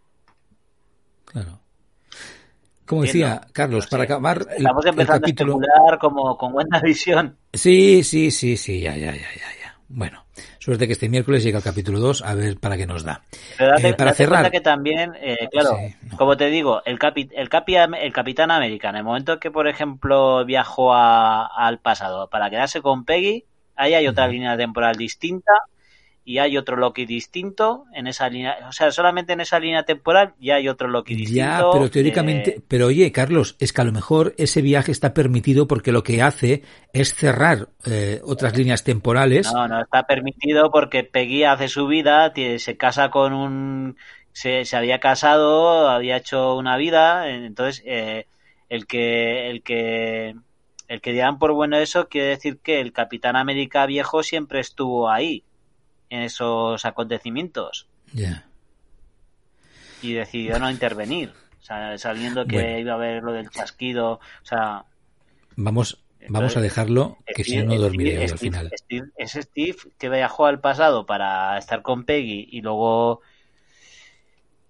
Claro. 1.26 1.60
Como 2.86 3.02
decía. 3.02 3.40
Carlos, 3.52 3.86
para 3.86 4.04
acabar 4.04 4.38
el, 4.50 4.56
Estamos 4.56 4.84
el 4.84 4.90
empezando 4.90 5.20
capítulo. 5.20 5.52
a 5.52 5.56
especular 5.60 5.98
como 5.98 6.36
con 6.36 6.52
buena 6.52 6.80
visión. 6.82 7.36
Sí, 7.52 8.02
sí, 8.02 8.30
sí, 8.30 8.56
sí, 8.56 8.80
ya, 8.80 8.96
ya, 8.96 9.12
ya, 9.12 9.20
ya, 9.20 9.60
ya. 9.62 9.78
Bueno, 9.88 10.24
suerte 10.60 10.86
que 10.86 10.92
este 10.92 11.08
miércoles 11.08 11.42
llega 11.42 11.58
el 11.58 11.64
capítulo 11.64 11.98
2, 11.98 12.22
a 12.22 12.34
ver 12.34 12.58
para 12.58 12.76
qué 12.76 12.86
nos 12.86 13.02
da. 13.02 13.22
Pero 13.58 13.70
date, 13.72 13.88
Eh, 13.88 13.94
para 13.94 14.10
date 14.12 14.16
cerrar, 14.24 14.50
que 14.50 14.60
también, 14.60 15.12
eh, 15.20 15.48
claro, 15.50 15.76
Sí, 15.76 15.94
no. 16.10 16.16
como 16.18 16.36
te 16.36 16.46
digo, 16.50 16.82
el, 16.84 16.98
capi, 16.98 17.28
el, 17.34 17.48
capi, 17.48 17.74
el 17.76 18.12
Capitán 18.12 18.50
América, 18.50 18.90
en 18.90 18.96
el 18.96 19.04
momento 19.04 19.40
que, 19.40 19.50
por 19.50 19.66
ejemplo, 19.66 20.44
viajó 20.44 20.94
a- 20.94 21.46
al 21.46 21.78
pasado 21.80 22.28
para 22.28 22.50
quedarse 22.50 22.80
con 22.82 23.04
Peggy, 23.04 23.44
ahí 23.74 23.94
hay 23.94 24.06
otra 24.06 24.28
línea 24.28 24.56
temporal 24.56 24.96
distinta 24.96 25.52
y 26.24 26.38
hay 26.38 26.56
otro 26.56 26.76
Loki 26.76 27.06
distinto 27.06 27.84
en 27.94 28.06
esa 28.06 28.28
línea, 28.28 28.56
o 28.68 28.72
sea, 28.72 28.92
solamente 28.92 29.32
en 29.32 29.40
esa 29.40 29.58
línea 29.58 29.82
temporal 29.84 30.34
ya 30.38 30.56
hay 30.56 30.68
otro 30.68 30.88
Loki 30.88 31.14
distinto. 31.14 31.36
Ya, 31.36 31.70
pero 31.72 31.90
teóricamente, 31.90 32.50
eh, 32.50 32.62
pero 32.68 32.86
oye, 32.86 33.10
Carlos, 33.10 33.56
es 33.58 33.72
que 33.72 33.80
a 33.80 33.84
lo 33.84 33.92
mejor 33.92 34.34
ese 34.36 34.62
viaje 34.62 34.92
está 34.92 35.14
permitido 35.14 35.66
porque 35.66 35.92
lo 35.92 36.02
que 36.02 36.22
hace 36.22 36.62
es 36.92 37.14
cerrar 37.14 37.68
eh, 37.86 38.20
otras 38.24 38.56
líneas 38.56 38.84
temporales. 38.84 39.52
No, 39.52 39.66
no 39.66 39.80
está 39.80 40.04
permitido 40.06 40.70
porque 40.70 41.04
Peggy 41.04 41.44
hace 41.44 41.68
su 41.68 41.86
vida, 41.86 42.32
tiene- 42.32 42.58
se 42.58 42.76
casa 42.76 43.10
con 43.10 43.32
un... 43.32 43.96
Se, 44.32 44.64
se 44.64 44.76
había 44.76 45.00
casado, 45.00 45.88
había 45.88 46.16
hecho 46.18 46.54
una 46.56 46.76
vida, 46.76 47.28
entonces 47.28 47.82
eh, 47.84 48.26
el 48.68 48.86
que 48.86 49.50
el 49.50 49.62
que 49.62 50.36
el 50.86 51.00
que 51.00 51.12
digan 51.12 51.38
por 51.38 51.52
bueno 51.52 51.76
eso 51.78 52.08
quiere 52.08 52.28
decir 52.28 52.58
que 52.60 52.80
el 52.80 52.92
Capitán 52.92 53.34
América 53.36 53.86
viejo 53.86 54.22
siempre 54.22 54.60
estuvo 54.60 55.10
ahí 55.10 55.44
en 56.10 56.22
esos 56.22 56.84
acontecimientos 56.84 57.86
y 60.02 60.12
decidió 60.14 60.58
no 60.58 60.70
intervenir, 60.70 61.32
o 61.60 61.62
sea, 61.62 61.96
sabiendo 61.98 62.46
que 62.46 62.54
Bueno. 62.56 62.78
iba 62.78 62.92
a 62.92 62.96
haber 62.96 63.22
lo 63.22 63.32
del 63.32 63.50
chasquido, 63.50 64.12
o 64.14 64.44
sea, 64.44 64.84
Vamos, 65.56 66.02
vamos 66.28 66.56
a 66.56 66.60
dejarlo, 66.60 67.18
que 67.34 67.44
si 67.44 67.56
no, 67.58 67.64
no 67.64 67.76
dormiré 67.78 68.18
hoy 68.18 68.28
al 68.30 68.38
final. 68.38 68.70
Steve- 68.76 69.10
es 69.16 69.32
Steve 69.32 69.76
que 69.98 70.08
viajó 70.08 70.46
al 70.46 70.60
pasado 70.60 71.06
para 71.06 71.56
estar 71.58 71.82
con 71.82 72.04
Peggy 72.04 72.48
y 72.50 72.60
luego 72.62 73.20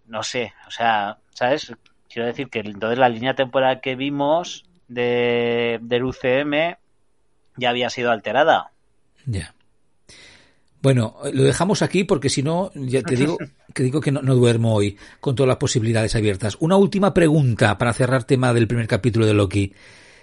no 0.07 0.23
sé, 0.23 0.53
o 0.67 0.71
sea, 0.71 1.19
¿sabes? 1.33 1.73
Quiero 2.09 2.27
decir 2.27 2.49
que 2.51 2.59
entonces 2.61 2.99
la 2.99 3.09
línea 3.09 3.35
temporal 3.35 3.81
que 3.81 3.95
vimos 3.95 4.65
de, 4.89 5.79
del 5.83 6.03
UCM 6.05 6.77
ya 7.57 7.71
había 7.71 7.89
sido 7.91 8.11
alterada. 8.11 8.73
Ya. 9.27 9.55
Bueno, 10.83 11.17
lo 11.33 11.43
dejamos 11.43 11.83
aquí 11.83 12.05
porque 12.05 12.31
si 12.31 12.43
no, 12.43 12.71
ya 12.75 13.03
te 13.03 13.17
digo 13.17 13.37
que 13.75 13.83
digo 13.83 14.01
que 14.01 14.13
no, 14.13 14.23
no 14.23 14.35
duermo 14.35 14.75
hoy 14.75 14.97
con 15.21 15.35
todas 15.35 15.49
las 15.49 15.59
posibilidades 15.59 16.15
abiertas. 16.17 16.57
Una 16.61 16.77
última 16.77 17.13
pregunta 17.13 17.77
para 17.79 17.93
cerrar 17.93 18.25
tema 18.25 18.53
del 18.55 18.67
primer 18.67 18.87
capítulo 18.87 19.27
de 19.27 19.35
Loki. 19.35 19.73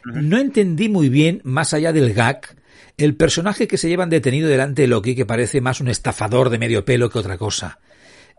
No 0.06 0.38
entendí 0.38 0.88
muy 0.88 1.10
bien, 1.10 1.42
más 1.44 1.74
allá 1.74 1.92
del 1.92 2.14
gag, 2.14 2.40
el 2.98 3.16
personaje 3.16 3.68
que 3.68 3.78
se 3.78 3.90
llevan 3.90 4.10
detenido 4.10 4.50
delante 4.50 4.84
de 4.84 4.88
Loki, 4.88 5.16
que 5.16 5.26
parece 5.26 5.62
más 5.62 5.82
un 5.82 5.88
estafador 5.88 6.50
de 6.50 6.58
medio 6.58 6.84
pelo 6.84 7.10
que 7.10 7.20
otra 7.20 7.38
cosa. 7.38 7.80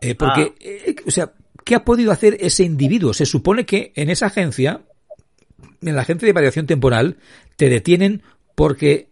Eh, 0.00 0.14
porque, 0.14 0.54
eh, 0.60 0.96
o 1.06 1.10
sea, 1.10 1.32
¿qué 1.64 1.74
ha 1.74 1.84
podido 1.84 2.10
hacer 2.10 2.36
ese 2.40 2.64
individuo? 2.64 3.14
Se 3.14 3.26
supone 3.26 3.66
que 3.66 3.92
en 3.94 4.10
esa 4.10 4.26
agencia, 4.26 4.82
en 5.80 5.94
la 5.94 6.02
agencia 6.02 6.26
de 6.26 6.32
variación 6.32 6.66
temporal, 6.66 7.18
te 7.56 7.68
detienen 7.68 8.22
porque 8.54 9.10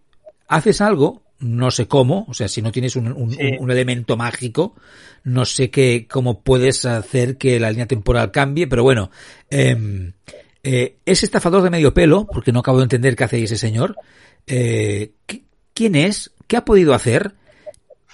haces 0.49 0.81
algo, 0.81 1.23
no 1.41 1.71
sé 1.71 1.87
cómo, 1.87 2.25
o 2.29 2.35
sea, 2.35 2.49
si 2.49 2.63
no 2.63 2.73
tienes 2.73 2.97
un, 2.97 3.13
un, 3.13 3.31
Sí. 3.33 3.39
un- 3.43 3.65
un 3.65 3.71
elemento 3.71 4.17
mágico, 4.17 4.75
no 5.25 5.45
sé 5.45 5.71
qué, 5.71 6.07
cómo 6.11 6.41
puedes 6.41 6.85
hacer 6.87 7.37
que 7.37 7.61
la 7.61 7.71
línea 7.71 7.87
temporal 7.87 8.31
cambie, 8.31 8.67
pero 8.67 8.83
bueno, 8.83 9.11
eh, 9.51 10.13
eh, 10.63 10.97
ese 11.05 11.27
estafador 11.27 11.63
de 11.63 11.71
medio 11.71 11.93
pelo, 11.95 12.27
porque 12.27 12.53
no 12.53 12.61
acabo 12.61 12.79
de 12.79 12.85
entender 12.85 13.15
qué 13.17 13.25
hace 13.25 13.43
ese 13.43 13.57
señor, 13.57 13.97
eh, 14.47 15.13
¿qui- 15.29 15.43
¿quién 15.75 15.95
es? 15.95 16.33
¿Qué 16.47 16.57
ha 16.57 16.65
podido 16.65 16.95
hacer? 16.95 17.35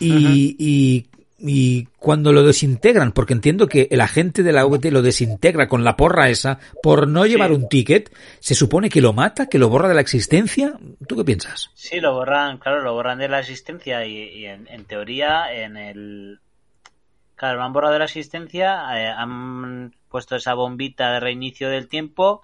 Y, 0.00 0.56
y, 0.58 1.06
y 1.45 1.86
cuando 1.99 2.32
lo 2.32 2.45
desintegran, 2.45 3.12
porque 3.12 3.32
entiendo 3.32 3.66
que 3.66 3.88
el 3.90 4.01
agente 4.01 4.43
de 4.45 4.53
la 4.53 4.64
VT 4.64 4.93
lo 4.93 5.03
desintegra 5.03 5.66
con 5.68 5.82
la 5.82 5.97
porra 5.97 6.28
esa 6.30 6.61
por 6.82 7.09
no 7.09 7.26
llevar 7.26 7.49
Sí. 7.51 7.55
un 7.57 7.68
ticket, 7.68 8.14
¿se 8.38 8.55
supone 8.55 8.88
que 8.88 9.01
lo 9.01 9.12
mata, 9.12 9.49
que 9.49 9.59
lo 9.59 9.68
borra 9.68 9.88
de 9.88 9.95
la 9.95 10.01
existencia? 10.03 10.78
¿Tú 11.09 11.16
qué 11.16 11.24
piensas? 11.24 11.70
Sí, 11.74 12.01
lo 12.01 12.12
borran, 12.14 12.59
claro, 12.59 12.82
lo 12.82 12.93
borran 12.95 13.18
de 13.18 13.28
la 13.28 13.40
existencia 13.40 14.07
y, 14.07 14.18
y 14.18 14.47
en, 14.47 14.68
en 14.68 14.84
teoría 14.84 15.53
en 15.53 15.76
el... 15.76 16.38
Claro, 17.34 17.59
lo 17.59 17.64
han 17.64 17.72
borrado 17.72 17.95
de 17.95 17.99
la 17.99 18.05
existencia, 18.05 18.84
eh, 18.97 19.09
han 19.09 19.93
puesto 20.09 20.36
esa 20.36 20.55
bombita 20.55 21.12
de 21.12 21.18
reinicio 21.20 21.68
del 21.70 21.88
tiempo 21.88 22.43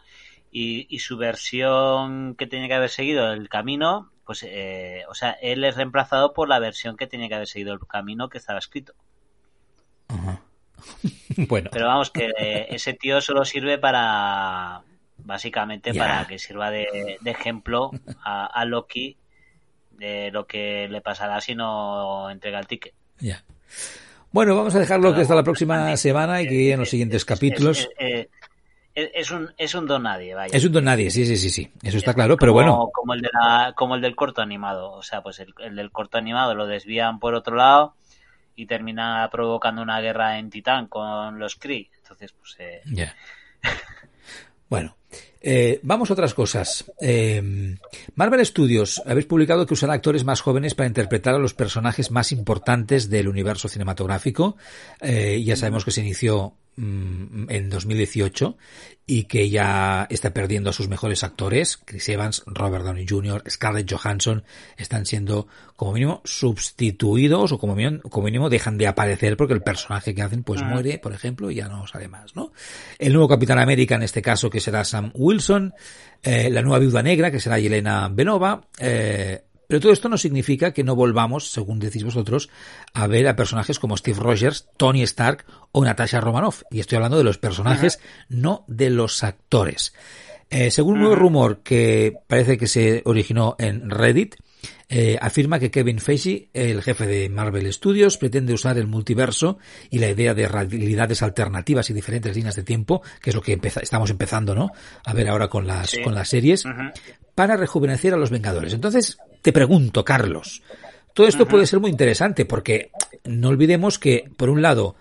y, 0.51 0.87
y 0.91 0.99
su 0.99 1.17
versión 1.17 2.35
que 2.35 2.49
tenía 2.49 2.67
que 2.67 2.75
haber 2.75 2.91
seguido 2.91 3.33
el 3.33 3.49
camino, 3.49 4.11
pues, 4.29 4.43
eh, 4.47 5.05
o 5.09 5.15
sea, 5.15 5.31
él 5.41 5.65
es 5.65 5.75
reemplazado 5.75 6.35
por 6.35 6.51
la 6.51 6.59
versión 6.59 6.99
que 6.99 7.07
tenía 7.07 7.29
que 7.29 7.35
haber 7.37 7.49
seguido 7.49 7.73
el 7.73 7.81
camino 7.87 8.29
que 8.29 8.37
estaba 8.37 8.59
escrito. 8.59 8.93
Ajá. 10.09 10.43
bueno, 11.49 11.71
Pero 11.73 11.87
vamos, 11.87 12.11
que 12.11 12.31
eh, 12.39 12.67
ese 12.69 12.93
tío 12.93 13.23
solo 13.23 13.47
sirve 13.47 13.79
para, 13.79 14.83
básicamente, 15.17 15.95
para 15.95 16.27
que 16.27 16.39
sirva 16.39 16.71
de, 16.71 17.17
de 17.19 17.31
ejemplo 17.31 17.91
a, 18.23 18.45
a 18.45 18.65
Loki 18.67 19.17
de 19.93 20.31
lo 20.31 20.47
que 20.47 20.89
le 20.91 21.01
pasará 21.01 21.41
si 21.41 21.55
no 21.55 22.29
entrega 22.29 22.59
el 22.59 22.67
ticket. 22.67 22.93
ya. 23.21 23.43
Bueno, 24.31 24.55
vamos 24.55 24.75
a 24.75 24.79
dejarlo 24.81 25.15
que 25.15 25.23
hasta 25.23 25.35
la 25.35 25.43
próxima 25.43 25.97
semana 25.97 26.43
y 26.43 26.49
que 26.49 26.73
en 26.73 26.81
los 26.81 26.91
siguientes 26.91 27.23
Es- 27.23 27.25
capítulos. 27.25 27.79
Es, 27.79 27.89
eh, 27.99 28.21
es- 28.21 28.38
es 29.15 29.31
un, 29.31 29.53
es 29.57 29.75
un 29.75 29.87
don 29.87 30.03
nadie, 30.03 30.35
vaya. 30.35 30.57
Es 30.57 30.65
un 30.65 30.73
don 30.73 30.85
nadie, 30.85 31.11
sí, 31.11 31.25
sí, 31.25 31.37
sí, 31.37 31.51
sí. 31.51 31.73
Eso 31.83 31.99
está 31.99 32.15
claro, 32.15 32.37
pero 32.37 32.53
como, 32.53 32.65
bueno. 32.65 32.91
Como 32.93 33.15
el, 33.15 33.21
de 33.21 33.29
la, 33.33 33.73
como 33.77 33.95
el 33.95 34.01
del 34.01 34.17
corto 34.17 34.43
animado. 34.43 34.93
O 34.93 35.03
sea, 35.03 35.23
pues 35.23 35.39
el, 35.41 35.55
el 35.59 35.77
del 35.77 35.91
corto 35.91 36.19
animado 36.19 36.55
lo 36.55 36.67
desvían 36.67 37.19
por 37.19 37.35
otro 37.35 37.57
lado 37.57 37.95
y 38.57 38.67
termina 38.67 39.29
provocando 39.31 39.83
una 39.83 40.01
guerra 40.01 40.39
en 40.39 40.51
Titán 40.51 40.89
con 40.89 41.39
los 41.39 41.57
Kree. 41.57 41.91
Entonces, 42.03 42.33
pues. 42.33 42.57
Eh, 42.59 42.83
Ya. 42.87 43.15
Bueno, 44.69 44.97
eh, 45.41 45.81
vamos 45.83 46.11
a 46.11 46.15
otras 46.15 46.35
cosas. 46.35 46.85
Eh, 47.01 47.77
Marvel 48.15 48.45
Studios, 48.45 49.03
habéis 49.07 49.27
publicado 49.27 49.67
que 49.67 49.75
usará 49.75 49.95
actores 49.95 50.25
más 50.25 50.41
jóvenes 50.41 50.75
para 50.75 50.89
interpretar 50.89 51.35
a 51.35 51.39
los 51.39 51.55
personajes 51.55 52.11
más 52.11 52.33
importantes 52.33 53.09
del 53.09 53.29
universo 53.29 53.69
cinematográfico. 53.69 54.57
Eh, 55.01 55.43
ya 55.45 55.57
sabemos 55.57 55.85
que 55.85 55.91
se 55.91 56.01
inició 56.01 56.55
mm, 56.77 57.51
en 57.51 57.71
2018 57.71 58.57
y 59.11 59.25
que 59.25 59.49
ya 59.49 60.07
está 60.11 60.35
perdiendo 60.35 60.69
a 60.69 60.75
sus 60.75 60.89
mejores 60.89 61.25
actores, 61.25 61.79
Chris 61.83 62.11
Evans, 62.11 62.43
Robert 62.47 62.85
Downey 62.85 63.07
Jr., 63.09 63.43
Scarlett 63.49 63.91
Johansson, 63.91 64.45
están 64.77 65.07
siendo 65.07 65.49
como 65.77 65.95
mínimo 65.95 66.21
sustituidos 66.25 67.53
o 67.53 67.59
como 67.59 67.75
mínimo, 67.75 68.03
como 68.03 68.27
mínimo 68.27 68.51
dejan 68.51 68.77
de 68.77 68.87
aparecer 68.87 69.39
porque 69.39 69.55
el 69.55 69.63
personaje 69.63 70.15
que 70.15 70.21
hacen 70.21 70.43
pues 70.43 70.63
muere, 70.63 70.99
por 70.99 71.15
ejemplo, 71.15 71.51
y 71.51 71.55
ya 71.55 71.69
no 71.69 71.87
sale 71.87 72.07
más, 72.07 72.37
¿no? 72.37 72.53
El 72.99 73.15
nuevo 73.15 73.29
Capitán 73.29 73.59
América 73.59 73.95
en 73.95 74.03
este 74.03 74.21
caso 74.21 74.51
que 74.51 74.61
será 74.61 74.85
Sam 74.85 75.11
Wilson, 75.15 75.28
eh, 76.23 76.51
la 76.51 76.63
nueva 76.63 76.79
Viuda 76.79 77.03
Negra 77.03 77.31
que 77.31 77.41
será 77.41 77.59
Yelena 77.59 78.09
Benova, 78.09 78.63
eh, 78.79 79.43
pero 79.69 79.81
todo 79.81 79.93
esto 79.93 80.09
no 80.09 80.17
significa 80.17 80.73
que 80.73 80.83
no 80.83 80.97
volvamos, 80.97 81.51
según 81.51 81.79
decís 81.79 82.03
vosotros, 82.03 82.49
a 82.95 83.07
ver 83.07 83.29
a 83.29 83.37
personajes 83.37 83.79
como 83.79 83.99
Steve 83.99 84.19
Rogers, 84.19 84.67
Tony 84.79 85.03
Stark 85.03 85.45
o 85.73 85.85
Natasha 85.85 86.23
Romanoff. 86.23 86.63
Y 86.71 86.81
estoy 86.81 86.97
hablando 86.97 87.19
de 87.19 87.25
los 87.25 87.37
personajes, 87.37 88.01
no 88.31 88.65
de 88.67 88.89
los 88.89 89.23
actores. 89.23 89.93
Eh, 90.49 90.71
según 90.71 90.95
un 90.95 91.01
nuevo 91.01 91.17
rumor 91.17 91.59
que 91.59 92.15
parece 92.27 92.57
que 92.57 92.67
se 92.67 93.03
originó 93.05 93.57
en 93.59 93.91
Reddit, 93.91 94.37
eh, 94.91 95.19
afirma 95.21 95.59
que 95.59 95.71
Kevin 95.71 95.99
Feige, 95.99 96.49
el 96.55 96.83
jefe 96.83 97.07
de 97.07 97.29
Marvel 97.29 97.71
Studios, 97.73 98.17
pretende 98.17 98.55
usar 98.55 98.79
el 98.79 98.87
multiverso 98.87 99.59
y 99.91 99.99
la 99.99 100.09
idea 100.09 100.33
de 100.33 100.49
realidades 100.49 101.23
alternativas 101.23 101.91
y 101.91 101.93
diferentes 101.93 102.35
líneas 102.35 102.57
de 102.57 102.63
tiempo, 102.63 103.03
que 103.21 103.31
es 103.31 103.37
lo 103.37 103.43
que 103.43 103.61
estamos 103.83 104.11
empezando, 104.11 104.55
¿no? 104.55 104.71
A 105.05 105.13
ver 105.13 105.29
ahora 105.29 105.49
con 105.49 105.67
las, 105.67 105.95
con 106.03 106.15
las 106.15 106.29
series, 106.29 106.65
para 107.35 107.57
rejuvenecer 107.57 108.15
a 108.15 108.17
los 108.17 108.31
Vengadores. 108.31 108.73
Entonces, 108.73 109.19
te 109.43 109.53
pregunto, 109.53 110.05
Carlos, 110.05 110.63
todo 111.13 111.27
esto 111.27 111.47
puede 111.47 111.67
ser 111.67 111.81
muy 111.81 111.91
interesante 111.91 112.47
porque 112.47 112.91
no 113.25 113.49
olvidemos 113.49 113.99
que, 113.99 114.31
por 114.37 114.49
un 114.49 114.63
lado, 114.63 114.97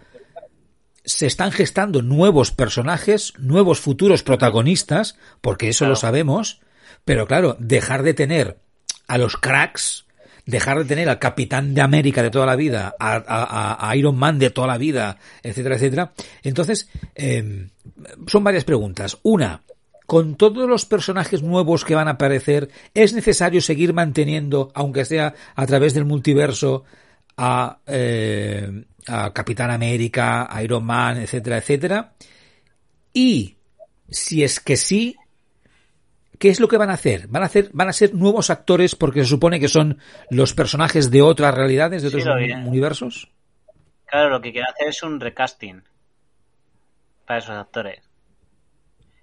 se 1.05 1.27
están 1.27 1.53
gestando 1.53 2.01
nuevos 2.01 2.51
personajes, 2.51 3.33
nuevos 3.37 3.79
futuros 3.79 4.23
protagonistas, 4.23 5.17
porque 5.39 5.69
eso 5.69 5.85
lo 5.85 5.95
sabemos, 5.95 6.59
pero 7.05 7.25
claro, 7.25 7.55
dejar 7.59 8.03
de 8.03 8.13
tener 8.13 8.57
a 9.07 9.17
los 9.17 9.37
cracks, 9.37 10.05
dejar 10.45 10.79
de 10.79 10.85
tener 10.85 11.09
al 11.09 11.19
Capitán 11.19 11.73
de 11.73 11.81
América 11.81 12.23
de 12.23 12.31
toda 12.31 12.45
la 12.45 12.55
vida, 12.55 12.95
a, 12.99 13.93
Iron 13.95 14.17
Man 14.17 14.39
de 14.39 14.49
toda 14.49 14.67
la 14.67 14.77
vida, 14.77 15.17
etcétera, 15.43 15.75
etcétera. 15.75 16.13
Entonces, 16.43 16.89
eh, 17.15 17.67
son 18.27 18.43
varias 18.43 18.63
preguntas. 18.63 19.17
Una, 19.23 19.61
con 20.05 20.35
todos 20.35 20.67
los 20.67 20.85
personajes 20.85 21.43
nuevos 21.43 21.83
que 21.83 21.95
van 21.95 22.07
a 22.07 22.11
aparecer, 22.11 22.69
¿es 22.93 23.13
necesario 23.13 23.61
seguir 23.61 23.93
manteniendo, 23.93 24.71
aunque 24.73 25.03
sea 25.03 25.35
a 25.53 25.65
través 25.65 25.93
del 25.93 26.05
multiverso, 26.05 26.85
a, 27.35 27.79
eh, 27.85 28.85
a 29.07 29.33
Capitán 29.33 29.69
América, 29.69 30.47
a 30.49 30.63
Iron 30.63 30.85
Man, 30.85 31.17
etcétera, 31.17 31.57
etcétera? 31.57 32.13
Y 33.11 33.57
si 34.09 34.43
es 34.43 34.61
que 34.61 34.77
sí, 34.77 35.17
¿qué 36.37 36.49
es 36.49 36.59
lo 36.59 36.67
que 36.67 36.77
van 36.77 36.89
a 36.89 36.93
hacer? 36.93 37.27
¿Van 37.27 37.43
a 37.43 37.47
hacer, 37.47 37.69
van 37.73 37.89
a 37.89 37.93
ser 37.93 38.13
nuevos 38.13 38.49
actores 38.49 38.95
porque 38.95 39.21
se 39.21 39.29
supone 39.29 39.59
que 39.59 39.67
son 39.67 39.99
los 40.29 40.53
personajes 40.53 41.11
de 41.11 41.21
otras 41.21 41.53
realidades, 41.53 42.01
de 42.01 42.09
otros 42.09 42.25
universos? 42.65 43.31
Claro, 44.05 44.29
lo 44.29 44.41
que 44.41 44.51
quieren 44.51 44.69
hacer 44.69 44.87
es 44.87 45.03
un 45.03 45.19
recasting 45.19 45.83
para 47.25 47.39
esos 47.39 47.55
actores. 47.55 48.01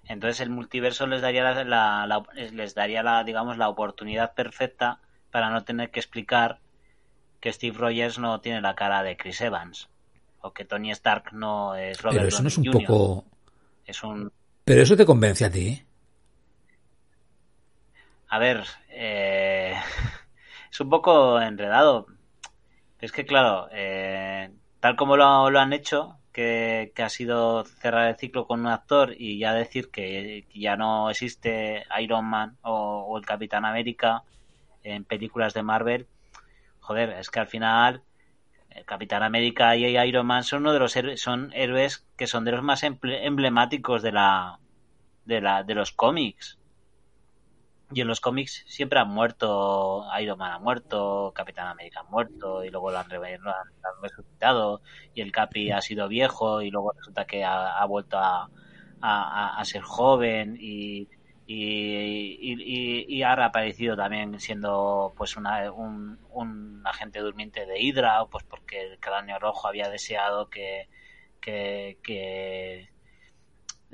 Entonces 0.07 0.39
el 0.41 0.51
multiverso 0.51 1.07
les 1.07 1.21
daría 1.21 1.63
la, 1.63 2.23
les 2.51 2.75
daría 2.75 3.01
la, 3.01 3.23
digamos, 3.23 3.57
la 3.57 3.69
oportunidad 3.69 4.35
perfecta 4.35 4.99
para 5.31 5.49
no 5.49 5.63
tener 5.63 5.89
que 5.89 5.99
explicar 5.99 6.59
que 7.39 7.51
Steve 7.51 7.77
Rogers 7.77 8.19
no 8.19 8.39
tiene 8.41 8.61
la 8.61 8.75
cara 8.75 9.03
de 9.03 9.17
Chris 9.17 9.41
Evans 9.41 9.89
o 10.41 10.53
que 10.53 10.63
Tony 10.63 10.91
Stark 10.91 11.33
no 11.33 11.75
es 11.75 12.01
Robert 12.01 12.19
Pero 12.19 12.27
eso 12.29 12.41
no 12.43 12.47
es 12.47 12.57
un 12.57 12.65
poco 12.65 13.25
es 13.85 14.03
un 14.03 14.31
Pero 14.63 14.81
eso 14.81 14.95
te 14.95 15.05
convence 15.05 15.45
a 15.45 15.51
ti. 15.51 15.84
A 18.27 18.39
ver, 18.39 18.63
eh... 18.89 19.75
es 20.71 20.79
un 20.79 20.89
poco 20.89 21.39
enredado. 21.39 22.07
Es 22.99 23.11
que 23.11 23.25
claro, 23.25 23.67
eh... 23.71 24.51
tal 24.79 24.95
como 24.95 25.17
lo, 25.17 25.59
han 25.59 25.73
hecho, 25.73 26.17
que, 26.31 26.91
ha 26.97 27.09
sido 27.09 27.65
cerrar 27.65 28.09
el 28.09 28.17
ciclo 28.17 28.47
con 28.47 28.61
un 28.61 28.67
actor 28.67 29.13
y 29.17 29.37
ya 29.39 29.53
decir 29.53 29.89
que, 29.89 30.45
ya 30.53 30.75
no 30.75 31.09
existe 31.09 31.85
Iron 32.01 32.25
Man 32.25 32.57
o, 32.63 33.17
el 33.17 33.25
Capitán 33.25 33.65
América 33.65 34.23
en 34.83 35.03
películas 35.05 35.53
de 35.53 35.63
Marvel, 35.63 36.07
joder, 36.79 37.11
es 37.11 37.29
que 37.29 37.39
al 37.39 37.47
final 37.47 38.03
el 38.69 38.85
Capitán 38.85 39.23
América 39.23 39.75
y 39.75 39.97
Iron 39.97 40.27
Man 40.27 40.43
son 40.43 40.61
uno 40.63 40.73
de 40.73 40.79
los 40.79 40.95
héroes, 40.95 41.21
son 41.21 41.51
héroes 41.53 42.05
que 42.17 42.27
son 42.27 42.43
de 42.43 42.51
los 42.51 42.63
más 42.63 42.83
emblemáticos 42.83 44.03
de 44.03 44.11
la 44.11 44.59
de 45.25 45.41
la 45.41 45.63
de 45.63 45.73
los 45.73 45.91
cómics 45.91 46.59
y 47.93 48.01
en 48.01 48.07
los 48.07 48.19
cómics 48.19 48.63
siempre 48.67 48.99
han 48.99 49.09
muerto, 49.09 50.05
Iron 50.19 50.37
Man 50.37 50.51
ha 50.51 50.59
muerto, 50.59 51.31
Capitán 51.35 51.67
América 51.67 52.01
ha 52.01 52.11
muerto, 52.11 52.63
y 52.63 52.69
luego 52.69 52.91
lo 52.91 52.99
han, 52.99 53.07
resucitado, 54.01 54.81
y 55.13 55.21
el 55.21 55.31
Capi 55.31 55.71
ha 55.71 55.81
sido 55.81 56.07
viejo, 56.07 56.61
y 56.61 56.71
luego 56.71 56.93
resulta 56.97 57.25
que 57.25 57.43
ha, 57.43 57.85
vuelto 57.85 58.17
a, 58.19 58.49
ser 59.63 59.83
joven, 59.83 60.57
y, 60.59 61.07
y, 61.47 63.21
ha 63.21 63.35
reaparecido 63.35 63.95
también 63.95 64.39
siendo 64.39 65.13
pues 65.15 65.37
una, 65.37 65.71
un, 65.71 66.19
un, 66.31 66.81
agente 66.85 67.19
durmiente 67.19 67.65
de 67.65 67.79
Hydra, 67.79 68.25
pues 68.25 68.43
porque 68.45 68.81
el 68.81 68.99
cráneo 68.99 69.37
rojo 69.39 69.67
había 69.67 69.89
deseado 69.89 70.49
que, 70.49 70.87
que 71.39 72.89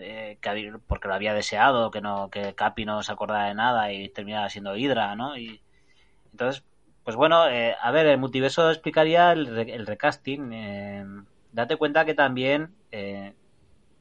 eh, 0.02 0.38
que, 0.41 0.74
porque 0.88 1.08
lo 1.08 1.14
había 1.14 1.34
deseado, 1.34 1.91
que 1.91 2.02
no 2.02 2.30
que 2.30 2.56
Capi 2.56 2.86
no 2.86 3.04
se 3.04 3.12
acordaba 3.12 3.45
de 3.45 3.54
nada 3.54 3.91
y 3.93 4.10
terminaba 4.10 4.49
siendo 4.49 4.76
Hydra, 4.76 5.16
¿no? 5.16 5.38
Y 5.38 5.62
entonces, 6.32 6.64
pues 7.04 7.16
bueno, 7.16 7.47
eh, 7.49 7.76
a 7.80 7.91
ver, 7.91 8.08
el 8.08 8.18
multiverso 8.18 8.70
explicaría 8.70 9.32
el, 9.32 9.86
recasting. 9.86 10.54
Eh, 10.54 11.06
date 11.52 11.78
cuenta 11.78 12.06
que 12.06 12.14
también 12.14 12.76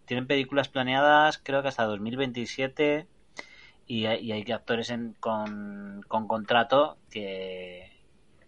tienen 0.05 0.26
películas 0.26 0.68
planeadas, 0.68 1.38
creo 1.38 1.62
que 1.62 1.68
hasta 1.68 1.84
2027 1.84 3.07
y, 3.86 4.07
y 4.07 4.32
hay 4.32 4.53
actores 4.53 4.92
con, 5.20 6.03
con 6.09 6.26
contrato 6.28 6.98
que, 7.11 7.92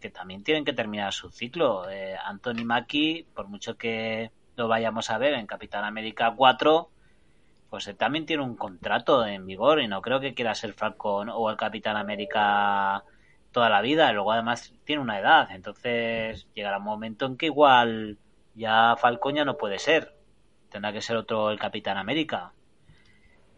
que 0.00 0.10
también 0.10 0.42
tienen 0.44 0.64
que 0.64 0.72
terminar 0.72 1.12
su 1.12 1.30
ciclo. 1.30 1.84
Anthony 2.24 2.64
Mackie, 2.64 3.26
por 3.34 3.48
mucho 3.48 3.76
que 3.76 4.30
lo 4.56 4.68
vayamos 4.68 5.10
a 5.10 5.18
ver 5.18 5.34
en 5.34 5.46
Capitán 5.46 5.84
América 5.84 6.34
4, 6.36 6.90
pues 7.72 7.90
también 7.96 8.26
tiene 8.26 8.42
un 8.42 8.54
contrato 8.54 9.24
en 9.24 9.46
vigor 9.46 9.80
y 9.80 9.88
no 9.88 10.02
creo 10.02 10.20
que 10.20 10.34
quiera 10.34 10.54
ser 10.54 10.74
Falcon 10.74 11.30
o 11.30 11.48
el 11.48 11.56
Capitán 11.56 11.96
América 11.96 13.02
toda 13.50 13.70
la 13.70 13.80
vida. 13.80 14.10
Y 14.10 14.12
luego 14.12 14.32
además 14.32 14.74
tiene 14.84 15.00
una 15.00 15.18
edad, 15.18 15.48
entonces 15.50 16.46
llegará 16.52 16.76
un 16.76 16.84
momento 16.84 17.24
en 17.24 17.38
que 17.38 17.46
igual 17.46 18.18
ya 18.54 18.94
Falcon 18.98 19.36
ya 19.36 19.46
no 19.46 19.56
puede 19.56 19.78
ser. 19.78 20.14
Tendrá 20.68 20.92
que 20.92 21.00
ser 21.00 21.16
otro 21.16 21.50
el 21.50 21.58
Capitán 21.58 21.96
América. 21.96 22.52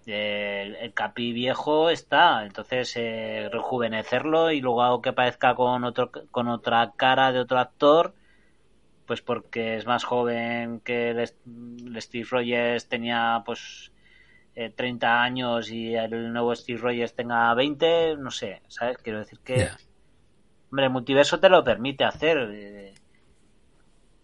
El, 0.06 0.94
Capi 0.94 1.32
viejo 1.32 1.90
está, 1.90 2.44
entonces 2.46 2.94
eh, 2.96 3.48
rejuvenecerlo 3.50 4.52
y 4.52 4.60
luego 4.60 5.02
que 5.02 5.08
aparezca 5.08 5.56
con 5.56 5.82
otro 5.82 6.12
con 6.30 6.46
otra 6.46 6.92
cara 6.96 7.32
de 7.32 7.40
otro 7.40 7.58
actor, 7.58 8.14
pues 9.06 9.22
porque 9.22 9.74
es 9.74 9.86
más 9.86 10.04
joven 10.04 10.78
que 10.78 11.10
el 11.10 12.00
Steve 12.00 12.28
Rogers 12.30 12.88
tenía 12.88 13.42
pues 13.44 13.90
30 14.54 15.06
eh, 15.06 15.10
años 15.10 15.70
y 15.70 15.94
el 15.94 16.32
nuevo 16.32 16.54
Steve 16.54 16.80
Rogers 16.80 17.14
tenga 17.14 17.52
20, 17.54 18.16
no 18.16 18.30
sé, 18.30 18.62
¿sabes? 18.68 18.98
Quiero 18.98 19.18
decir 19.18 19.40
que... 19.40 19.68
Hombre, 20.70 20.86
el 20.86 20.92
multiverso 20.92 21.38
te 21.38 21.48
lo 21.48 21.62
permite 21.62 22.04
hacer. 22.04 22.50
Eh, 22.50 22.94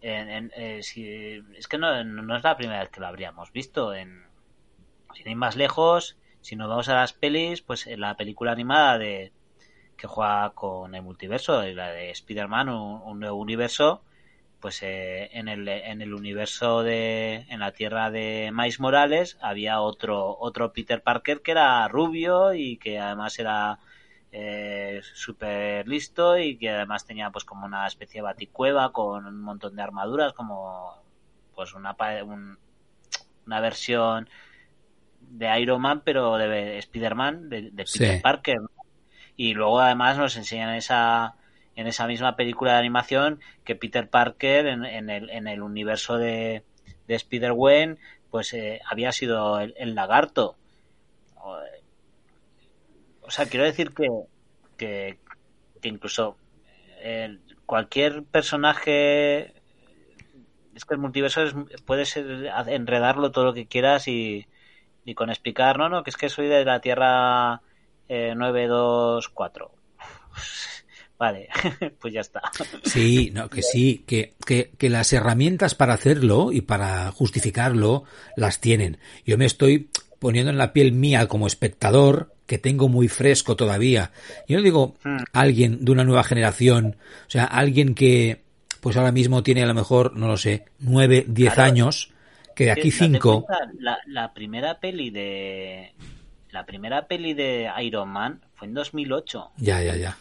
eh, 0.03 0.81
es 1.57 1.69
que 1.69 1.79
no, 1.79 2.03
no, 2.03 2.37
es 2.37 2.43
la 2.43 2.57
primera 2.57 2.81
vez 2.81 2.91
que 2.91 3.01
lo 3.01 3.07
habríamos 3.07 3.53
visto. 3.53 3.95
En, 3.95 4.25
sin 5.15 5.29
ir 5.29 5.37
más 5.37 5.55
lejos, 5.57 6.17
si 6.41 6.57
nos 6.57 6.69
vamos 6.69 6.89
a 6.89 6.95
las 6.95 7.13
pelis, 7.13 7.63
pues 7.63 7.87
en 7.87 8.01
la 8.01 8.17
película 8.17 8.53
animada 8.53 8.99
de 8.99 9.33
que 9.97 10.07
juega 10.07 10.51
con 10.51 10.95
el 10.95 11.03
multiverso, 11.03 11.63
la 11.63 11.93
de 11.93 12.11
Spider-Man, 12.11 12.69
un 12.71 13.21
nuevo 13.21 13.37
universo, 13.37 14.03
pues 14.61 14.83
eh, 14.83 15.31
en, 15.33 15.49
el, 15.49 15.67
en 15.69 16.03
el 16.03 16.15
universo 16.15 16.83
de 16.83 17.47
en 17.49 17.61
la 17.61 17.73
tierra 17.73 18.11
de 18.11 18.51
Miles 18.53 18.79
Morales 18.81 19.39
había 19.41 19.81
otro 19.81 20.37
otro 20.39 20.73
Peter 20.73 21.03
Parker 21.03 21.41
que 21.41 21.53
era 21.53 21.89
rubio 21.89 22.55
y 22.55 22.77
que 22.77 22.99
además 22.99 23.39
era 23.39 23.79
eh, 24.33 25.01
súper 25.15 25.89
listo 25.89 26.39
y 26.39 26.57
que 26.57 26.71
además 26.71 27.07
tenía 27.07 27.31
pues 27.31 27.45
como 27.45 27.67
una 27.67 27.87
especie 27.87 28.19
de 28.19 28.25
baticueva 28.25 28.93
con 28.93 29.27
un 29.27 29.41
montón 29.41 29.75
de 29.75 29.83
armaduras 29.83 30.33
como 30.35 31.03
pues 31.55 31.75
una 31.75 31.97
una 33.47 33.61
versión 33.61 34.29
de 35.21 35.61
Iron 35.61 35.81
Man 35.81 36.03
pero 36.05 36.37
de 36.37 36.79
Spider-Man 36.79 37.49
de, 37.49 37.73
Peter 37.73 38.21
Parker 38.23 38.59
y 39.37 39.55
luego 39.55 39.81
además 39.81 40.19
nos 40.19 40.37
enseñan 40.37 40.75
esa 40.75 41.35
en 41.81 41.87
esa 41.87 42.07
misma 42.07 42.37
película 42.37 42.73
de 42.73 42.79
animación 42.79 43.41
que 43.65 43.75
Peter 43.75 44.11
Parker 44.11 44.67
en, 44.67 44.85
el, 44.85 45.31
en 45.31 45.49
el 45.49 45.63
universo 45.63 46.19
de, 46.19 46.63
de 47.09 47.15
Spider-Gwen 47.15 47.99
pues 48.31 48.53
eh, 48.53 48.81
había 48.85 49.13
sido 49.13 49.59
el, 49.61 49.95
lagarto. 49.95 50.57
O, 53.23 53.31
sea, 53.31 53.47
quiero 53.47 53.65
decir 53.65 53.93
que, 53.95 54.09
que, 54.77 55.19
incluso 55.89 56.37
eh, 56.99 57.39
cualquier 57.65 58.25
personaje 58.25 59.55
es 60.75 60.85
que 60.85 60.95
el 60.95 61.01
multiverso 61.01 61.43
es, 61.43 61.55
puede 61.87 62.05
ser 62.05 62.51
enredarlo 62.67 63.31
todo 63.31 63.47
lo 63.47 63.55
que 63.55 63.67
quieras 63.67 64.07
y, 64.07 64.47
y 65.07 65.15
con 65.15 65.31
explicar, 65.31 65.79
no, 65.79 65.89
no, 65.89 66.03
que 66.03 66.11
es 66.11 66.17
que 66.19 66.29
soy 66.29 66.47
de 66.47 66.65
la 66.65 66.81
Tierra 66.81 67.63
eh, 68.07 68.35
924. 68.37 69.73
Vale, 71.21 71.49
pues 72.01 72.15
ya 72.15 72.23
está. 72.23 72.41
Sí, 72.83 73.31
no, 73.33 73.51
que 73.51 73.63
sí, 73.63 74.05
que, 74.07 74.33
que, 74.47 74.71
que, 74.79 74.89
las 74.89 75.13
herramientas 75.13 75.75
para 75.75 75.93
hacerlo 75.93 76.51
y 76.51 76.63
para 76.63 77.13
justificarlo 77.13 78.05
las 78.37 78.61
tienen. 78.61 78.99
Yo 79.27 79.37
me 79.37 79.45
estoy 79.45 79.91
poniendo 80.19 80.51
en 80.51 80.57
la 80.57 80.73
piel 80.73 80.93
mía 80.93 81.29
como 81.29 81.47
espectador, 81.47 82.33
que 82.47 82.57
tengo 82.57 82.89
muy 82.89 83.09
fresco 83.09 83.55
todavía. 83.55 84.13
Yo 84.49 84.57
no 84.57 84.63
digo 84.63 84.97
hmm. 85.05 85.19
alguien 85.35 85.85
de 85.85 85.93
una 85.93 86.05
nueva 86.05 86.25
generación, 86.25 86.97
o 87.27 87.31
sea, 87.31 87.45
alguien 87.45 87.95
que 87.95 88.41
pues 88.81 88.97
ahora 88.97 89.13
mismo 89.13 89.43
tiene 89.43 89.63
a 89.63 89.67
lo 89.67 89.75
mejor, 89.75 90.17
no 90.17 90.27
lo 90.27 90.39
sé, 90.39 90.65
nueve, 90.79 91.27
diez 91.29 91.59
años, 91.59 92.13
que 92.57 92.65
de 92.65 92.71
aquí 92.71 92.91
cinco... 92.91 93.47
La, 93.79 93.99
la, 94.07 94.33
primera 94.33 94.81
peli 94.81 95.11
de... 95.11 95.93
La 96.51 96.65
primera 96.65 97.07
peli 97.07 97.35
de 97.35 97.71
Iron 97.83 98.09
Man 98.09 98.41
fue 98.55 98.69
en 98.69 98.75
2008. 98.75 99.51
Ya, 99.59 99.83
ya, 99.83 99.97
ya. 99.97 100.17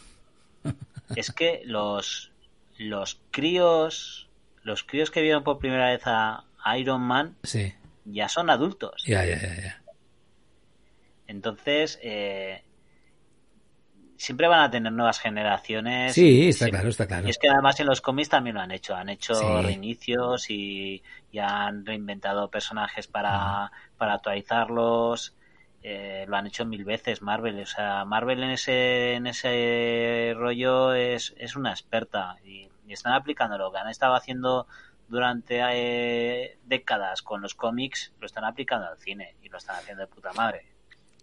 Es 1.15 1.31
que 1.31 1.61
los, 1.65 2.31
los 2.77 3.21
críos, 3.31 4.29
los 4.63 4.83
críos 4.83 5.11
que 5.11 5.21
vieron 5.21 5.43
por 5.43 5.59
primera 5.59 5.89
vez 5.89 6.01
a, 6.05 6.45
Iron 6.77 7.01
Man, 7.01 7.37
sí. 7.43 7.73
ya 8.05 8.27
son 8.27 8.49
adultos. 8.49 9.03
Ya, 9.07 9.25
ya, 9.25 9.41
ya, 9.41 9.55
ya. 9.55 9.81
Entonces, 11.25 11.99
eh, 12.03 12.63
siempre 14.17 14.47
van 14.47 14.61
a 14.61 14.69
tener 14.69 14.91
nuevas 14.91 15.19
generaciones. 15.19 16.13
Sí, 16.13 16.49
está 16.49 16.69
claro, 16.69 16.89
está 16.89 17.07
claro. 17.07 17.27
Y 17.27 17.31
es 17.31 17.37
que 17.37 17.47
además 17.47 17.79
en 17.79 17.85
los 17.85 18.01
cómics 18.01 18.29
también 18.29 18.55
lo 18.55 18.61
han 18.61 18.71
hecho. 18.71 18.93
Han 18.93 19.09
hecho 19.09 19.61
reinicios 19.61 20.49
y, 20.49 21.01
han 21.41 21.85
reinventado 21.85 22.51
personajes 22.51 23.07
para, 23.07 23.71
para 23.97 24.15
actualizarlos. 24.15 25.33
Eh, 25.81 26.25
lo 26.27 26.35
han 26.35 26.47
hecho 26.47 26.65
mil 26.65 26.83
veces 26.83 27.21
Marvel. 27.21 27.59
O 27.61 27.65
sea, 27.65 28.05
Marvel 28.05 28.43
en 28.43 28.51
ese, 28.51 29.13
en 29.13 29.27
ese 29.27 30.33
rollo 30.35 30.93
es, 30.93 31.33
es 31.37 31.55
una 31.55 31.71
experta 31.71 32.37
y, 32.45 32.67
están 32.89 33.13
aplicando 33.13 33.55
lo 33.55 33.71
que 33.71 33.77
han 33.77 33.87
estado 33.87 34.15
haciendo 34.15 34.65
durante 35.07 35.59
eh, 35.61 36.57
décadas 36.65 37.21
con 37.21 37.39
los 37.39 37.53
cómics, 37.53 38.11
lo 38.19 38.25
están 38.25 38.45
aplicando 38.45 38.87
al 38.87 38.97
cine 38.97 39.35
y 39.43 39.49
lo 39.49 39.59
están 39.59 39.75
haciendo 39.75 40.01
de 40.01 40.07
puta 40.07 40.33
madre. 40.33 40.65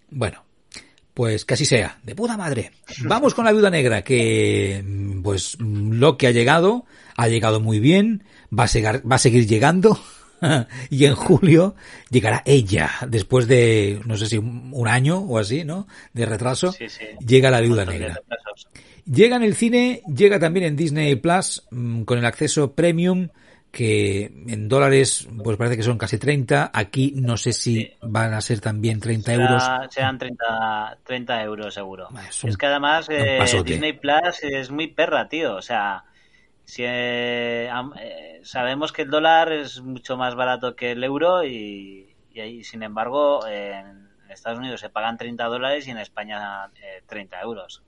Bueno, 0.08 0.44
pues 1.12 1.44
casi 1.44 1.64
sea, 1.64 1.98
de 2.04 2.14
puta 2.14 2.36
madre. 2.36 2.70
Vamos 3.04 3.34
con 3.34 3.44
la 3.44 3.50
viuda 3.50 3.68
negra, 3.68 4.02
que 4.02 4.84
pues 5.24 5.58
lo 5.58 6.16
que 6.16 6.28
ha 6.28 6.30
llegado, 6.30 6.84
ha 7.16 7.26
llegado 7.26 7.58
muy 7.58 7.80
bien, 7.80 8.22
va 8.56 8.64
a, 8.64 8.68
seguir, 8.68 9.02
va 9.10 9.16
a 9.16 9.18
seguir 9.18 9.48
llegando. 9.48 9.98
y 10.90 11.04
en 11.04 11.14
julio 11.14 11.74
llegará 12.10 12.42
ella, 12.44 12.90
después 13.08 13.46
de, 13.48 14.00
no 14.04 14.16
sé 14.16 14.26
si 14.26 14.38
un 14.38 14.88
año 14.88 15.18
o 15.18 15.38
así, 15.38 15.64
¿no? 15.64 15.86
De 16.12 16.26
retraso, 16.26 16.74
llega 17.24 17.50
la 17.50 17.60
viuda 17.60 17.84
negra. 17.84 18.20
Llega 19.10 19.36
en 19.36 19.44
el 19.44 19.54
cine, 19.54 20.02
llega 20.12 20.40
también 20.40 20.66
en 20.66 20.76
Disney 20.76 21.14
Plus, 21.14 21.64
mm, 21.70 22.02
con 22.02 22.18
el 22.18 22.24
acceso 22.24 22.72
premium, 22.72 23.28
que 23.70 24.24
en 24.48 24.68
dólares 24.68 25.28
pues 25.44 25.56
parece 25.56 25.76
que 25.76 25.82
son 25.82 25.98
casi 25.98 26.18
30. 26.18 26.70
Aquí 26.72 27.12
no 27.14 27.36
sé 27.36 27.52
si 27.52 27.92
van 28.00 28.32
a 28.32 28.40
ser 28.40 28.60
también 28.60 28.98
30 28.98 29.34
euros. 29.34 29.62
Serán 29.90 30.18
30, 30.18 30.98
30 31.04 31.42
euros 31.42 31.74
seguro. 31.74 32.08
Es, 32.42 32.56
que 32.56 32.66
además 32.66 33.06
eh, 33.10 33.38
Disney 33.64 33.92
Plus 33.92 34.42
es 34.42 34.70
muy 34.70 34.86
perra, 34.86 35.28
tío. 35.28 35.56
O 35.56 35.62
sea, 35.62 36.04
si, 36.66 36.82
eh, 36.84 37.70
eh, 38.00 38.40
sabemos 38.42 38.92
que 38.92 39.02
el 39.02 39.10
dólar 39.10 39.52
es 39.52 39.80
mucho 39.80 40.16
más 40.16 40.34
barato 40.34 40.74
que 40.74 40.92
el 40.92 41.04
euro 41.04 41.44
y, 41.44 42.14
y, 42.34 42.64
sin 42.64 42.82
embargo 42.82 43.46
en 43.46 44.08
Estados 44.28 44.58
Unidos 44.58 44.80
se 44.80 44.90
pagan 44.90 45.16
30 45.16 45.44
dólares 45.44 45.86
y 45.86 45.92
en 45.92 45.98
España 45.98 46.68
30 47.06 47.40
euros. 47.40 47.82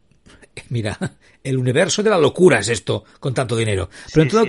Mira, 0.70 0.96
el 1.42 1.58
universo 1.58 2.02
de 2.02 2.10
la 2.10 2.18
locura 2.18 2.60
es 2.60 2.68
esto, 2.68 3.04
con 3.18 3.34
tanto 3.34 3.56
dinero. 3.56 3.88
Pero, 4.12 4.22
en, 4.22 4.28
todo 4.28 4.46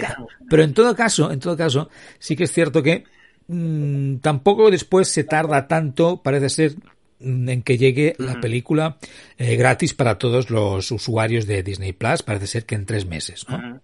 pero 0.50 0.64
en 0.64 0.74
todo 0.74 0.96
caso, 0.96 1.32
en 1.32 1.40
todo 1.40 1.58
caso, 1.58 1.90
sí 2.20 2.36
que 2.36 2.44
es 2.44 2.52
cierto 2.52 2.84
que 2.84 3.06
mm, 3.48 4.18
tampoco 4.18 4.70
después 4.70 5.08
se 5.08 5.24
tarda 5.24 5.68
tanto, 5.68 6.22
parece 6.22 6.50
ser, 6.50 6.76
mm, 7.20 7.50
en 7.50 7.62
que 7.64 7.78
llegue 7.78 8.16
la 8.20 8.40
película 8.40 8.98
eh, 9.38 9.56
gratis 9.56 9.94
para 9.94 10.18
todos 10.18 10.50
los 10.50 10.92
usuarios 10.92 11.48
de 11.48 11.64
Disney 11.64 11.94
Plus. 11.94 12.22
Parece 12.22 12.48
ser 12.48 12.66
que 12.66 12.76
en 12.76 12.86
tres 12.86 13.06
meses, 13.06 13.46
¿no? 13.50 13.82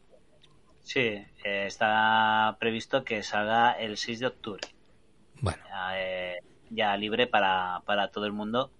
Sí, 0.85 0.99
eh, 0.99 1.65
está 1.65 2.55
previsto 2.59 3.03
que 3.03 3.23
salga 3.23 3.71
el 3.71 3.97
6 3.97 4.19
de 4.19 4.27
octubre. 4.27 4.61
Bueno. 5.41 5.61
ya 6.69 6.95
eh, 6.95 6.97
libre 6.97 7.27
para, 7.27 7.81
para 7.85 8.09
todo 8.09 8.25
el 8.25 8.31
mundo 8.31 8.71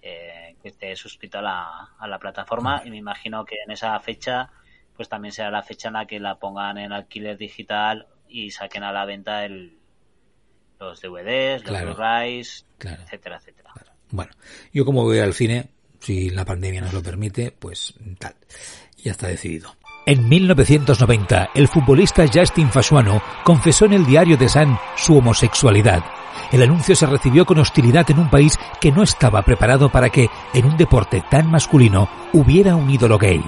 que 0.00 0.68
esté 0.68 0.94
suscrito 0.94 1.38
a 1.38 1.42
la, 1.42 1.68
a 1.98 2.06
la 2.06 2.18
plataforma 2.20 2.82
y 2.84 2.90
me 2.90 2.96
imagino 2.96 3.44
que 3.44 3.56
en 3.64 3.72
esa 3.72 3.98
fecha 3.98 4.50
pues 4.96 5.08
también 5.08 5.32
será 5.32 5.50
la 5.50 5.64
fecha 5.64 5.88
en 5.88 5.94
la 5.94 6.06
que 6.06 6.20
la 6.20 6.38
pongan 6.38 6.78
en 6.78 6.92
alquiler 6.92 7.36
digital 7.36 8.06
y 8.28 8.52
saquen 8.52 8.84
a 8.84 8.92
la 8.92 9.04
venta 9.04 9.44
el, 9.44 9.78
los 10.78 11.00
DVDs, 11.00 11.64
los 11.66 11.82
Blu-rays, 11.82 12.66
etcétera, 12.80 13.36
etcétera. 13.36 13.72
Bueno, 14.10 14.32
yo 14.72 14.84
como 14.84 15.02
voy 15.02 15.18
al 15.18 15.34
cine, 15.34 15.70
si 16.00 16.30
la 16.30 16.44
pandemia 16.44 16.80
nos 16.80 16.92
lo 16.92 17.02
permite, 17.02 17.50
pues 17.50 17.94
tal, 18.18 18.34
ya 18.96 19.12
está 19.12 19.28
decidido. 19.28 19.74
En 20.06 20.28
1990, 20.28 21.50
el 21.54 21.68
futbolista 21.68 22.24
Justin 22.32 22.70
Fasuano 22.70 23.20
confesó 23.44 23.86
en 23.86 23.92
el 23.92 24.06
diario 24.06 24.36
de 24.36 24.48
San 24.48 24.78
su 24.96 25.18
homosexualidad 25.18 26.02
el 26.52 26.62
anuncio 26.62 26.94
se 26.94 27.06
recibió 27.06 27.44
con 27.44 27.58
hostilidad 27.58 28.08
en 28.10 28.18
un 28.18 28.30
país 28.30 28.58
que 28.80 28.92
no 28.92 29.02
estaba 29.02 29.42
preparado 29.42 29.88
para 29.88 30.10
que, 30.10 30.28
en 30.54 30.66
un 30.66 30.76
deporte 30.76 31.22
tan 31.28 31.50
masculino, 31.50 32.08
hubiera 32.32 32.76
un 32.76 32.88
ídolo 32.88 33.18
gay. 33.18 33.42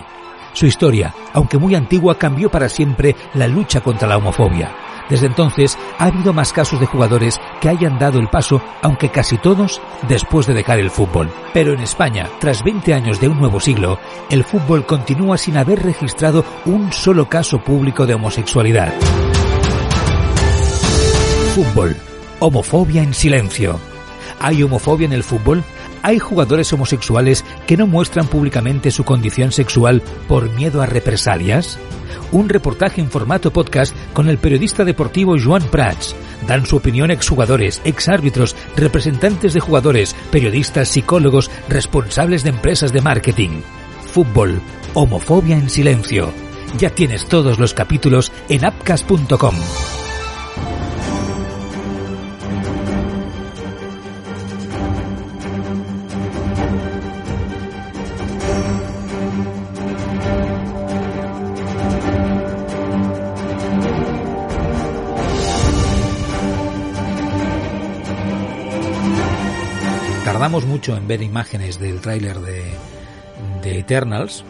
Su 0.52 0.66
historia, 0.66 1.14
aunque 1.32 1.58
muy 1.58 1.74
antigua, 1.74 2.18
cambió 2.18 2.50
para 2.50 2.68
siempre 2.68 3.14
la 3.34 3.46
lucha 3.46 3.80
contra 3.80 4.08
la 4.08 4.16
homofobia. 4.16 4.87
Desde 5.08 5.26
entonces 5.26 5.78
ha 5.98 6.06
habido 6.06 6.32
más 6.32 6.52
casos 6.52 6.80
de 6.80 6.86
jugadores 6.86 7.40
que 7.60 7.68
hayan 7.68 7.98
dado 7.98 8.18
el 8.18 8.28
paso, 8.28 8.62
aunque 8.82 9.10
casi 9.10 9.38
todos 9.38 9.80
después 10.08 10.46
de 10.46 10.54
dejar 10.54 10.78
el 10.78 10.90
fútbol. 10.90 11.30
Pero 11.52 11.72
en 11.72 11.80
España, 11.80 12.28
tras 12.40 12.62
20 12.62 12.94
años 12.94 13.20
de 13.20 13.28
un 13.28 13.38
nuevo 13.38 13.60
siglo, 13.60 13.98
el 14.30 14.44
fútbol 14.44 14.86
continúa 14.86 15.38
sin 15.38 15.56
haber 15.56 15.82
registrado 15.82 16.44
un 16.66 16.92
solo 16.92 17.28
caso 17.28 17.58
público 17.58 18.06
de 18.06 18.14
homosexualidad. 18.14 18.92
Fútbol 21.54 21.96
Homofobia 22.40 23.02
en 23.02 23.14
silencio. 23.14 23.80
¿Hay 24.38 24.62
homofobia 24.62 25.06
en 25.06 25.12
el 25.12 25.24
fútbol? 25.24 25.64
¿Hay 26.02 26.18
jugadores 26.18 26.72
homosexuales 26.72 27.44
que 27.66 27.76
no 27.76 27.86
muestran 27.86 28.26
públicamente 28.26 28.90
su 28.90 29.04
condición 29.04 29.52
sexual 29.52 30.02
por 30.26 30.50
miedo 30.50 30.82
a 30.82 30.86
represalias? 30.86 31.78
Un 32.32 32.48
reportaje 32.48 33.00
en 33.00 33.10
formato 33.10 33.52
podcast 33.52 33.94
con 34.12 34.28
el 34.28 34.38
periodista 34.38 34.84
deportivo 34.84 35.36
Joan 35.42 35.62
Prats. 35.64 36.14
Dan 36.46 36.66
su 36.66 36.76
opinión 36.76 37.10
exjugadores, 37.10 37.80
exárbitros, 37.84 38.54
representantes 38.76 39.54
de 39.54 39.60
jugadores, 39.60 40.14
periodistas, 40.30 40.88
psicólogos, 40.88 41.50
responsables 41.68 42.42
de 42.42 42.50
empresas 42.50 42.92
de 42.92 43.00
marketing. 43.00 43.60
Fútbol. 44.12 44.60
Homofobia 44.94 45.56
en 45.56 45.68
silencio. 45.68 46.32
Ya 46.78 46.90
tienes 46.90 47.26
todos 47.26 47.58
los 47.58 47.74
capítulos 47.74 48.32
en 48.48 48.64
apcas.com. 48.64 49.54
tardamos 70.58 70.76
mucho 70.76 70.96
en 70.96 71.06
ver 71.06 71.22
imágenes 71.22 71.78
del 71.78 72.00
tráiler 72.00 72.40
de, 72.40 72.64
de 73.62 73.78
Eternals, 73.78 74.44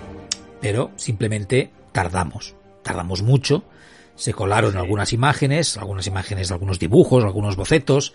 pero 0.59 0.91
simplemente 0.97 1.71
tardamos, 1.93 2.55
tardamos 2.83 3.23
mucho. 3.23 3.65
Se 4.17 4.33
colaron 4.33 4.79
algunas 4.79 5.13
imágenes, 5.13 5.77
algunas 5.77 6.07
imágenes 6.07 6.49
de 6.49 6.55
algunos 6.55 6.79
dibujos, 6.79 7.25
algunos 7.25 7.57
bocetos, 7.57 8.15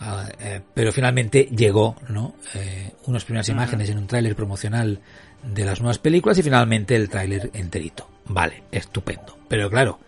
ah, 0.00 0.28
eh, 0.38 0.60
pero 0.74 0.92
finalmente 0.92 1.44
llegó, 1.44 1.96
¿no? 2.10 2.34
Eh, 2.52 2.92
unas 3.06 3.24
primeras 3.24 3.48
imágenes 3.48 3.88
en 3.88 3.96
un 3.96 4.06
tráiler 4.06 4.36
promocional 4.36 5.00
de 5.42 5.64
las 5.64 5.80
nuevas 5.80 5.98
películas 5.98 6.36
y 6.36 6.42
finalmente 6.42 6.94
el 6.94 7.08
tráiler 7.08 7.50
enterito. 7.54 8.06
Vale, 8.26 8.64
estupendo. 8.70 9.38
Pero 9.48 9.70
claro, 9.70 9.98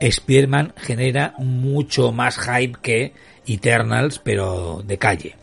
Spider-Man 0.00 0.74
genera 0.76 1.32
mucho 1.38 2.12
más 2.12 2.38
hype 2.38 2.78
que 2.82 3.14
Eternals, 3.46 4.18
pero 4.18 4.82
de 4.84 4.98
calle. 4.98 5.36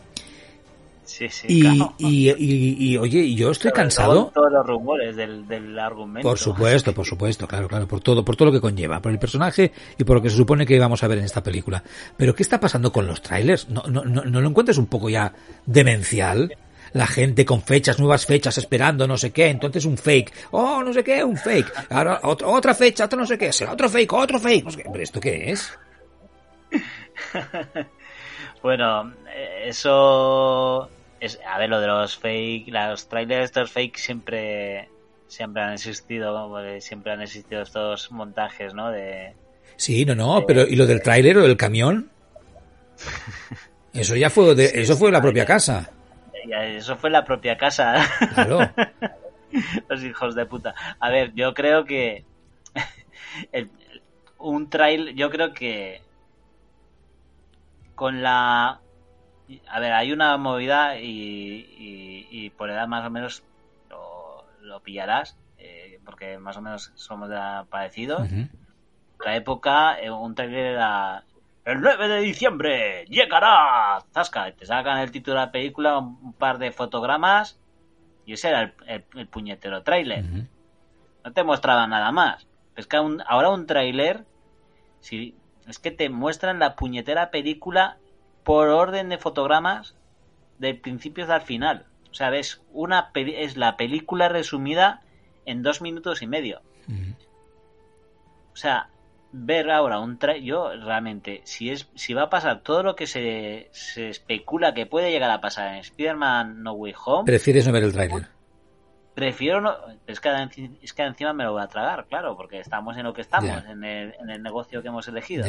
Sí, 1.12 1.28
sí, 1.28 1.46
Y, 1.46 1.60
claro. 1.60 1.94
y, 1.98 2.30
y- 2.30 2.76
y, 2.92 2.96
oye, 2.96 3.34
yo 3.34 3.50
estoy 3.50 3.70
cansado. 3.70 4.14
todo 4.14 4.30
Todos 4.30 4.52
los 4.52 4.66
rumores 4.66 5.14
del, 5.14 5.46
del 5.46 5.78
argumento. 5.78 6.26
Por 6.26 6.38
supuesto, 6.38 6.94
por 6.94 7.04
supuesto, 7.04 7.46
claro, 7.46 7.68
claro, 7.68 7.86
por 7.86 8.00
todo, 8.00 8.24
por 8.24 8.34
todo 8.34 8.46
lo 8.46 8.52
que 8.52 8.62
conlleva, 8.62 9.02
por 9.02 9.12
el 9.12 9.18
personaje 9.18 9.72
y 9.98 10.04
por 10.04 10.16
lo 10.16 10.22
que 10.22 10.30
se 10.30 10.36
supone 10.36 10.64
que 10.64 10.78
vamos 10.78 11.02
a 11.02 11.08
ver 11.08 11.18
en 11.18 11.24
esta 11.24 11.42
película. 11.42 11.82
Pero 12.16 12.34
¿qué 12.34 12.42
está 12.42 12.58
pasando 12.58 12.90
con 12.92 13.06
los 13.06 13.20
trailers? 13.20 13.68
¿No, 13.68 13.82
no, 13.88 14.04
no, 14.04 14.24
no 14.24 14.40
lo 14.40 14.48
encuentras 14.48 14.78
un 14.78 14.86
poco 14.86 15.10
ya 15.10 15.34
demencial? 15.66 16.56
La 16.94 17.06
gente 17.06 17.44
con 17.44 17.60
fechas, 17.62 17.98
nuevas 17.98 18.24
fechas, 18.24 18.56
esperando 18.56 19.06
no 19.06 19.18
sé 19.18 19.32
qué, 19.32 19.48
entonces 19.48 19.84
un 19.84 19.98
fake. 19.98 20.32
Oh, 20.52 20.82
no 20.82 20.92
sé 20.94 21.04
qué, 21.04 21.22
un 21.22 21.36
fake. 21.36 21.70
Ahora 21.90 22.20
otra, 22.22 22.48
otra 22.48 22.74
fecha, 22.74 23.04
otro 23.04 23.18
no 23.18 23.26
sé 23.26 23.36
qué, 23.36 23.52
será 23.52 23.72
otro 23.72 23.88
fake, 23.90 24.12
otro 24.14 24.38
fake. 24.38 24.64
No 24.64 24.70
sé 24.70 24.78
qué. 24.82 24.88
Hombre, 24.88 25.02
¿esto 25.02 25.20
qué 25.20 25.50
es? 25.50 25.70
Bueno, 28.62 29.12
eh, 29.34 29.64
eso 29.66 30.88
es, 31.24 31.38
a 31.48 31.58
ver, 31.58 31.70
lo 31.70 31.80
de 31.80 31.86
los 31.86 32.18
fake, 32.18 32.68
los 32.68 33.08
trailers 33.08 33.44
estos 33.46 33.70
fake 33.72 33.96
siempre 33.96 34.88
siempre 35.28 35.62
han 35.62 35.72
existido, 35.72 36.52
siempre 36.80 37.12
han 37.12 37.22
existido 37.22 37.62
estos 37.62 38.10
montajes, 38.12 38.74
¿no? 38.74 38.90
De 38.90 39.34
Sí, 39.76 40.04
no, 40.04 40.14
no, 40.14 40.44
pero 40.46 40.62
¿y 40.66 40.76
lo 40.76 40.86
del 40.86 41.00
tráiler 41.02 41.38
o 41.38 41.42
del 41.42 41.56
camión? 41.56 42.10
Eso 43.94 44.16
ya 44.16 44.30
fue 44.30 44.54
de, 44.54 44.70
eso 44.80 44.96
fue 44.96 45.10
la 45.12 45.20
propia 45.20 45.44
casa. 45.44 45.90
ya, 46.48 46.64
eso 46.64 46.96
fue 46.96 47.10
la 47.10 47.24
propia 47.24 47.56
casa. 47.58 47.94
Claro. 48.34 48.60
los 49.88 50.02
hijos 50.02 50.34
de 50.34 50.46
puta. 50.46 50.74
A 50.98 51.10
ver, 51.10 51.32
yo 51.34 51.52
creo 51.52 51.84
que 51.84 52.24
el- 53.52 53.70
un 54.38 54.70
trail, 54.70 55.14
yo 55.14 55.30
creo 55.30 55.52
que 55.52 56.00
con 57.94 58.22
la 58.22 58.80
a 59.68 59.80
ver, 59.80 59.92
hay 59.92 60.12
una 60.12 60.36
movida 60.36 60.98
y, 60.98 61.06
y- 61.08 62.28
y 62.30 62.50
por 62.50 62.70
edad 62.70 62.86
más 62.88 63.04
o 63.06 63.10
menos 63.10 63.42
lo, 63.88 64.44
lo 64.60 64.80
pillarás, 64.80 65.36
eh, 65.58 66.00
porque 66.04 66.38
más 66.38 66.56
o 66.56 66.62
menos 66.62 66.92
somos 66.94 67.28
de 67.28 67.34
la- 67.36 67.66
parecidos. 67.70 68.20
Ujú. 68.30 68.48
la 69.24 69.36
época, 69.36 70.00
eh, 70.00 70.10
un 70.10 70.34
trailer 70.34 70.74
era 70.74 71.24
el 71.64 71.80
9 71.80 72.08
de 72.08 72.18
diciembre 72.20 73.04
llegará 73.08 74.00
Zasca, 74.12 74.50
te 74.52 74.66
sacan 74.66 74.98
el 74.98 75.12
título 75.12 75.38
de 75.38 75.46
la 75.46 75.52
película, 75.52 75.98
un, 75.98 76.32
par 76.34 76.58
de 76.58 76.72
fotogramas 76.72 77.60
y 78.24 78.32
ese 78.32 78.48
era 78.48 78.62
el, 78.62 78.74
el- 78.86 79.06
el 79.14 79.28
puñetero 79.28 79.82
trailer. 79.84 80.24
Ujú. 80.24 80.46
No 81.24 81.32
te 81.32 81.44
mostraba 81.44 81.86
nada 81.86 82.10
más. 82.10 82.48
Es 82.74 82.88
que 82.88 82.98
un- 82.98 83.22
ahora 83.28 83.50
un 83.50 83.66
tráiler, 83.66 84.24
si, 84.98 85.36
es 85.68 85.78
que 85.78 85.92
te 85.92 86.08
muestran 86.08 86.58
la 86.58 86.74
puñetera 86.74 87.30
película 87.30 87.98
por 88.44 88.68
orden 88.68 89.08
de 89.08 89.18
fotogramas 89.18 89.94
del 90.58 90.78
principio 90.78 91.24
el 91.26 91.40
final. 91.42 91.86
O 92.10 92.14
sea, 92.14 92.30
ves, 92.30 92.60
una 92.72 93.10
peli- 93.12 93.36
es 93.36 93.56
la 93.56 93.76
película 93.76 94.28
resumida 94.28 95.02
en 95.46 95.62
dos 95.62 95.80
minutos 95.80 96.22
y 96.22 96.26
medio. 96.26 96.60
O 98.52 98.56
sea, 98.56 98.88
ver 99.32 99.70
ahora 99.70 99.98
un 99.98 100.18
trailer, 100.18 100.44
yo 100.44 100.72
realmente, 100.76 101.40
si 101.44 101.70
es 101.70 101.88
si 101.94 102.12
va 102.12 102.24
a 102.24 102.30
pasar 102.30 102.60
todo 102.60 102.82
lo 102.82 102.94
que 102.96 103.06
se, 103.06 103.68
se 103.72 104.10
especula 104.10 104.74
que 104.74 104.84
puede 104.86 105.10
llegar 105.10 105.30
a 105.30 105.40
pasar 105.40 105.68
en 105.72 105.76
Spider-Man 105.80 106.62
No 106.62 106.72
Way 106.72 106.94
Home, 107.06 107.24
Prefieres 107.24 107.66
no 107.66 107.72
ver 107.72 107.84
el 107.84 107.92
tráiler. 107.92 108.28
prefiero 109.14 109.60
no... 109.62 109.74
Es 110.06 110.20
que, 110.20 110.28
es 110.82 110.92
que 110.92 111.02
encima 111.02 111.32
me 111.32 111.44
lo 111.44 111.52
voy 111.52 111.62
a 111.62 111.68
tragar, 111.68 112.06
claro, 112.08 112.36
porque 112.36 112.60
estamos 112.60 112.96
en 112.98 113.04
lo 113.04 113.14
que 113.14 113.22
estamos, 113.22 113.64
en, 113.64 113.84
el, 113.84 114.14
en 114.20 114.28
el 114.30 114.42
negocio 114.42 114.82
que 114.82 114.88
hemos 114.88 115.08
elegido. 115.08 115.46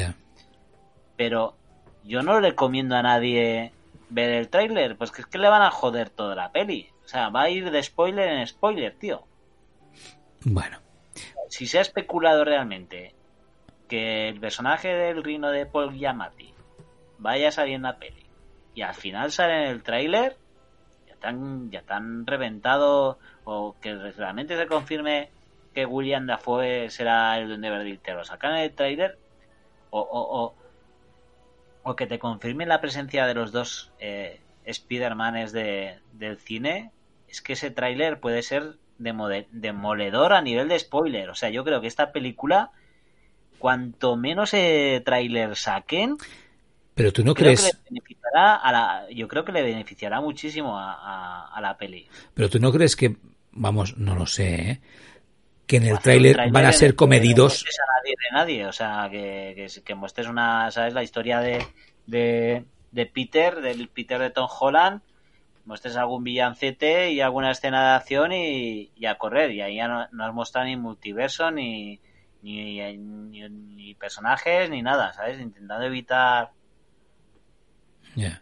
Pero 1.17 1.55
yo 2.03 2.21
no 2.21 2.39
recomiendo 2.39 2.95
a 2.95 3.01
nadie 3.01 3.71
ver 4.09 4.29
el 4.29 4.49
tráiler, 4.49 4.97
pues 4.97 5.11
que 5.11 5.21
es 5.21 5.27
que 5.27 5.37
le 5.37 5.49
van 5.49 5.61
a 5.61 5.71
joder 5.71 6.09
toda 6.09 6.35
la 6.35 6.51
peli. 6.51 6.89
O 7.03 7.07
sea, 7.07 7.29
va 7.29 7.43
a 7.43 7.49
ir 7.49 7.71
de 7.71 7.83
spoiler 7.83 8.29
en 8.29 8.47
spoiler, 8.47 8.95
tío. 8.95 9.25
Bueno. 10.45 10.79
si 11.49 11.67
se 11.67 11.77
ha 11.77 11.81
especulado 11.81 12.43
realmente 12.43 13.15
que 13.87 14.27
el 14.27 14.39
personaje 14.39 14.89
del 14.89 15.23
Rino 15.23 15.51
de 15.51 15.65
Paul 15.65 15.93
Giamatti 15.93 16.53
vaya 17.17 17.49
a 17.49 17.51
salir 17.51 17.75
en 17.75 17.83
la 17.83 17.97
peli 17.97 18.25
y 18.75 18.81
al 18.81 18.95
final 18.95 19.31
sale 19.31 19.63
en 19.63 19.69
el 19.69 19.83
tráiler, 19.83 20.35
ya 21.07 21.15
tan 21.15 21.71
ya 21.71 21.81
tan 21.83 22.25
reventado 22.25 23.19
o 23.45 23.75
que 23.79 23.93
realmente 23.95 24.57
se 24.57 24.67
confirme 24.67 25.29
que 25.73 25.85
William 25.85 26.25
Dafoe 26.25 26.89
será 26.89 27.37
el 27.37 27.47
Duende 27.47 27.69
Verde 27.69 27.89
y 27.89 27.97
te 27.97 28.13
lo 28.13 28.23
sacan 28.23 28.53
en 28.53 28.63
el 28.63 28.73
tráiler 28.73 29.17
o, 29.91 30.01
o, 30.01 30.43
o, 30.43 30.55
o 31.83 31.95
que 31.95 32.07
te 32.07 32.19
confirme 32.19 32.65
la 32.65 32.81
presencia 32.81 33.25
de 33.25 33.33
los 33.33 33.51
dos 33.51 33.91
eh, 33.99 34.41
Spider-Manes 34.65 35.51
de, 35.51 35.99
del 36.13 36.37
cine, 36.37 36.91
es 37.27 37.41
que 37.41 37.53
ese 37.53 37.71
tráiler 37.71 38.19
puede 38.19 38.41
ser 38.41 38.77
demoledor 38.97 40.33
a 40.33 40.41
nivel 40.41 40.67
de 40.69 40.79
spoiler. 40.79 41.29
O 41.29 41.35
sea, 41.35 41.49
yo 41.49 41.63
creo 41.63 41.81
que 41.81 41.87
esta 41.87 42.11
película, 42.11 42.71
cuanto 43.59 44.15
menos 44.15 44.53
eh, 44.53 45.01
tráiler 45.05 45.55
saquen, 45.55 46.17
Pero 46.95 47.11
tú 47.11 47.23
no 47.23 47.33
creo 47.33 47.55
que 47.55 47.61
crees, 47.61 47.73
le 47.73 47.79
beneficiará 47.89 48.55
a 48.55 48.71
la, 48.71 49.09
yo 49.11 49.27
creo 49.27 49.43
que 49.45 49.51
le 49.51 49.63
beneficiará 49.63 50.21
muchísimo 50.21 50.77
a, 50.77 50.93
a- 50.93 51.47
a 51.55 51.61
la 51.61 51.77
peli. 51.77 52.07
pero 52.33 52.49
tú 52.49 52.59
no 52.59 52.71
crees 52.71 52.95
que, 52.95 53.17
vamos, 53.51 53.97
no 53.97 54.15
lo 54.15 54.25
sé, 54.25 54.55
¿eh? 54.71 54.81
Que 55.65 55.77
en 55.77 55.87
el 55.87 55.99
tráiler 55.99 56.51
van 56.51 56.65
a 56.65 56.73
ser 56.73 56.95
comedidos. 56.95 57.63
No 57.63 57.83
a 57.83 57.97
nadie 57.97 58.15
de 58.17 58.35
nadie, 58.35 58.65
o 58.65 58.71
sea, 58.71 59.07
que, 59.09 59.53
que, 59.55 59.81
que 59.81 59.95
muestres 59.95 60.27
una, 60.27 60.69
¿sabes? 60.71 60.93
La 60.93 61.03
historia 61.03 61.39
de, 61.39 61.65
de, 62.05 62.65
de 62.91 63.05
Peter, 63.05 63.61
del 63.61 63.87
Peter 63.87 64.19
de 64.19 64.29
Tom 64.29 64.47
Holland, 64.59 65.01
muestres 65.65 65.95
algún 65.95 66.23
villancete 66.23 67.11
y 67.11 67.21
alguna 67.21 67.51
escena 67.51 67.89
de 67.91 67.95
acción 67.95 68.33
y, 68.33 68.91
y 68.95 69.05
a 69.05 69.15
correr. 69.17 69.51
Y 69.51 69.61
ahí 69.61 69.77
ya 69.77 69.87
no, 69.87 70.07
no 70.11 70.25
has 70.25 70.33
mostrado 70.33 70.67
ni 70.67 70.75
multiverso, 70.75 71.51
ni, 71.51 71.99
ni, 72.41 72.79
ni, 72.97 73.49
ni 73.49 73.93
personajes, 73.95 74.69
ni 74.69 74.81
nada, 74.81 75.13
¿sabes? 75.13 75.39
Intentando 75.39 75.85
evitar... 75.85 76.51
Ya. 78.15 78.41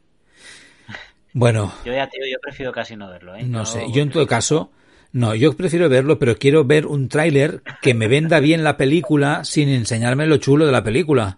Bueno, 1.33 1.73
Yo 1.85 1.93
ya 1.93 2.07
digo, 2.07 2.25
yo 2.29 2.39
prefiero 2.41 2.73
casi 2.73 2.97
no 2.97 3.09
verlo, 3.09 3.35
¿eh? 3.35 3.43
no 3.43 3.65
sé. 3.65 3.85
Yo 3.93 4.01
en 4.01 4.09
todo 4.09 4.27
caso, 4.27 4.71
no, 5.13 5.35
yo 5.35 5.53
prefiero 5.55 5.89
verlo, 5.89 6.19
pero 6.19 6.35
quiero 6.37 6.63
ver 6.65 6.85
un 6.85 7.09
tráiler 7.09 7.63
que 7.81 7.93
me 7.93 8.07
venda 8.07 8.39
bien 8.39 8.63
la 8.63 8.77
película 8.77 9.43
sin 9.43 9.69
enseñarme 9.69 10.27
lo 10.27 10.37
chulo 10.37 10.65
de 10.65 10.71
la 10.71 10.83
película. 10.83 11.37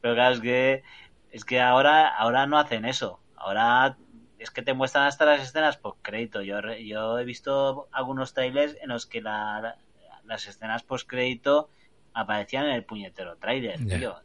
Pero 0.00 0.14
claro, 0.14 0.34
es 0.34 0.40
que, 0.40 0.82
es 1.30 1.44
que 1.44 1.60
ahora, 1.60 2.08
ahora 2.08 2.46
no 2.46 2.58
hacen 2.58 2.84
eso. 2.84 3.20
Ahora 3.36 3.96
es 4.38 4.50
que 4.50 4.62
te 4.62 4.74
muestran 4.74 5.06
hasta 5.06 5.24
las 5.24 5.42
escenas 5.42 5.76
post 5.78 5.98
crédito. 6.02 6.42
Yo, 6.42 6.60
yo 6.76 7.18
he 7.18 7.24
visto 7.24 7.88
algunos 7.92 8.34
trailers 8.34 8.76
en 8.82 8.90
los 8.90 9.06
que 9.06 9.22
la- 9.22 9.60
la- 9.60 9.78
las 10.24 10.46
escenas 10.46 10.82
post 10.82 11.08
crédito 11.08 11.70
aparecían 12.12 12.66
en 12.66 12.72
el 12.74 12.84
puñetero 12.84 13.36
trailer, 13.38 13.80
tío. 13.86 14.16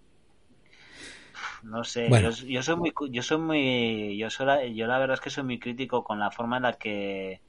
No 1.62 1.84
sé, 1.84 2.10
Bueno. 2.10 2.30
yo, 2.32 2.45
yo 2.47 2.64
soy 2.64 2.76
muy, 2.78 2.93
yo 3.12 3.22
soy 3.22 3.38
muy, 3.38 4.18
yo 4.18 4.30
soy 4.30 4.45
la, 4.45 4.66
yo 4.66 4.88
la 4.88 4.97
verdad 4.99 5.16
es 5.16 5.22
que 5.22 5.30
soy 5.30 5.43
muy 5.43 5.60
crítico 5.60 6.03
con 6.03 6.20
la 6.20 6.32
forma 6.32 6.57
en 6.57 6.64
la 6.64 6.74
que 6.74 7.41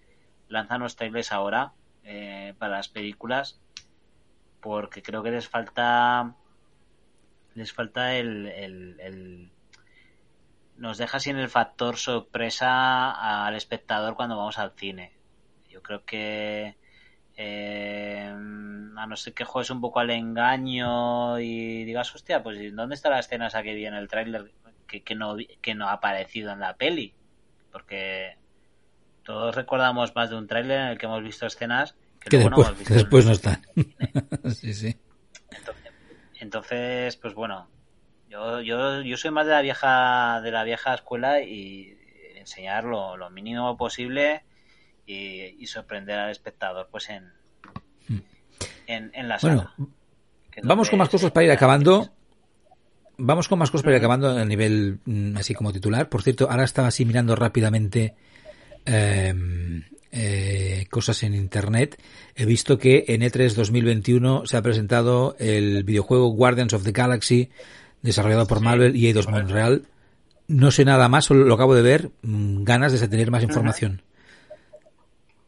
lanzan 0.50 0.82
los 0.82 0.96
trailers 0.96 1.32
ahora 1.32 1.74
eh, 2.04 2.54
para 2.58 2.76
las 2.78 2.88
películas, 2.90 3.62
porque 4.60 5.02
creo 5.02 5.22
que 5.22 5.30
les 5.32 5.48
falta 5.48 6.36
les 7.54 7.72
falta 7.72 8.16
el, 8.16 8.46
el- 8.46 9.52
nos 10.76 10.98
deja 10.98 11.20
sin 11.20 11.36
el 11.36 11.48
factor 11.48 11.96
sorpresa 11.96 13.10
al 13.46 13.54
espectador 13.54 14.14
cuando 14.14 14.36
vamos 14.36 14.58
al 14.58 14.72
cine. 14.76 15.12
Yo 15.68 15.82
creo 15.82 16.04
que 16.04 16.78
eh, 17.36 18.28
a 18.30 19.06
no 19.06 19.16
ser 19.16 19.34
que 19.34 19.44
juegues 19.44 19.70
un 19.70 19.80
poco 19.82 20.00
al 20.00 20.10
engaño 20.10 21.40
y 21.40 21.84
digas 21.84 22.14
hostia 22.14 22.42
pues 22.42 22.58
¿y 22.60 22.70
¿dónde 22.70 22.94
está 22.96 23.10
la 23.10 23.20
escena 23.20 23.48
esa 23.48 23.62
que 23.64 23.74
vi 23.74 23.86
en 23.86 23.94
el 23.94 24.08
tráiler 24.08 24.54
que, 24.88 25.04
que 25.04 25.16
no 25.16 25.36
que 25.62 25.74
no 25.76 25.88
ha 25.88 25.94
aparecido 25.94 26.52
en 26.52 26.60
la 26.60 26.76
peli 26.76 27.16
porque 27.72 28.39
todos 29.24 29.54
recordamos 29.54 30.14
más 30.14 30.30
de 30.30 30.36
un 30.36 30.46
tráiler 30.46 30.80
en 30.80 30.86
el 30.88 30.98
que 30.98 31.06
hemos 31.06 31.22
visto 31.22 31.46
escenas 31.46 31.94
que, 32.20 32.30
Que 32.30 32.36
luego 32.38 32.50
no 32.50 32.56
después, 32.56 32.68
hemos 32.68 32.78
visto 32.78 32.94
que 32.94 32.98
después 32.98 33.26
no 33.26 33.32
están. 33.32 33.62
sí, 34.54 34.74
sí. 34.74 34.96
Entonces, 36.40 37.16
pues 37.16 37.34
bueno, 37.34 37.68
yo, 38.28 38.60
yo, 38.60 39.02
yo 39.02 39.16
soy 39.16 39.30
más 39.30 39.46
de 39.46 39.52
la 39.52 39.62
vieja, 39.62 40.40
de 40.42 40.50
la 40.50 40.64
vieja 40.64 40.94
escuela 40.94 41.42
y 41.42 41.98
enseñar 42.36 42.84
lo, 42.84 43.16
lo 43.16 43.30
mínimo 43.30 43.76
posible 43.76 44.44
y, 45.06 45.56
y 45.62 45.66
sorprender 45.66 46.18
al 46.18 46.30
espectador 46.30 46.88
pues 46.90 47.10
en, 47.10 47.32
en, 48.86 49.10
en 49.14 49.28
la 49.28 49.38
sala. 49.38 49.72
Bueno, 49.76 49.92
Vamos 50.62 50.90
con 50.90 50.98
más 50.98 51.08
cosas 51.08 51.30
para 51.30 51.44
ir 51.44 51.52
acabando. 51.52 52.10
Vamos 53.18 53.48
con 53.48 53.58
más 53.58 53.70
cosas 53.70 53.84
para 53.84 53.96
ir 53.96 54.00
acabando 54.00 54.30
a 54.30 54.44
nivel 54.44 55.00
mm, 55.04 55.36
así 55.36 55.54
como 55.54 55.72
titular. 55.72 56.08
Por 56.08 56.22
cierto, 56.22 56.50
ahora 56.50 56.64
estaba 56.64 56.88
así 56.88 57.04
mirando 57.04 57.36
rápidamente 57.36 58.14
eh, 58.86 59.34
eh, 60.12 60.86
cosas 60.90 61.22
en 61.22 61.34
internet, 61.34 62.00
he 62.34 62.44
visto 62.44 62.78
que 62.78 63.04
en 63.08 63.22
E3 63.22 63.54
2021 63.54 64.44
se 64.46 64.56
ha 64.56 64.62
presentado 64.62 65.36
el 65.38 65.84
videojuego 65.84 66.30
Guardians 66.30 66.72
of 66.72 66.82
the 66.82 66.92
Galaxy, 66.92 67.50
desarrollado 68.02 68.46
por 68.46 68.60
Marvel 68.60 68.96
y 68.96 69.06
Eidos 69.06 69.28
Montreal. 69.28 69.84
No 70.48 70.72
sé 70.72 70.84
nada 70.84 71.08
más, 71.08 71.26
solo 71.26 71.44
lo 71.44 71.54
acabo 71.54 71.76
de 71.76 71.82
ver, 71.82 72.10
mm, 72.22 72.64
ganas 72.64 72.98
de 72.98 73.06
tener 73.06 73.30
más 73.30 73.44
información. 73.44 74.02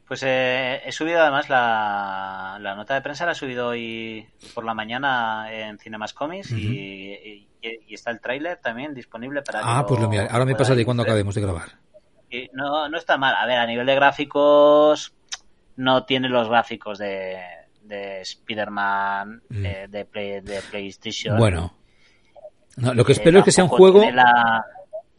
Pues 0.06 0.22
eh, 0.24 0.80
he 0.84 0.92
subido 0.92 1.22
además 1.22 1.48
la, 1.48 2.74
nota 2.76 2.94
de 2.94 3.00
prensa, 3.00 3.26
la 3.26 3.32
he 3.32 3.34
subido 3.34 3.68
hoy 3.68 4.24
por 4.54 4.64
la 4.64 4.74
mañana 4.74 5.46
en 5.50 5.78
Cinemas 5.78 6.12
Comics 6.12 6.52
y, 6.52 7.48
está 7.88 8.10
el 8.10 8.20
tráiler 8.20 8.58
también 8.58 8.94
disponible 8.94 9.42
para... 9.42 9.60
Ah, 9.62 9.86
pues 9.86 10.00
lo 10.00 10.08
mira, 10.08 10.26
ahora 10.26 10.44
me 10.44 10.54
pasa 10.54 10.74
de 10.74 10.84
cuando 10.84 11.02
acabemos 11.02 11.34
de 11.34 11.40
grabar. 11.40 11.81
No, 12.52 12.88
no 12.88 12.98
está 12.98 13.16
mal. 13.16 13.34
A 13.36 13.46
ver, 13.46 13.58
a 13.58 13.66
nivel 13.66 13.86
de 13.86 13.94
gráficos 13.94 15.14
no 15.76 16.04
tiene 16.04 16.28
los 16.28 16.48
gráficos 16.48 16.98
de, 16.98 17.38
de 17.82 18.20
Spider-Man 18.20 19.42
mm. 19.48 19.66
eh, 19.66 19.86
de, 19.88 20.62
PlayStation. 20.70 21.38
Bueno, 21.38 21.74
lo 22.76 23.04
que 23.04 23.12
espero 23.12 23.40
es 23.40 23.44
que 23.44 23.52
sea 23.52 23.64
un 23.64 23.70
juego... 23.70 24.02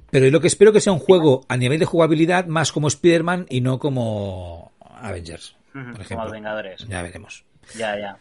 Pero 0.10 0.30
lo 0.30 0.42
que 0.42 0.48
espero 0.48 0.72
que 0.72 0.80
sea 0.80 0.94
un 0.94 1.00
juego 1.00 1.44
a 1.50 1.58
nivel 1.58 1.80
de 1.80 1.86
jugabilidad 1.86 2.46
más 2.46 2.72
como 2.72 2.88
Spider-Man 2.88 3.48
y 3.50 3.62
no 3.62 3.80
como 3.80 4.72
Avengers, 4.80 5.56
por 5.72 5.82
ejemplo. 5.82 6.08
Como 6.08 6.24
los 6.24 6.32
Vengadores. 6.32 6.88
Ya 6.88 7.02
veremos. 7.02 7.46
Ya, 7.76 7.98
ya. 7.98 8.18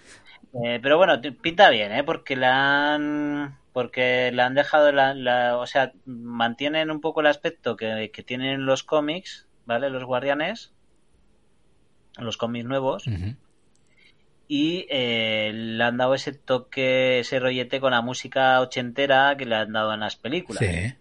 Eh, 0.55 0.81
pero 0.83 0.99
bueno, 0.99 1.21
pinta 1.41 1.71
bien, 1.71 1.93
¿eh? 1.93 2.05
Porque 2.05 2.37
la 2.37 2.95
han 2.95 3.59
porque 3.73 4.31
le 4.33 4.43
han 4.43 4.55
dejado 4.55 4.93
la, 4.93 5.57
o 5.57 5.67
sea, 5.67 5.93
mantienen 6.05 6.91
un 6.91 7.01
poco 7.01 7.21
el 7.21 7.27
aspecto 7.27 7.75
que, 7.77 8.11
tienen 8.27 8.67
los 8.67 8.83
cómics, 8.83 9.49
¿vale? 9.65 9.89
Los 9.89 10.05
guardianes, 10.05 10.75
los 12.19 12.37
cómics 12.37 12.67
nuevos, 12.67 13.07
y 14.47 14.87
eh, 14.91 15.53
le 15.55 15.83
han 15.83 15.97
dado 15.97 16.15
ese 16.15 16.35
toque, 16.35 17.21
ese 17.21 17.41
rollete 17.41 17.81
con 17.81 17.93
la 17.93 18.03
música 18.03 18.61
ochentera 18.61 19.35
que 19.39 19.47
le 19.47 19.55
han 19.55 19.73
dado 19.73 19.95
en 19.95 20.01
las 20.01 20.17
películas. 20.17 20.63
Sí. 20.63 20.95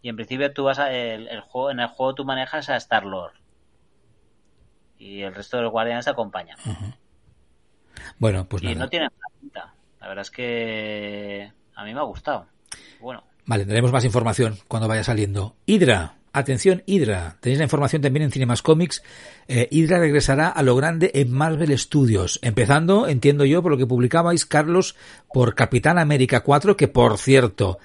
Y 0.00 0.08
en 0.08 0.16
principio 0.16 0.50
tú 0.54 0.64
vas 0.64 0.78
a, 0.78 0.92
el, 0.92 1.40
juego, 1.40 1.70
en 1.70 1.80
el 1.80 1.88
juego 1.88 2.14
tú 2.14 2.24
manejas 2.24 2.70
a 2.70 2.76
Star 2.76 3.04
Lord 3.04 3.34
y 4.98 5.22
el 5.22 5.34
resto 5.34 5.58
de 5.58 5.64
los 5.64 5.72
guardianes 5.72 6.08
acompañan. 6.08 6.56
Bueno, 8.18 8.46
pues 8.48 8.62
y 8.62 8.74
no 8.74 8.88
tiene 8.88 9.08
pinta. 9.40 9.74
La 10.00 10.08
verdad 10.08 10.22
es 10.22 10.30
que 10.30 11.50
a 11.74 11.84
mí 11.84 11.94
me 11.94 12.00
ha 12.00 12.04
gustado. 12.04 12.46
Bueno. 13.00 13.24
Vale, 13.44 13.64
tendremos 13.64 13.92
más 13.92 14.04
información 14.04 14.56
cuando 14.66 14.88
vaya 14.88 15.04
saliendo. 15.04 15.54
Hydra, 15.66 16.16
atención 16.32 16.82
Hydra, 16.86 17.36
tenéis 17.40 17.58
la 17.58 17.64
información 17.64 18.02
también 18.02 18.24
en 18.24 18.30
Cinemas 18.32 18.62
Comics. 18.62 19.02
Eh, 19.48 19.68
Hydra 19.70 19.98
regresará 19.98 20.48
a 20.48 20.62
lo 20.62 20.74
grande 20.76 21.12
en 21.14 21.32
Marvel 21.32 21.76
Studios, 21.78 22.40
empezando, 22.42 23.06
entiendo 23.08 23.44
yo, 23.44 23.62
por 23.62 23.72
lo 23.72 23.78
que 23.78 23.86
publicabais, 23.86 24.46
Carlos, 24.46 24.96
por 25.32 25.54
Capitán 25.54 25.98
América 25.98 26.40
4, 26.40 26.76
que 26.76 26.88
por 26.88 27.18
cierto, 27.18 27.78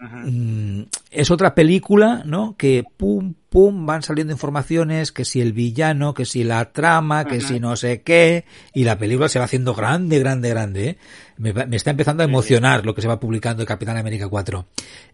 Mm, 0.00 0.84
es 1.10 1.30
otra 1.30 1.54
película, 1.54 2.22
¿no? 2.24 2.56
Que 2.56 2.84
pum, 2.96 3.34
pum, 3.50 3.84
van 3.84 4.02
saliendo 4.02 4.32
informaciones, 4.32 5.12
que 5.12 5.26
si 5.26 5.42
el 5.42 5.52
villano, 5.52 6.14
que 6.14 6.24
si 6.24 6.42
la 6.42 6.72
trama, 6.72 7.26
que 7.26 7.42
si 7.42 7.60
no 7.60 7.76
sé 7.76 8.00
qué, 8.00 8.46
y 8.72 8.84
la 8.84 8.98
película 8.98 9.28
se 9.28 9.38
va 9.38 9.44
haciendo 9.44 9.74
grande, 9.74 10.18
grande, 10.18 10.48
grande. 10.48 10.88
¿eh? 10.88 10.98
Me, 11.36 11.76
está 11.76 11.90
empezando 11.90 12.22
a 12.22 12.26
emocionar 12.26 12.86
lo 12.86 12.94
que 12.94 13.02
se 13.02 13.08
va 13.08 13.20
publicando 13.20 13.60
de 13.60 13.66
Capitán 13.66 13.98
América 13.98 14.28
4. 14.28 14.66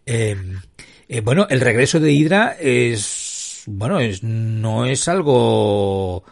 Em, 0.07 0.61
eh, 1.09 1.21
bueno, 1.21 1.47
el 1.51 1.61
regreso 1.61 1.99
de 1.99 2.13
Hydra 2.13 2.57
es, 2.61 3.65
bueno, 3.67 3.99
es, 3.99 4.23
no 4.23 4.87
es 4.87 5.09
algo, 5.09 6.23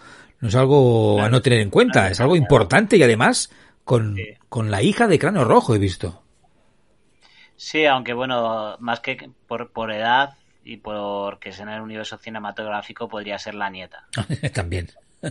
no 0.41 0.49
es 0.49 0.55
algo 0.55 1.21
a 1.21 1.29
no 1.29 1.43
tener 1.43 1.59
en 1.59 1.71
cuenta, 1.71 2.09
es 2.09 2.21
algo 2.21 2.37
importante 2.37 2.97
y 2.97 3.03
además 3.03 3.51
con, 3.83 4.17
con 4.49 4.71
la 4.71 4.81
hija 4.83 5.09
de 5.09 5.19
Cráneo 5.19 5.45
Rojo 5.45 5.75
he 5.75 5.79
visto. 5.79 6.24
Sí, 7.57 7.87
aunque 7.87 8.13
bueno, 8.13 8.77
más 8.81 9.01
que 9.01 9.31
por, 9.47 9.71
por 9.71 9.93
edad 9.93 10.35
y 10.65 10.79
porque 10.79 11.51
es 11.51 11.61
en 11.61 11.69
el 11.69 11.81
universo 11.81 12.19
cinematográfico 12.19 13.09
podría 13.09 13.39
ser 13.39 13.55
la 13.55 13.71
nieta. 13.71 14.07
también. 14.55 14.91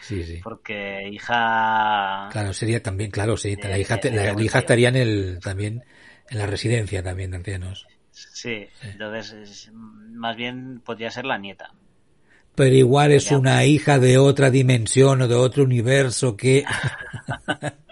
sí, 0.00 0.24
sí. 0.24 0.40
Porque 0.42 1.08
hija. 1.10 2.28
Claro, 2.30 2.52
sería 2.52 2.82
también, 2.82 3.10
claro, 3.10 3.36
sí. 3.36 3.56
la 3.56 3.78
hija, 3.78 3.98
la, 4.04 4.40
hija 4.40 4.58
estaría 4.60 4.88
en 4.90 4.96
el, 4.96 5.40
también 5.42 5.84
en 6.30 6.38
la 6.38 6.46
residencia 6.46 7.02
también 7.02 7.30
de 7.30 7.38
ancianos. 7.38 7.86
Sí, 8.10 8.68
entonces 8.82 9.70
más 9.72 10.36
bien 10.36 10.80
podría 10.84 11.10
ser 11.10 11.24
la 11.24 11.38
nieta. 11.38 11.72
Pero 12.54 12.74
igual 12.74 13.12
es 13.12 13.30
una 13.30 13.64
hija 13.64 14.00
de 14.00 14.18
otra 14.18 14.50
dimensión 14.50 15.22
o 15.22 15.28
de 15.28 15.36
otro 15.36 15.62
universo 15.62 16.36
que. 16.36 16.64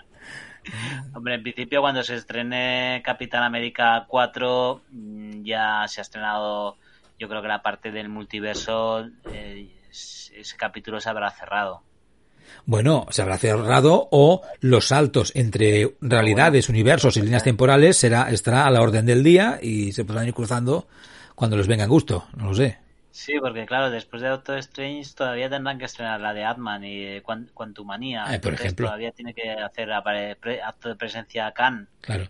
Hombre, 1.15 1.35
en 1.35 1.43
principio 1.43 1.81
cuando 1.81 2.03
se 2.03 2.17
estrene 2.17 3.03
Capitán 3.05 3.43
América 3.43 4.05
4 4.09 4.83
mm, 4.91 5.43
ya 5.45 5.85
se 5.89 6.01
ha 6.01 6.03
estrenado, 6.03 6.77
yo 7.19 7.29
creo 7.29 7.43
que 7.43 7.49
la 7.49 7.63
parte 7.63 7.91
del 7.91 8.09
multiverso, 8.09 9.07
eh, 9.33 9.69
ese 9.91 10.57
capítulo 10.57 11.01
se 11.01 11.09
habrá 11.09 11.31
cerrado. 11.31 11.83
Bueno, 12.65 13.07
se 13.11 13.23
habrá 13.23 13.39
cerrado 13.39 14.09
o 14.11 14.43
los 14.61 14.89
saltos 14.89 15.33
entre 15.35 15.97
realidades, 16.01 16.69
universos 16.69 17.17
y 17.17 17.23
líneas 17.23 17.43
temporales 17.43 17.97
será 17.97 18.31
estará 18.31 18.67
a 18.67 18.71
la 18.71 18.83
orden 18.83 19.07
del 19.07 19.23
día 19.23 19.59
y 19.61 19.93
se 19.93 20.05
podrán 20.05 20.29
ir 20.29 20.35
cruzando 20.35 20.87
cuando 21.35 21.57
les 21.57 21.67
venga 21.67 21.85
en 21.85 21.91
gusto, 21.91 22.27
no 22.37 22.47
lo 22.47 22.55
sé. 22.55 22.86
Sí, 23.17 23.33
porque 23.41 23.65
claro, 23.65 23.91
después 23.91 24.21
de 24.21 24.29
Doctor 24.29 24.59
Strange 24.59 25.15
todavía 25.17 25.49
tendrán 25.49 25.79
que 25.79 25.87
estrenar 25.87 26.21
la 26.21 26.35
de 26.35 26.45
Atman 26.45 26.85
y 26.85 27.23
Quantumania. 27.23 28.27
Eh, 28.31 28.39
por 28.39 28.53
ejemplo. 28.53 28.89
Todavía 28.89 29.11
tiene 29.11 29.33
que 29.33 29.53
hacer 29.53 29.91
acto 29.91 30.91
de 30.91 30.97
presencia 30.97 31.51
Khan. 31.53 31.89
Claro. 32.03 32.25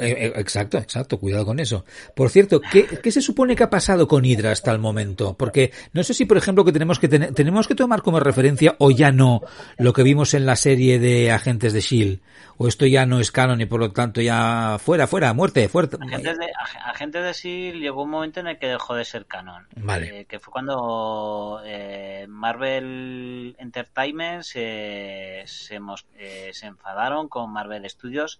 Eh, 0.00 0.08
eh, 0.10 0.32
exacto, 0.34 0.78
exacto. 0.78 1.20
Cuidado 1.20 1.46
con 1.46 1.60
eso. 1.60 1.84
Por 2.16 2.30
cierto, 2.30 2.60
¿qué, 2.60 2.84
¿qué, 2.84 3.12
se 3.12 3.20
supone 3.20 3.54
que 3.54 3.62
ha 3.62 3.70
pasado 3.70 4.08
con 4.08 4.24
Hydra 4.24 4.50
hasta 4.50 4.72
el 4.72 4.80
momento? 4.80 5.36
Porque 5.36 5.70
no 5.92 6.02
sé 6.02 6.14
si, 6.14 6.24
por 6.24 6.36
ejemplo, 6.36 6.64
que 6.64 6.72
tenemos 6.72 6.98
que 6.98 7.06
tener, 7.06 7.32
tenemos 7.32 7.68
que 7.68 7.76
tomar 7.76 8.02
como 8.02 8.18
referencia 8.18 8.74
o 8.80 8.90
ya 8.90 9.12
no 9.12 9.40
lo 9.78 9.92
que 9.92 10.02
vimos 10.02 10.34
en 10.34 10.46
la 10.46 10.56
serie 10.56 10.98
de 10.98 11.30
Agentes 11.30 11.72
de 11.72 11.80
Shield 11.80 12.20
o 12.56 12.68
esto 12.68 12.86
ya 12.86 13.06
no 13.06 13.20
es 13.20 13.30
canon 13.32 13.60
y 13.60 13.66
por 13.66 13.80
lo 13.80 13.92
tanto 13.92 14.20
ya 14.20 14.76
fuera, 14.78 15.06
fuera, 15.06 15.32
muerte, 15.32 15.68
fuerte. 15.68 15.96
Agentes 16.00 16.38
de, 16.38 16.46
Agentes 16.84 17.24
de 17.24 17.32
Shield 17.32 17.80
llegó 17.80 18.02
un 18.04 18.10
momento 18.10 18.40
en 18.40 18.48
el 18.48 18.58
que 18.58 18.68
dejó 18.68 18.94
de 18.94 19.04
ser 19.04 19.26
canon. 19.26 19.66
Vale. 19.76 20.20
Eh, 20.20 20.23
que 20.26 20.38
fue 20.40 20.52
cuando 20.52 21.60
eh, 21.64 22.26
Marvel 22.28 23.56
Entertainment 23.58 24.42
se, 24.42 25.42
se, 25.46 25.80
eh, 26.16 26.50
se, 26.52 26.66
enfadaron 26.66 27.28
con 27.28 27.52
Marvel 27.52 27.88
Studios, 27.88 28.38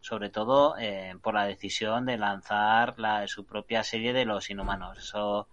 sobre 0.00 0.30
todo 0.30 0.76
por 1.22 1.34
la 1.34 1.46
decisión 1.46 2.06
de 2.06 2.16
lanzar 2.16 2.98
la, 2.98 3.26
su 3.26 3.44
propia 3.44 3.82
serie 3.82 4.12
de 4.12 4.24
los 4.24 4.50
inhumanos. 4.50 4.98
Eso 4.98 5.48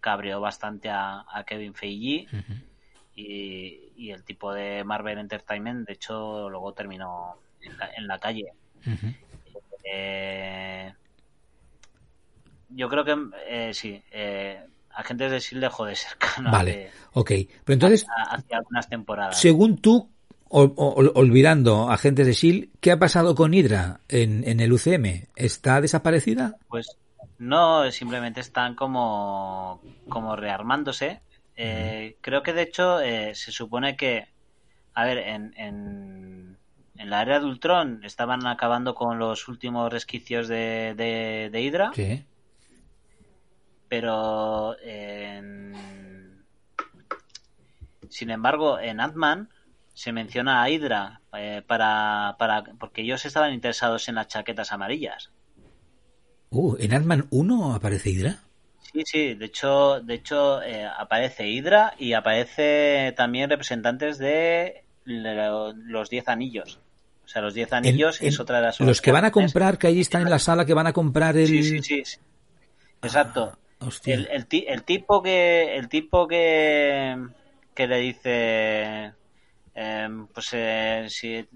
cabreó 0.00 0.40
bastante 0.40 0.90
a, 0.90 1.24
Kevin 1.46 1.74
Feige. 1.74 2.28
Y, 3.14 3.92
y, 3.96 4.10
el 4.10 4.24
tipo 4.24 4.52
de 4.52 4.84
Marvel 4.84 5.18
Entertainment, 5.18 5.86
de 5.86 5.94
hecho, 5.94 6.50
luego 6.50 6.74
terminó 6.74 7.38
en 7.96 8.06
la, 8.06 8.18
calle. 8.18 8.52
eh, 9.84 10.92
yo 12.70 12.88
creo 12.88 13.04
que 13.04 13.16
eh, 13.48 13.74
sí. 13.74 14.02
Eh, 14.10 14.64
Agentes 14.96 15.30
de 15.30 15.40
SEAL 15.40 15.60
dejó 15.62 15.84
de 15.84 15.94
ser 15.94 16.16
canon. 16.18 16.52
Vale, 16.52 16.90
ok. 17.12 17.30
Pero 17.64 17.74
entonces, 17.74 18.06
hace 18.28 18.54
algunas 18.54 18.88
temporadas. 18.88 19.38
Según 19.38 19.78
tú, 19.78 20.10
olvidando 20.48 21.90
Agentes 21.90 22.26
de 22.26 22.34
SEAL, 22.34 22.70
¿qué 22.80 22.92
ha 22.92 22.98
pasado 22.98 23.34
con 23.34 23.54
Hydra 23.54 24.00
en, 24.08 24.42
en 24.48 24.60
el 24.60 24.72
UCM? 24.72 25.28
¿Está 25.36 25.80
desaparecida? 25.80 26.56
Pues 26.68 26.96
no, 27.38 27.90
simplemente 27.90 28.40
están 28.40 28.74
como, 28.74 29.80
como 30.08 30.36
rearmándose. 30.36 31.20
Eh, 31.56 32.16
creo 32.20 32.42
que 32.42 32.52
de 32.52 32.62
hecho 32.62 33.00
eh, 33.00 33.34
se 33.34 33.50
supone 33.50 33.96
que, 33.96 34.28
a 34.94 35.04
ver, 35.04 35.18
en, 35.18 35.54
en, 35.56 36.58
en 36.96 37.10
la 37.10 37.22
era 37.22 37.40
de 37.40 37.46
Ultron 37.46 38.04
estaban 38.04 38.46
acabando 38.46 38.94
con 38.94 39.18
los 39.18 39.48
últimos 39.48 39.92
resquicios 39.92 40.48
de, 40.48 40.94
de, 40.96 41.60
Hydra. 41.60 41.92
Sí. 41.94 42.24
Pero 43.88 44.76
sin 48.10 48.30
embargo, 48.30 48.78
en 48.78 49.00
Ant-Man 49.00 49.50
se 49.94 50.12
menciona 50.12 50.62
a 50.62 50.70
Hydra 50.70 51.20
eh, 51.36 51.62
para, 51.66 52.36
para, 52.38 52.64
porque 52.78 53.02
ellos 53.02 53.24
estaban 53.24 53.52
interesados 53.52 54.08
en 54.08 54.16
las 54.16 54.28
chaquetas 54.28 54.72
amarillas. 54.72 55.30
Uh, 56.50 56.76
¿en 56.78 56.94
Ant-Man 56.94 57.26
1 57.30 57.74
aparece 57.74 58.10
Hydra? 58.10 58.38
Sí, 58.92 59.02
sí, 59.04 59.34
de 59.34 59.44
hecho, 59.46 60.00
de 60.00 60.14
hecho 60.14 60.62
eh, 60.62 60.86
aparece 60.86 61.48
Hydra 61.48 61.94
y 61.98 62.12
aparece 62.12 63.12
también 63.16 63.50
representantes 63.50 64.18
de 64.18 64.84
los 65.04 66.10
Diez 66.10 66.28
Anillos. 66.28 66.78
O 67.24 67.28
sea, 67.28 67.42
los 67.42 67.54
10 67.54 67.72
anillos 67.72 68.22
es 68.22 68.38
otra 68.38 68.58
de 68.58 68.66
las 68.66 68.78
Los 68.78 69.00
que 69.00 69.10
van 69.10 69.24
a 69.24 69.32
comprar, 69.32 69.78
que 69.78 69.88
ahí 69.88 70.00
están 70.00 70.22
en 70.22 70.30
la 70.30 70.38
sala, 70.38 70.64
que 70.64 70.74
van 70.74 70.86
a 70.86 70.92
comprar 70.92 71.36
el... 71.36 71.48
Sí, 71.48 71.82
sí, 71.82 72.04
sí. 72.04 72.18
Exacto. 73.02 73.58
El, 74.04 74.28
el, 74.30 74.84
tipo 74.84 75.22
que 75.22 75.76
el 75.76 75.88
tipo 75.88 76.26
que 76.26 77.16
que 77.74 77.86
le 77.86 77.98
dice 77.98 79.12
em, 79.74 80.26
pues 80.28 80.50
eh, 80.52 81.06
si 81.08 81.46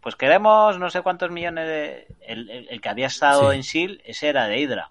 pues 0.00 0.16
queremos 0.16 0.78
no 0.78 0.88
sé 0.88 1.02
cuántos 1.02 1.30
millones 1.30 1.66
de 1.66 2.06
el, 2.26 2.80
que 2.80 2.88
había 2.88 3.08
estado 3.08 3.52
en 3.52 3.64
SEAL 3.64 4.00
ese 4.04 4.28
era 4.28 4.46
de 4.46 4.60
Hydra. 4.60 4.90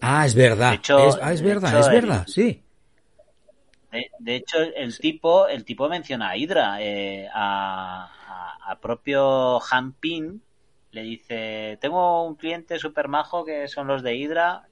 Ah 0.00 0.26
es 0.26 0.34
verdad. 0.34 0.74
Es, 0.74 0.90
ah, 1.22 1.32
es 1.32 1.42
verdad 1.42 1.80
es 1.80 1.88
verdad 1.88 2.26
sí. 2.26 2.60
De, 4.18 4.34
hecho 4.34 4.58
el 4.60 4.98
tipo 4.98 5.46
el 5.46 5.64
tipo 5.64 5.88
menciona 5.88 6.30
a 6.30 6.36
Hydra 6.36 6.82
eh, 6.82 7.28
a, 7.32 8.10
a, 8.66 8.80
propio 8.80 9.60
Ping 10.00 10.40
le 10.90 11.02
dice 11.02 11.78
tengo 11.80 12.24
un 12.24 12.34
cliente 12.34 12.78
super 12.78 13.06
majo 13.06 13.44
que 13.44 13.68
son 13.68 13.86
los 13.86 14.02
de 14.02 14.16
Hydra 14.16 14.66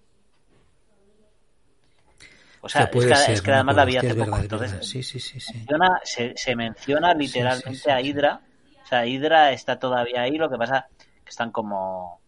o 2.65 2.69
sea, 2.69 2.85
es, 3.29 3.43
que, 3.43 3.53
además 3.53 3.75
la 3.75 3.85
vi 3.85 3.97
hace 3.97 4.15
poco. 4.15 4.39
Entonces, 4.39 4.87
sí, 4.89 5.03
sí, 5.03 5.19
sí, 5.19 5.41
se, 5.41 6.33
se, 6.37 6.57
menciona 6.57 7.13
literalmente 7.13 7.91
a 7.91 8.01
Hydra. 8.01 8.41
O 8.85 8.87
sea, 8.87 9.05
Hydra 9.05 9.51
está 9.51 9.81
todavía 9.81 10.23
ahí, 10.23 10.39
lo 10.39 10.49
que 10.49 10.57
pasa 10.57 10.87
que 11.25 11.31
están 11.31 11.51
como, 11.51 12.21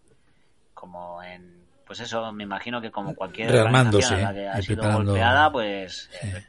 como 0.74 1.22
en, 1.22 1.64
pues 1.86 2.00
eso, 2.00 2.32
me 2.32 2.42
imagino 2.42 2.80
que 2.80 2.90
como 2.90 3.14
cualquier 3.14 3.54
organización 3.54 4.22
la 4.22 4.34
que 4.34 4.48
ha 4.48 4.60
sido 4.60 4.92
golpeada, 4.92 5.52
pues 5.52 6.10
eh, 6.20 6.44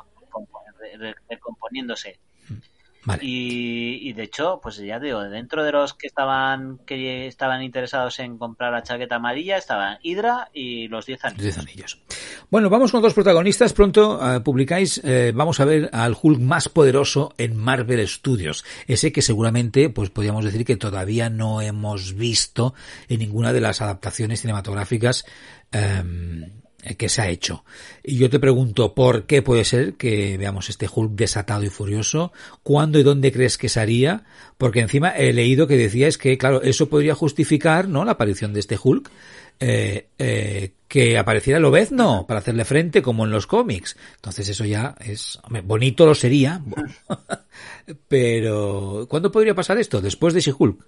recomponiéndose. 3.06 4.08
Y, 4.08 4.14
de 4.14 4.24
hecho, 4.24 4.60
pues 4.62 4.78
ya 4.78 5.00
digo, 5.00 5.22
dentro 5.24 5.64
de 5.64 5.72
los 5.72 5.94
que 5.94 6.08
estaban 6.08 6.80
que 6.86 7.28
estaban 7.28 7.64
interesados 7.64 8.20
en 8.20 8.38
comprar 8.38 8.72
la 8.72 8.84
chaqueta 8.84 9.16
amarilla 9.16 9.58
estaban 9.58 9.98
Hydra 10.02 10.50
y 10.54 10.88
los 10.88 11.06
10 11.06 11.26
anillos. 11.26 11.58
anillos. 11.58 12.02
Bueno, 12.50 12.70
vamos 12.70 12.92
con 12.92 13.02
dos 13.02 13.14
protagonistas. 13.14 13.74
Pronto 13.74 14.20
eh, 14.22 14.40
publicáis, 14.40 15.02
eh, 15.04 15.32
vamos 15.34 15.60
a 15.60 15.66
ver 15.66 15.90
al 15.94 16.16
Hulk 16.20 16.40
más 16.40 16.70
poderoso 16.70 17.34
en 17.38 17.56
Marvel 17.58 18.08
Studios. 18.08 18.64
Ese 18.88 19.12
que 19.12 19.22
seguramente, 19.22 19.90
pues 19.90 20.10
podríamos 20.10 20.46
decir 20.46 20.66
que 20.66 20.78
todavía 20.78 21.30
no 21.30 21.62
hemos 21.62 22.14
visto 22.16 22.74
en 23.08 23.20
ninguna 23.20 23.54
de 23.54 23.62
las 23.62 23.82
adaptaciones 23.82 24.42
cinematográficas. 24.42 25.26
Em, 25.72 26.65
que 26.98 27.10
se 27.10 27.22
ha 27.22 27.30
hecho. 27.30 27.64
Y 28.04 28.18
yo 28.18 28.30
te 28.30 28.40
pregunto, 28.40 28.94
¿por 28.94 29.26
qué 29.26 29.42
puede 29.42 29.64
ser 29.64 29.96
que 29.96 30.38
veamos 30.38 30.70
este 30.70 30.88
Hulk 30.94 31.14
desatado 31.14 31.64
y 31.64 31.70
furioso? 31.70 32.32
¿Cuándo 32.64 33.00
y 33.00 33.04
dónde 33.04 33.32
crees 33.32 33.58
que 33.58 33.70
se? 33.70 34.24
Porque 34.58 34.82
encima 34.82 35.10
he 35.10 35.34
leído 35.34 35.68
que 35.68 35.78
decías 35.78 36.18
que, 36.18 36.38
claro, 36.38 36.62
eso 36.62 36.90
podría 36.90 37.16
justificar, 37.16 37.88
¿no? 37.90 38.06
La 38.06 38.14
aparición 38.14 38.54
de 38.54 38.60
este 38.60 38.78
Hulk. 38.82 39.10
Eh, 39.58 40.10
eh, 40.20 40.74
que 40.90 41.18
apareciera 41.18 41.60
el 41.60 41.66
Obezno 41.66 42.26
para 42.28 42.42
hacerle 42.42 42.66
frente 42.66 43.02
como 43.02 43.24
en 43.24 43.32
los 43.32 43.48
cómics. 43.48 43.96
Entonces 44.16 44.50
eso 44.50 44.66
ya 44.66 44.96
es 45.00 45.40
bonito 45.64 46.06
lo 46.06 46.14
sería, 46.14 46.62
pero 48.10 49.06
¿cuándo 49.10 49.32
podría 49.32 49.56
pasar 49.56 49.78
esto? 49.78 50.02
Después 50.02 50.34
de 50.34 50.42
ese 50.42 50.54
Hulk. 50.58 50.86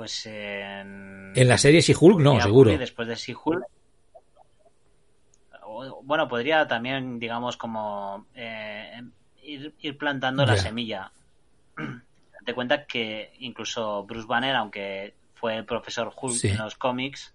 pues 0.00 0.26
en... 1.42 1.48
La 1.48 1.58
serie 1.58 1.80
She-Hulk 1.80 2.20
no, 2.20 2.40
seguro. 2.40 2.76
Después 2.76 3.08
de 3.08 3.14
She-Hulk. 3.14 3.64
Bueno, 6.02 6.28
podría 6.28 6.66
también, 6.66 7.18
digamos, 7.18 7.56
como 7.56 8.26
eh, 8.34 9.02
ir, 9.42 9.98
plantando 9.98 10.44
la 10.44 10.56
semilla. 10.56 11.12
Te 12.44 12.54
cuenta 12.54 12.84
que 12.86 13.32
incluso 13.38 14.04
Bruce 14.04 14.26
Banner, 14.26 14.56
aunque 14.56 15.14
fue 15.34 15.56
el 15.56 15.64
profesor 15.64 16.12
Hulk 16.14 16.44
en 16.44 16.58
los 16.58 16.74
cómics, 16.74 17.32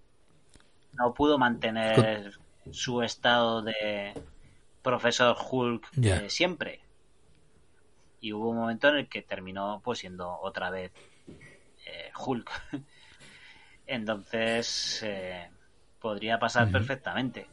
no 0.94 1.14
pudo 1.14 1.38
mantener 1.38 2.38
su 2.72 3.02
estado 3.02 3.62
de 3.62 4.14
profesor 4.82 5.36
Hulk 5.52 5.90
siempre. 6.28 6.82
Y 8.22 8.34
hubo 8.34 8.50
un 8.50 8.58
momento 8.58 8.90
en 8.90 8.98
el 8.98 9.10
que 9.10 9.22
terminó 9.22 9.82
pues 9.84 10.00
siendo 10.00 10.40
otra 10.42 10.70
vez 10.70 10.92
eh, 11.86 12.12
Hulk. 12.16 12.52
Entonces, 13.88 15.02
eh, 15.04 15.48
podría 16.00 16.40
pasar 16.40 16.70
perfectamente. 16.72 17.48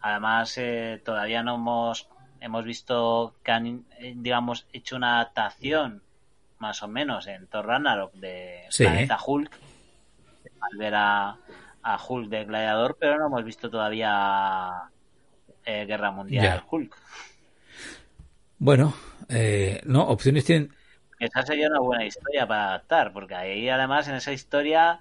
Además, 0.00 0.56
eh, 0.58 1.00
todavía 1.04 1.42
no 1.42 1.56
hemos, 1.56 2.08
hemos 2.40 2.64
visto 2.64 3.34
que 3.42 3.52
han, 3.52 3.84
digamos, 4.16 4.66
hecho 4.72 4.96
una 4.96 5.16
adaptación, 5.16 6.02
más 6.58 6.82
o 6.82 6.88
menos, 6.88 7.26
en 7.26 7.46
Thor 7.46 7.66
Ragnarok 7.66 8.12
de 8.14 8.64
Planeta 8.76 9.18
Hulk. 9.24 9.58
Al 10.60 10.78
ver 10.78 10.94
a, 10.96 11.36
Hulk 12.08 12.28
de 12.28 12.44
Gladiador, 12.44 12.96
pero 13.00 13.18
no 13.18 13.26
hemos 13.26 13.44
visto 13.44 13.70
todavía 13.70 14.90
Guerra 15.64 16.10
Mundial 16.10 16.62
Hulk. 16.68 16.96
Bueno, 18.58 18.92
no, 19.84 20.02
opciones 20.08 20.44
tienen, 20.44 20.74
esa 21.18 21.42
sería 21.42 21.68
una 21.68 21.80
buena 21.80 22.04
historia 22.04 22.46
para 22.46 22.68
adaptar, 22.68 23.12
porque 23.12 23.34
ahí 23.34 23.68
además 23.68 24.08
en 24.08 24.14
esa 24.14 24.32
historia 24.32 25.00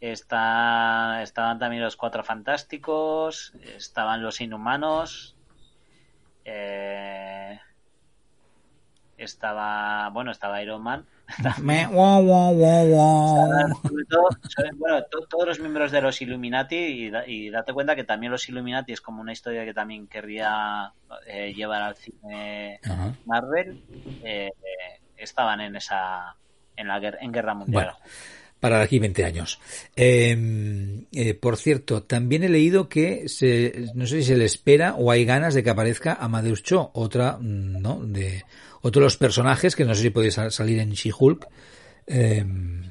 está, 0.00 1.22
estaban 1.22 1.58
también 1.58 1.82
los 1.82 1.96
Cuatro 1.96 2.24
Fantásticos, 2.24 3.52
estaban 3.76 4.22
los 4.22 4.40
Inhumanos, 4.40 5.36
eh, 6.44 7.58
estaba, 9.16 10.08
bueno, 10.10 10.32
estaba 10.32 10.62
Iron 10.62 10.82
Man. 10.82 11.06
bueno, 14.76 15.04
todos 15.30 15.46
los 15.46 15.60
miembros 15.60 15.90
de 15.92 16.02
los 16.02 16.20
Illuminati 16.20 17.10
y, 17.26 17.50
date 17.50 17.72
cuenta 17.72 17.96
que 17.96 18.04
también 18.04 18.32
los 18.32 18.48
Illuminati 18.48 18.92
es 18.92 19.00
como 19.00 19.20
una 19.20 19.32
historia 19.32 19.64
que 19.64 19.72
también 19.72 20.08
querría 20.08 20.92
eh, 21.26 21.54
llevar 21.54 21.82
al 21.82 21.94
cine 21.94 22.80
Marvel. 23.24 23.82
Eh, 24.24 24.50
estaban 25.24 25.60
en 25.60 25.76
esa 25.76 26.36
en 26.76 26.88
la 26.88 27.00
en 27.20 27.32
guerra 27.32 27.54
mundial. 27.54 27.92
para 28.60 28.80
aquí 28.80 29.00
20 29.00 29.24
años. 29.24 29.58
Em, 29.96 31.06
eh, 31.12 31.34
por 31.34 31.56
cierto, 31.56 32.04
también 32.04 32.44
he 32.44 32.48
leído 32.48 32.88
que 32.88 33.28
se, 33.28 33.86
no 33.94 34.06
sé 34.06 34.18
si 34.20 34.28
se 34.28 34.36
le 34.36 34.44
espera 34.44 34.94
o 34.94 35.10
hay 35.10 35.24
ganas 35.24 35.54
de 35.54 35.64
que 35.64 35.70
aparezca 35.70 36.14
Amadeus 36.14 36.62
Cho, 36.62 36.92
otra, 36.94 37.38
mm, 37.40 37.82
¿no? 37.82 38.00
De, 38.04 38.44
otro 38.80 39.00
de 39.00 39.06
los 39.06 39.16
personajes 39.16 39.74
que 39.74 39.84
no 39.84 39.94
sé 39.94 40.02
si 40.02 40.10
puede 40.10 40.30
salir 40.30 40.78
en 40.78 40.92
She-Hulk, 40.92 41.48
em, 42.06 42.82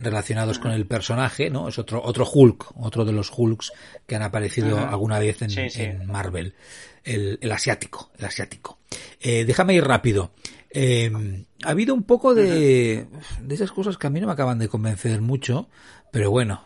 relacionados 0.00 0.58
con 0.58 0.72
el 0.72 0.86
personaje, 0.86 1.50
¿no? 1.50 1.68
Es 1.68 1.78
otro, 1.78 2.02
otro 2.02 2.28
Hulk, 2.28 2.72
otro 2.76 3.04
de 3.04 3.12
los 3.12 3.30
Hulks 3.36 3.72
que 4.06 4.16
han 4.16 4.22
aparecido 4.22 4.78
alguna 4.78 5.18
vez 5.18 5.42
en, 5.42 6.06
Marvel. 6.06 6.54
El, 7.04 7.38
el, 7.40 7.52
asiático, 7.52 8.10
el 8.18 8.24
asiático. 8.24 8.78
Eh, 9.20 9.44
déjame 9.44 9.74
ir 9.74 9.84
rápido. 9.84 10.32
Eh, 10.72 11.10
ha 11.64 11.70
habido 11.70 11.94
un 11.94 12.04
poco 12.04 12.34
de, 12.34 13.06
de 13.42 13.54
esas 13.54 13.72
cosas 13.72 13.98
que 13.98 14.06
a 14.06 14.10
mí 14.10 14.20
no 14.20 14.26
me 14.26 14.32
acaban 14.32 14.58
de 14.58 14.68
convencer 14.68 15.20
mucho, 15.20 15.68
pero 16.12 16.30
bueno, 16.30 16.64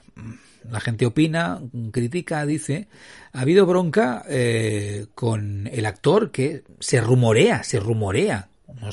la 0.71 0.81
gente 0.81 1.07
opina, 1.07 1.61
critica, 1.93 2.45
dice. 2.47 2.89
Ha 3.33 3.41
habido 3.41 3.67
bronca 3.67 4.25
eh, 4.29 5.07
con 5.15 5.69
el 5.73 5.87
actor 5.87 6.31
que 6.31 6.65
se 6.81 7.01
rumorea, 7.01 7.63
se 7.63 7.81
rumorea, 7.81 8.49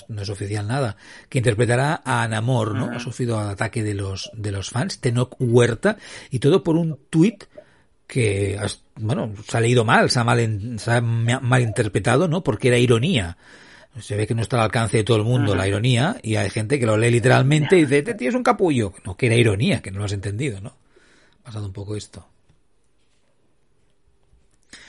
no 0.08 0.22
es, 0.22 0.30
oficial 0.30 0.68
nada, 0.68 0.98
que 1.30 1.40
interpretará 1.40 2.02
a 2.04 2.28
Namor, 2.28 2.76
¿no? 2.76 2.92
Ha 2.92 3.00
sufrido 3.00 3.40
ataque 3.40 3.84
de 3.84 3.94
los, 3.94 4.32
de 4.34 4.52
los 4.52 4.70
fans, 4.70 5.00
Tenoch 5.00 5.36
Huerta, 5.40 5.98
y 6.30 6.40
todo 6.40 6.64
por 6.64 6.76
un 6.76 7.00
tuit 7.10 7.46
que, 8.08 8.60
bueno, 8.96 9.34
se 9.48 9.58
ha 9.58 9.62
leído 9.62 9.86
mal, 9.86 10.10
se 10.10 10.20
ha 10.20 10.24
mal, 10.24 10.80
se 10.80 10.92
ha 10.92 11.02
mal 11.02 11.62
interpretado, 11.62 12.28
¿no? 12.28 12.44
Porque 12.44 12.68
era 12.68 12.78
ironía 12.78 13.38
se 14.00 14.16
ve 14.16 14.26
que 14.26 14.34
no 14.34 14.42
está 14.42 14.58
al 14.58 14.64
alcance 14.64 14.98
de 14.98 15.04
todo 15.04 15.18
el 15.18 15.24
mundo 15.24 15.54
la 15.54 15.68
ironía 15.68 16.16
y 16.24 16.36
hay 16.38 16.50
gente 16.50 16.80
que 16.80 16.86
lo 16.86 16.98
lee 16.98 17.12
literalmente 17.12 17.78
y 17.78 17.82
dice, 17.82 18.00
este 18.00 18.14
tío 18.14 18.30
es 18.30 18.36
un 18.36 18.44
capullo. 18.44 18.94
No, 19.04 19.18
que 19.18 19.26
era 19.26 19.36
ironía, 19.36 19.82
que 19.82 19.92
no 19.92 20.00
lo 20.00 20.06
has 20.06 20.14
entendido, 20.14 20.62
¿no? 20.62 20.74
Pasado 21.44 21.66
un 21.66 21.74
poco 21.74 21.96
esto. 21.96 22.26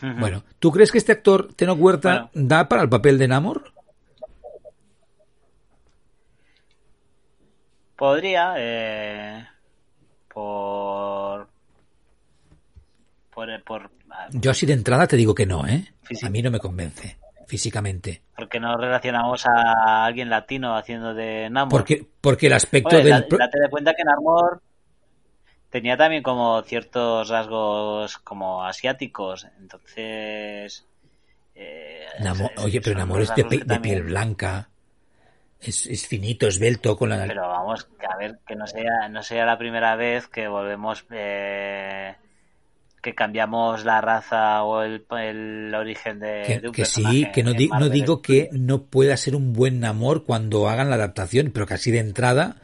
Bueno, 0.01 0.45
¿tú 0.59 0.71
crees 0.71 0.91
que 0.91 0.99
este 0.99 1.13
actor, 1.13 1.53
Teno 1.55 1.75
Huerta, 1.75 2.31
da 2.35 2.69
para 2.69 2.83
el 2.83 2.89
papel 2.89 3.19
de 3.19 3.29
Namor? 3.29 3.73
Podría, 7.97 8.55
eh, 8.59 9.47
por, 10.33 11.49
por, 13.33 13.63
por... 13.63 13.91
Yo 14.33 14.51
así 14.51 14.67
de 14.67 14.73
entrada 14.73 15.07
te 15.07 15.17
digo 15.17 15.35
que 15.35 15.47
no, 15.47 15.67
¿eh? 15.67 15.93
A 16.23 16.31
mí 16.31 16.43
no 16.43 16.51
me 16.51 16.59
convence 16.59 17.17
físicamente. 17.53 18.23
Porque 18.35 18.59
no 18.59 18.79
relacionamos 18.79 19.45
a 19.45 20.07
alguien 20.07 20.31
latino 20.31 20.75
haciendo 20.75 21.13
de 21.13 21.51
Namor. 21.51 21.81
Porque, 21.81 22.03
porque 22.23 22.47
el 22.47 22.55
aspecto 22.55 22.97
del... 22.97 23.11
Date 23.29 23.61
de 23.61 23.69
cuenta 23.69 23.93
que 23.93 24.05
Namor 24.05 24.63
tenía 25.69 25.99
también 25.99 26.23
como 26.23 26.63
ciertos 26.63 27.29
rasgos 27.29 28.17
como 28.17 28.65
asiáticos, 28.65 29.49
entonces... 29.61 30.87
Eh, 31.55 32.07
oye, 32.57 32.81
pero 32.81 32.99
Namor 32.99 33.21
es 33.21 33.35
de, 33.35 33.45
piel 33.83 34.05
blanca. 34.05 34.71
Es, 35.61 35.85
es 35.85 36.07
finito, 36.07 36.47
esbelto, 36.47 36.97
con 36.97 37.11
la... 37.11 37.27
Pero 37.27 37.49
vamos, 37.49 37.85
que 37.85 38.07
a 38.07 38.17
ver, 38.17 38.39
que 38.47 38.57
no 38.57 38.67
sea, 38.67 39.11
no 39.11 39.23
sea 39.23 39.45
la 39.45 39.59
primera 39.59 39.95
vez 39.95 40.27
que 40.27 40.49
volvemos... 40.49 41.05
Eh, 41.11 42.15
que 43.03 43.15
cambiamos 43.15 43.85
la 43.85 44.01
raza 44.01 44.63
o 44.63 44.83
el, 44.83 45.05
el 45.19 45.75
origen 45.75 46.21
de, 46.21 46.45
que, 46.47 46.61
de 46.61 46.69
un 46.69 46.73
que 46.75 46.85
sí, 46.85 47.27
que 47.35 47.43
no, 47.43 47.53
di, 47.53 47.69
no 47.69 47.89
digo 47.89 48.23
que 48.23 48.49
no 48.53 48.85
pueda 48.85 49.17
ser 49.17 49.35
un 49.35 49.53
buen 49.53 49.85
amor 49.85 50.25
cuando 50.25 50.69
hagan 50.69 50.89
la 50.89 50.95
adaptación, 50.97 51.51
pero 51.53 51.67
que 51.67 51.75
así 51.75 51.91
de 51.91 51.99
entrada, 51.99 52.57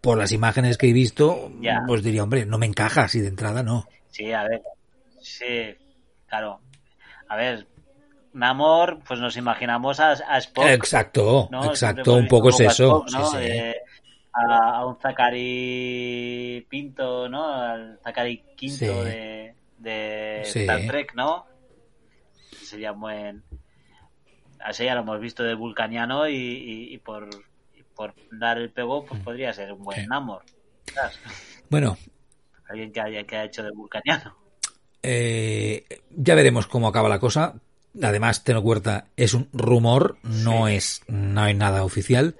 por 0.00 0.16
las 0.18 0.32
imágenes 0.32 0.78
que 0.78 0.88
he 0.88 0.92
visto, 0.94 1.52
Ya. 1.60 1.82
pues 1.86 2.02
diría, 2.02 2.22
hombre, 2.22 2.46
no 2.46 2.56
me 2.58 2.66
encaja 2.66 3.02
así 3.02 3.20
de 3.20 3.28
entrada, 3.28 3.62
no. 3.62 3.86
Sí, 4.08 4.32
a 4.32 4.44
ver. 4.44 4.62
Sí, 5.20 5.74
claro. 6.26 6.60
A 7.28 7.36
ver, 7.36 7.66
Namor, 8.32 9.00
pues 9.06 9.20
nos 9.20 9.36
imaginamos 9.36 10.00
a, 10.00 10.12
a 10.12 10.38
Spock. 10.38 10.66
Exacto, 10.68 11.48
exacto, 11.64 12.12
hemos 12.12 12.22
un 12.22 12.28
poco 12.28 12.48
es 12.48 12.60
eso. 12.60 13.02
a 13.04 13.08
Spock, 13.08 13.10
¿no? 13.12 13.26
sí, 13.26 13.36
sí. 13.38 13.44
Eh, 13.44 13.74
a, 14.32 14.78
a 14.78 14.86
un 14.86 14.96
Zachary 15.00 16.66
Pinto, 16.68 17.28
¿no? 17.28 17.46
Al 17.52 17.98
Zachary 18.04 18.42
Quinto 18.56 18.76
Sí. 18.78 18.86
de, 18.86 19.54
de 19.78 20.42
Sí. 20.44 20.60
Star 20.60 20.80
Trek, 20.86 21.14
¿no? 21.14 21.46
Sería 22.62 22.92
un 22.92 23.00
buen... 23.00 23.44
Así 24.60 24.84
ya 24.84 24.94
lo 24.94 25.02
hemos 25.02 25.20
visto 25.20 25.42
de 25.42 25.54
Vulcaniano 25.54 26.28
y, 26.28 26.34
y- 26.34 26.94
y 26.94 26.98
por, 26.98 27.28
y 27.74 27.82
por 27.94 28.14
dar 28.32 28.58
el 28.58 28.70
pego, 28.70 29.04
pues 29.04 29.20
podría 29.22 29.52
ser 29.52 29.72
un 29.72 29.84
buen 29.84 29.98
Mm. 29.98 30.02
Sí. 30.02 30.08
Namor. 30.08 30.42
¿sabes? 30.94 31.20
Bueno, 31.70 31.96
Alguien 32.68 32.92
que 32.92 33.00
haya, 33.00 33.24
que 33.24 33.36
ha 33.36 33.44
hecho 33.44 33.62
de 33.62 33.70
Vulcaniano. 33.70 34.36
eh, 35.02 35.84
ya 36.10 36.34
veremos 36.34 36.66
cómo 36.66 36.88
acaba 36.88 37.08
la 37.08 37.20
cosa. 37.20 37.54
Además, 38.02 38.42
ten 38.44 38.56
en 38.56 38.62
cuenta, 38.62 39.06
es 39.16 39.34
un 39.34 39.48
rumor, 39.52 40.18
no 40.22 40.66
es, 40.68 41.02
no 41.06 41.42
hay 41.42 41.54
nada 41.54 41.84
oficial. 41.84 42.34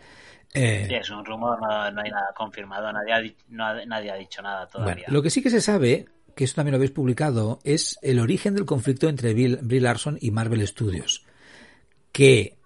Eh, 0.52 0.86
Sí, 0.88 0.94
es 0.94 1.10
un 1.10 1.24
rumor, 1.24 1.60
no, 1.60 1.90
no 1.92 2.00
hay 2.02 2.10
nada 2.10 2.32
confirmado, 2.36 2.92
nadie 2.92 3.12
ha, 3.12 3.22
no 3.48 3.64
ha- 3.66 3.84
nadie 3.86 4.10
ha 4.10 4.16
dicho 4.16 4.42
nada 4.42 4.68
Bueno, 4.72 4.84
todavía. 4.84 5.04
lo 5.08 5.22
que 5.22 5.30
sí 5.30 5.42
que 5.42 5.50
se 5.50 5.60
sabe, 5.60 6.06
que 6.36 6.44
eso 6.44 6.54
también 6.54 6.72
lo 6.72 6.76
habéis 6.76 6.90
publicado, 6.90 7.60
es 7.64 7.98
el 8.02 8.20
origen 8.20 8.54
del 8.54 8.66
conflicto 8.66 9.08
entre 9.08 9.32
Bill, 9.32 9.58
Brie 9.62 9.80
Larson 9.80 10.18
y 10.20 10.30
Marvel 10.30 10.64
Studios. 10.68 11.24
Que 12.12 12.58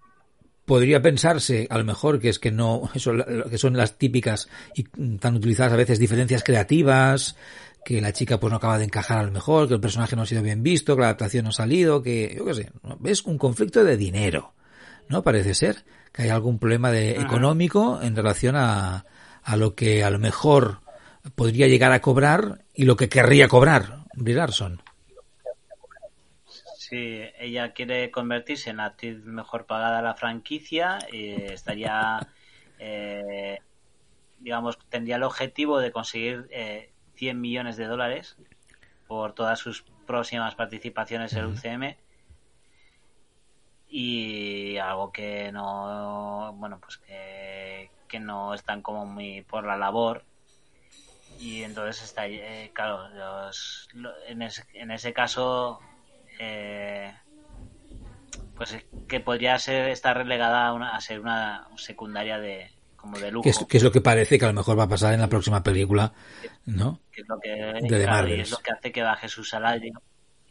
podría 0.64 1.00
pensarse, 1.00 1.68
a 1.70 1.78
lo 1.78 1.84
mejor, 1.84 2.18
que 2.18 2.30
es 2.30 2.40
que 2.40 2.50
no, 2.50 2.90
eso, 2.94 3.12
que 3.48 3.58
son 3.58 3.76
las 3.76 3.96
típicas 3.96 4.48
y 4.74 4.82
tan 5.18 5.36
utilizadas 5.36 5.72
a 5.72 5.76
veces 5.76 6.00
diferencias 6.00 6.42
creativas, 6.42 7.36
que 7.84 8.00
la 8.00 8.12
chica 8.12 8.40
pues 8.40 8.50
no 8.50 8.56
acaba 8.56 8.76
de 8.76 8.86
encajar 8.86 9.18
a 9.18 9.22
lo 9.22 9.30
mejor, 9.30 9.68
que 9.68 9.74
el 9.74 9.80
personaje 9.80 10.16
no 10.16 10.22
ha 10.22 10.26
sido 10.26 10.42
bien 10.42 10.64
visto, 10.64 10.96
que 10.96 11.02
la 11.02 11.06
adaptación 11.06 11.44
no 11.44 11.50
ha 11.50 11.52
salido, 11.52 12.02
que, 12.02 12.34
yo 12.36 12.44
qué 12.46 12.54
sé, 12.54 12.72
es 13.04 13.24
un 13.24 13.38
conflicto 13.38 13.84
de 13.84 13.96
dinero, 13.96 14.52
¿no? 15.08 15.22
Parece 15.22 15.54
ser 15.54 15.84
que 16.12 16.22
hay 16.22 16.30
algún 16.30 16.58
problema 16.58 16.90
de, 16.90 17.20
económico 17.20 18.00
en 18.02 18.16
relación 18.16 18.56
a, 18.56 19.06
a 19.44 19.56
lo 19.56 19.76
que 19.76 20.02
a 20.02 20.10
lo 20.10 20.18
mejor 20.18 20.80
podría 21.34 21.66
llegar 21.68 21.92
a 21.92 22.00
cobrar 22.00 22.62
y 22.74 22.84
lo 22.84 22.96
que 22.96 23.08
querría 23.08 23.48
cobrar 23.48 24.04
Brie 24.14 24.34
Larson. 24.34 24.82
Sí, 26.76 27.22
ella 27.38 27.72
quiere 27.72 28.10
convertirse 28.10 28.70
en 28.70 28.78
la 28.78 28.86
actriz 28.86 29.24
mejor 29.24 29.66
pagada 29.66 29.98
de 29.98 30.02
la 30.02 30.14
franquicia 30.14 30.98
y 31.12 31.30
estaría, 31.30 32.18
eh, 32.78 33.58
digamos, 34.40 34.78
tendría 34.88 35.16
el 35.16 35.22
objetivo 35.22 35.78
de 35.78 35.92
conseguir 35.92 36.48
eh, 36.50 36.90
100 37.14 37.40
millones 37.40 37.76
de 37.76 37.86
dólares 37.86 38.36
por 39.06 39.34
todas 39.34 39.58
sus 39.58 39.82
próximas 40.06 40.54
participaciones 40.56 41.32
en 41.34 41.38
el 41.38 41.46
UCM 41.46 41.96
y 43.88 44.76
algo 44.78 45.12
que 45.12 45.52
no, 45.52 46.52
bueno, 46.56 46.80
pues 46.80 46.98
que, 46.98 47.90
que 48.08 48.20
no 48.20 48.54
están 48.54 48.82
como 48.82 49.06
muy 49.06 49.42
por 49.42 49.64
la 49.64 49.76
labor 49.76 50.24
y 51.40 51.62
entonces 51.64 52.02
está, 52.04 52.26
eh, 52.28 52.70
claro, 52.74 53.08
los, 53.10 53.88
en, 54.28 54.42
ese, 54.42 54.64
en 54.74 54.90
ese 54.90 55.12
caso 55.12 55.80
eh, 56.38 57.12
pues 58.56 58.76
que 59.08 59.20
podría 59.20 59.58
ser 59.58 59.88
estar 59.88 60.16
relegada 60.16 60.66
a, 60.66 60.72
una- 60.74 60.94
a 60.94 61.00
ser 61.00 61.20
una 61.20 61.66
secundaria 61.76 62.38
de 62.38 62.70
como 62.96 63.18
de 63.18 63.30
lujo. 63.30 63.42
Que 63.44 63.50
es, 63.50 63.58
que 63.66 63.76
es 63.78 63.82
lo 63.82 63.90
que 63.90 64.02
parece 64.02 64.38
que 64.38 64.44
a 64.44 64.48
lo 64.48 64.54
mejor 64.54 64.78
va 64.78 64.82
a 64.84 64.88
pasar 64.88 65.14
en 65.14 65.20
la 65.20 65.28
próxima 65.28 65.62
película, 65.62 66.12
¿no? 66.66 67.00
que 67.10 67.22
es 67.22 67.28
lo 67.28 67.40
que 67.40 68.04
claro, 68.04 68.28
y 68.28 68.40
es 68.40 68.50
lo 68.50 68.58
que 68.58 68.70
hace 68.72 68.92
que 68.92 69.02
baje 69.02 69.28
su 69.28 69.42
salario 69.42 70.00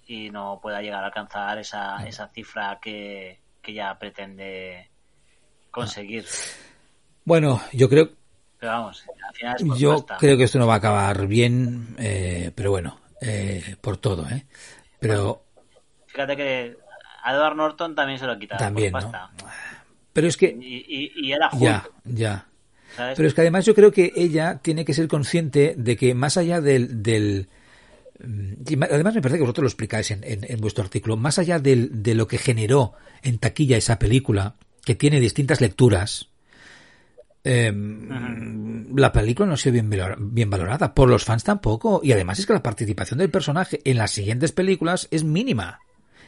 y 0.08 0.30
no 0.32 0.60
pueda 0.62 0.82
llegar 0.82 1.04
a 1.04 1.08
alcanzar 1.08 1.58
esa, 1.60 2.06
esa 2.08 2.28
cifra 2.30 2.80
que, 2.82 3.40
que 3.62 3.74
ya 3.74 3.98
pretende 4.00 4.90
conseguir. 5.72 6.26
Bueno, 7.26 7.62
yo 7.74 7.88
creo, 7.90 8.10
pero 8.60 8.72
vamos 8.74 9.04
al 9.28 9.36
final 9.36 9.56
es 9.58 9.64
por 9.64 9.78
yo 9.78 9.92
pasta. 10.06 10.18
creo 10.20 10.38
que 10.38 10.44
esto 10.44 10.60
no 10.60 10.68
va 10.68 10.76
a 10.76 10.78
acabar 10.78 11.28
bien, 11.28 11.96
eh, 11.98 12.52
pero 12.56 12.72
bueno, 12.72 13.00
eh, 13.22 13.76
por 13.82 13.98
todo, 13.98 14.28
¿eh? 14.30 14.46
Pero 15.00 15.44
fíjate 16.08 16.36
que 16.36 16.78
a 17.24 17.34
Edward 17.34 17.56
Norton 17.56 17.96
también 17.96 18.20
se 18.20 18.26
lo 18.26 18.38
quitaba 18.38 18.60
también, 18.60 18.92
por 18.92 19.04
¿no? 19.04 19.12
Pero 20.14 20.28
es 20.28 20.38
que 20.38 20.58
y, 20.60 20.86
y, 20.88 21.12
y 21.28 21.32
era 21.34 21.50
Hulk 21.52 21.62
ya, 21.62 21.88
ya. 22.06 22.46
¿sabes? 22.96 23.16
Pero 23.16 23.28
es 23.28 23.34
que 23.34 23.42
además 23.42 23.66
yo 23.66 23.76
creo 23.76 23.92
que 23.92 24.12
ella 24.16 24.60
tiene 24.62 24.84
que 24.84 24.94
ser 24.94 25.08
consciente 25.08 25.76
de 25.78 25.96
que 25.96 26.14
más 26.16 26.36
allá 26.38 26.60
del... 26.60 27.02
del 27.04 27.48
mm, 28.20 28.84
además 28.90 29.16
me 29.16 29.22
parece 29.22 29.38
que 29.38 29.44
vosotros 29.44 29.64
lo 29.64 29.68
explicáis 29.70 30.12
en, 30.12 30.24
en- 30.24 30.46
en 30.50 30.60
vuestro 30.60 30.84
artículo, 30.84 31.16
más 31.16 31.38
allá 31.40 31.60
del- 31.60 32.02
de 32.04 32.16
lo 32.16 32.28
que 32.28 32.38
generó 32.40 32.94
en 33.22 33.38
taquilla 33.38 33.78
esa 33.78 34.00
película, 34.00 34.56
que 34.84 34.96
tiene 34.96 35.20
distintas 35.20 35.62
lecturas, 35.62 36.29
eh, 37.44 37.72
la 38.96 39.12
película 39.12 39.48
no 39.48 39.54
ha 39.54 39.58
sido 39.58 39.74
bien, 39.74 39.90
valor- 39.90 40.18
bien 40.20 40.50
valorada, 40.50 40.94
por 40.94 41.10
los 41.10 41.24
fans 41.26 41.44
tampoco, 41.44 42.02
y 42.04 42.12
además 42.12 42.40
es 42.40 42.46
que 42.46 42.54
la 42.54 42.64
participación 42.64 43.20
del 43.20 43.30
personaje 43.32 43.80
en 43.84 43.98
las 43.98 44.12
siguientes 44.12 44.52
películas 44.52 45.08
es 45.12 45.24
mínima. 45.24 45.80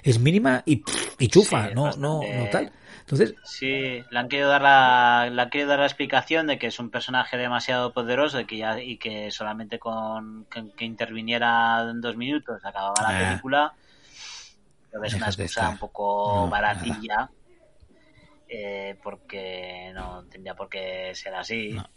Es 0.04 0.20
mínima 0.20 0.64
y, 0.66 0.84
y 1.20 1.28
chufa, 1.28 1.68
Sí, 1.70 1.74
no, 1.76 1.92
no, 1.98 2.20
bastante- 2.20 2.38
no 2.38 2.50
tal. 2.50 2.72
Entonces, 3.02 3.36
Sí, 3.44 4.04
le 4.10 4.20
han 4.20 4.30
querido 4.30 4.50
dar 4.50 4.62
la, 4.62 5.30
le 5.32 5.42
han 5.42 5.50
querido 5.50 5.70
dar 5.70 5.80
la 5.80 5.86
explicación 5.86 6.48
de 6.48 6.58
que 6.58 6.68
es 6.68 6.80
un 6.80 6.90
personaje 6.90 7.36
demasiado 7.38 7.94
poderoso 7.94 8.40
y 8.40 8.46
que 8.46 8.58
ya 8.58 8.82
y 8.82 8.98
que 8.98 9.32
solamente 9.32 9.80
con 9.80 10.46
que, 10.46 10.72
que 10.78 10.86
interviniera 10.86 11.82
en 11.90 12.00
dos 12.00 12.16
minutos 12.16 12.64
acababa 12.64 12.94
la 13.02 13.10
Ah. 13.10 13.30
película. 13.30 13.74
Pero 14.92 15.04
es 15.04 15.14
una 15.14 15.28
excusa 15.28 15.70
un 15.70 15.78
poco 15.78 16.44
No, 16.46 16.50
baratilla 16.50 17.30
eh, 18.54 18.98
porque 19.02 19.92
no 19.94 20.26
tendría 20.26 20.56
por 20.56 20.68
qué 20.70 21.12
ser 21.16 21.34
así. 21.36 21.72
No. 21.72 21.90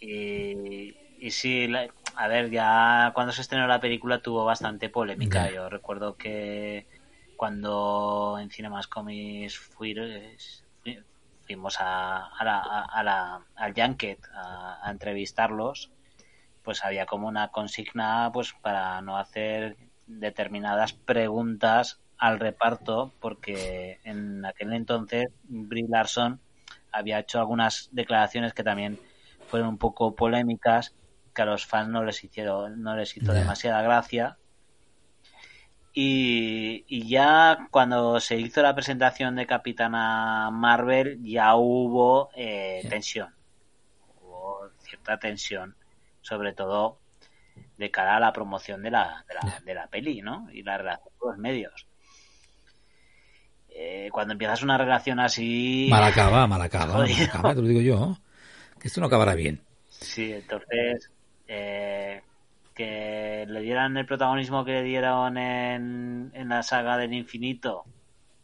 Y, 0.00 0.96
y 1.18 1.30
sí, 1.30 1.68
la- 1.68 1.88
a 2.16 2.28
ver, 2.28 2.50
ya 2.50 3.12
cuando 3.14 3.32
se 3.32 3.42
estrenó 3.42 3.66
la 3.66 3.80
película 3.80 4.20
tuvo 4.22 4.44
bastante 4.44 4.88
polémica. 4.88 5.50
Yo 5.50 5.68
recuerdo 5.68 6.16
que 6.16 6.86
cuando 7.36 8.38
en 8.40 8.50
Cinemas 8.50 8.88
Comics 8.88 9.56
fui- 9.58 9.94
fui- 10.82 11.04
fuimos 11.46 11.76
a, 11.80 12.26
a 12.26 12.44
la, 12.44 12.60
a- 12.60 13.02
la- 13.02 13.46
al 13.54 13.74
Junket 13.74 14.18
a, 14.34 14.78
a 14.86 14.90
entrevistarlos, 14.90 15.92
pues 16.62 16.84
había 16.84 17.06
como 17.06 17.28
una 17.28 17.48
consigna 17.48 18.30
pues 18.32 18.54
para 18.62 19.00
no 19.02 19.16
hacer 19.18 19.76
determinadas 20.06 20.92
preguntas 20.92 22.00
al 22.22 22.38
reparto, 22.38 23.12
porque 23.18 23.98
en 24.04 24.44
aquel 24.44 24.72
entonces 24.74 25.26
Brie 25.42 25.88
Larson 25.88 26.40
había 26.92 27.18
hecho 27.18 27.40
algunas 27.40 27.88
declaraciones 27.90 28.54
que 28.54 28.62
también 28.62 29.00
fueron 29.48 29.70
un 29.70 29.76
poco 29.76 30.14
polémicas, 30.14 30.94
que 31.34 31.42
a 31.42 31.46
los 31.46 31.66
fans 31.66 31.88
no 31.88 32.04
les 32.04 32.22
hicieron, 32.22 32.80
no 32.80 32.94
les 32.94 33.16
hizo 33.16 33.32
demasiada 33.32 33.82
gracia. 33.82 34.38
Y, 35.92 36.84
y 36.86 37.08
ya 37.08 37.66
cuando 37.72 38.20
se 38.20 38.36
hizo 38.36 38.62
la 38.62 38.76
presentación 38.76 39.34
de 39.34 39.48
Capitana 39.48 40.48
Marvel, 40.52 41.20
ya 41.24 41.56
hubo 41.56 42.30
eh, 42.36 42.86
tensión. 42.88 43.34
Hubo 44.20 44.70
cierta 44.78 45.18
tensión, 45.18 45.74
sobre 46.20 46.52
todo 46.52 47.00
de 47.78 47.90
cara 47.90 48.18
a 48.18 48.20
la 48.20 48.32
promoción 48.32 48.80
de 48.80 48.92
la, 48.92 49.24
de 49.26 49.34
la, 49.34 49.60
de 49.64 49.74
la 49.74 49.88
peli, 49.88 50.22
¿no? 50.22 50.46
Y 50.52 50.62
la 50.62 50.78
relación 50.78 51.12
con 51.18 51.32
los 51.32 51.38
medios. 51.38 51.88
Eh, 53.74 54.08
cuando 54.12 54.32
empiezas 54.32 54.62
una 54.62 54.76
relación 54.78 55.18
así... 55.20 55.86
mal 55.90 56.04
acaba, 56.04 56.46
mal 56.46 56.60
acaba, 56.60 56.98
mal 56.98 57.10
acaba, 57.22 57.54
te 57.54 57.62
lo 57.62 57.68
digo 57.68 57.80
yo. 57.80 58.16
Que 58.78 58.88
esto 58.88 59.00
no 59.00 59.06
acabará 59.06 59.34
bien. 59.34 59.60
Sí, 59.88 60.32
entonces 60.32 61.10
eh, 61.48 62.20
que 62.74 63.44
le 63.48 63.60
dieran 63.60 63.96
el 63.96 64.06
protagonismo 64.06 64.64
que 64.64 64.72
le 64.72 64.82
dieron 64.82 65.36
en, 65.38 66.30
en 66.34 66.48
la 66.48 66.62
saga 66.62 66.96
del 66.96 67.12
infinito, 67.14 67.84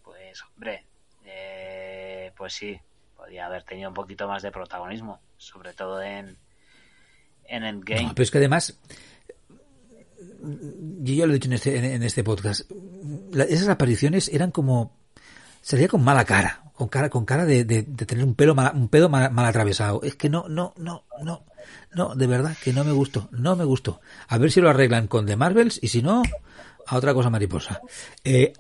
pues 0.05 0.43
hombre, 0.55 0.85
eh, 1.25 2.31
pues 2.37 2.53
sí, 2.55 2.79
podría 3.17 3.47
haber 3.47 3.65
tenido 3.65 3.89
un 3.89 3.95
poquito 3.95 4.29
más 4.29 4.43
de 4.43 4.51
protagonismo, 4.53 5.21
sobre 5.37 5.73
todo 5.73 6.01
en 6.03 6.37
en 7.51 7.65
Endgame. 7.65 8.03
No, 8.05 8.15
pero 8.15 8.23
es 8.25 8.31
que 8.31 8.39
además, 8.39 8.79
yo 11.01 11.15
ya 11.15 11.27
lo 11.27 11.33
he 11.33 11.35
dicho 11.35 11.49
en 11.49 11.55
este, 11.55 11.77
en, 11.79 11.85
en 11.85 12.03
este 12.03 12.23
podcast, 12.25 12.71
la- 13.33 13.45
esas 13.45 13.69
apariciones 13.69 14.29
eran 14.29 14.51
como, 14.51 14.98
salía 15.69 15.87
con 15.87 16.03
mala 16.03 16.25
cara, 16.25 16.63
con 16.73 16.89
cara, 16.89 17.11
con 17.11 17.27
cara 17.27 17.45
de, 17.45 17.63
de, 17.63 17.83
tener 17.83 18.25
un 18.25 18.35
pelo 18.35 18.55
mal, 18.55 18.73
un 18.75 18.89
pedo 18.89 19.11
mal, 19.11 19.31
atravesado. 19.45 20.01
Es 20.03 20.15
que 20.15 20.31
no, 20.31 20.49
no, 20.49 20.73
no, 20.79 21.05
no, 21.23 21.45
no, 21.93 22.15
de 22.15 22.27
verdad 22.27 22.57
que 22.63 22.73
no 22.73 22.85
me 22.85 22.93
gustó, 22.93 23.29
no 23.33 23.55
me 23.55 23.67
gustó. 23.67 24.01
A 24.29 24.39
ver 24.39 24.51
si 24.51 24.63
lo 24.63 24.71
arreglan 24.71 25.09
con 25.09 25.27
The 25.27 25.37
Marvels 25.37 25.79
y 25.83 25.89
si 25.89 26.01
no, 26.01 26.23
a 26.87 26.97
otra 26.97 27.13
cosa 27.13 27.29
mariposa. 27.29 27.83
Eh, 28.25 28.55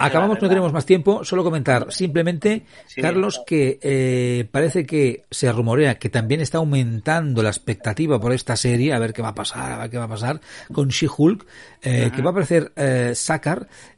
Acabamos, 0.00 0.40
no 0.40 0.48
tenemos 0.48 0.72
más 0.72 0.86
tiempo. 0.86 1.24
Solo 1.24 1.42
comentar 1.42 1.92
simplemente, 1.92 2.64
Carlos, 2.96 3.42
que 3.46 3.78
eh, 3.82 4.48
parece 4.50 4.86
que 4.86 5.24
se 5.30 5.50
rumorea 5.50 5.98
que 5.98 6.08
también 6.08 6.40
está 6.40 6.58
aumentando 6.58 7.42
la 7.42 7.50
expectativa 7.50 8.20
por 8.20 8.32
esta 8.32 8.56
serie, 8.56 8.92
a 8.92 8.98
ver 8.98 9.12
qué 9.12 9.20
va 9.20 9.28
a 9.28 9.34
pasar, 9.34 9.72
a 9.72 9.78
ver 9.78 9.90
qué 9.90 9.98
va 9.98 10.04
a 10.04 10.08
pasar 10.08 10.40
con 10.72 10.88
She-Hulk, 10.88 11.46
eh, 11.82 12.10
que 12.14 12.22
va 12.22 12.28
a 12.28 12.30
aparecer 12.30 12.72
eh, 12.76 13.14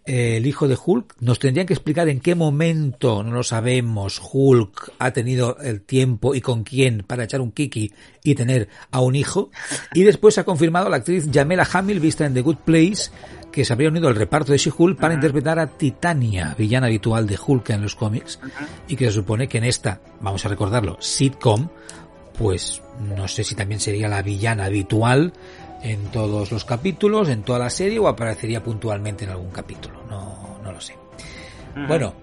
eh, 0.06 0.36
el 0.38 0.46
hijo 0.46 0.66
de 0.66 0.76
Hulk. 0.82 1.16
Nos 1.20 1.38
tendrían 1.38 1.66
que 1.66 1.74
explicar 1.74 2.08
en 2.08 2.20
qué 2.20 2.34
momento, 2.34 3.22
no 3.22 3.32
lo 3.32 3.42
sabemos, 3.42 4.20
Hulk 4.32 4.92
ha 4.98 5.12
tenido 5.12 5.56
el 5.58 5.82
tiempo 5.82 6.34
y 6.34 6.40
con 6.40 6.64
quién 6.64 7.04
para 7.06 7.24
echar 7.24 7.40
un 7.40 7.52
kiki 7.52 7.92
y 8.24 8.34
tener 8.34 8.68
a 8.90 9.00
un 9.00 9.14
hijo. 9.14 9.50
Y 9.94 10.02
después 10.02 10.36
ha 10.38 10.44
confirmado 10.44 10.88
la 10.88 10.96
actriz 10.96 11.28
Jamela 11.32 11.68
Hamill, 11.70 12.00
vista 12.00 12.26
en 12.26 12.34
The 12.34 12.40
Good 12.40 12.58
Place, 12.64 13.10
que 13.50 13.64
se 13.64 13.72
habría 13.72 13.88
unido 13.88 14.08
al 14.08 14.14
reparto 14.14 14.52
de 14.52 14.58
She-Hulk 14.58 14.98
para 14.98 15.14
interpretar 15.14 15.58
a 15.58 15.66
Titania, 15.66 16.54
villana 16.56 16.86
habitual 16.86 17.26
de 17.26 17.38
Hulk 17.44 17.70
en 17.70 17.82
los 17.82 17.94
cómics, 17.94 18.38
y 18.88 18.96
que 18.96 19.06
se 19.06 19.12
supone 19.12 19.48
que 19.48 19.58
en 19.58 19.64
esta, 19.64 20.00
vamos 20.20 20.44
a 20.44 20.48
recordarlo, 20.48 20.96
sitcom, 21.00 21.68
pues 22.38 22.82
no 23.16 23.28
sé 23.28 23.44
si 23.44 23.54
también 23.54 23.80
sería 23.80 24.08
la 24.08 24.22
villana 24.22 24.64
habitual 24.64 25.32
en 25.82 26.04
todos 26.06 26.52
los 26.52 26.64
capítulos, 26.64 27.28
en 27.28 27.42
toda 27.42 27.58
la 27.58 27.70
serie, 27.70 27.98
o 27.98 28.08
aparecería 28.08 28.62
puntualmente 28.62 29.24
en 29.24 29.30
algún 29.30 29.50
capítulo, 29.50 30.02
no, 30.08 30.58
no 30.62 30.72
lo 30.72 30.80
sé. 30.80 30.94
Bueno, 31.86 32.14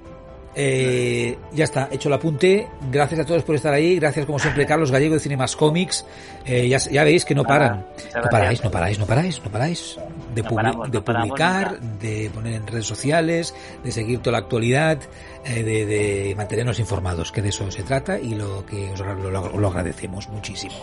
eh, 0.60 1.38
ya 1.54 1.66
está, 1.66 1.88
hecho 1.92 2.10
el 2.10 2.14
apunte. 2.14 2.68
Gracias 2.92 3.20
a 3.20 3.26
todos 3.26 3.44
por 3.44 3.54
estar 3.54 3.72
ahí. 3.72 4.00
Gracias, 4.00 4.26
como 4.26 4.40
siempre, 4.40 4.66
Carlos 4.66 4.90
Gallego 4.90 5.14
de 5.14 5.20
Cinemas 5.20 5.56
Comics. 5.56 6.04
Eh, 6.46 6.68
ya, 6.68 6.80
ya, 6.80 7.04
veis 7.04 7.26
que 7.26 7.36
no 7.36 7.44
paran. 7.44 7.86
no 8.16 8.30
paráis, 8.30 8.64
no 8.64 8.72
paráis, 8.72 8.98
no 8.98 9.06
paráis, 9.06 9.42
no 9.44 9.52
paráis. 9.52 10.00
De, 10.34 10.42
de 10.42 11.02
publicar, 11.02 11.80
de 11.80 12.30
poner 12.34 12.56
en 12.56 12.68
redes 12.68 12.86
sociales, 12.86 13.56
de 13.84 13.92
seguir 13.92 14.20
toda 14.20 14.34
la 14.34 14.38
actualidad, 14.40 15.00
eh, 15.46 15.64
de, 15.64 16.36
mantenernos 16.36 16.80
informados, 16.80 17.32
que 17.32 17.42
de 17.42 17.50
eso 17.50 17.70
se 17.72 17.84
trata 17.84 18.20
y 18.20 18.36
lo 18.36 18.66
que 18.66 18.92
os 18.92 19.00
lo, 19.00 19.68
agradecemos 19.68 20.28
muchísimo. 20.30 20.76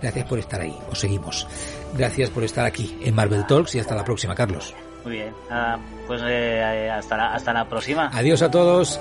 Gracias 0.00 0.26
por 0.26 0.38
estar 0.38 0.60
ahí. 0.60 0.76
Os 0.90 0.98
seguimos. 0.98 1.46
Gracias 1.96 2.30
por 2.30 2.44
estar 2.44 2.64
aquí 2.64 2.98
en 3.02 3.14
Marvel 3.14 3.46
Talks 3.46 3.74
y 3.74 3.80
hasta 3.80 3.94
la 3.94 4.04
próxima, 4.04 4.34
Carlos. 4.34 4.74
Muy 5.04 5.14
bien. 5.14 5.32
Ah, 5.50 5.78
pues 6.06 6.20
eh, 6.24 6.90
hasta, 6.90 7.16
la, 7.16 7.34
hasta 7.34 7.52
la 7.52 7.68
próxima. 7.68 8.10
Adiós 8.12 8.42
a 8.42 8.50
todos. 8.50 9.00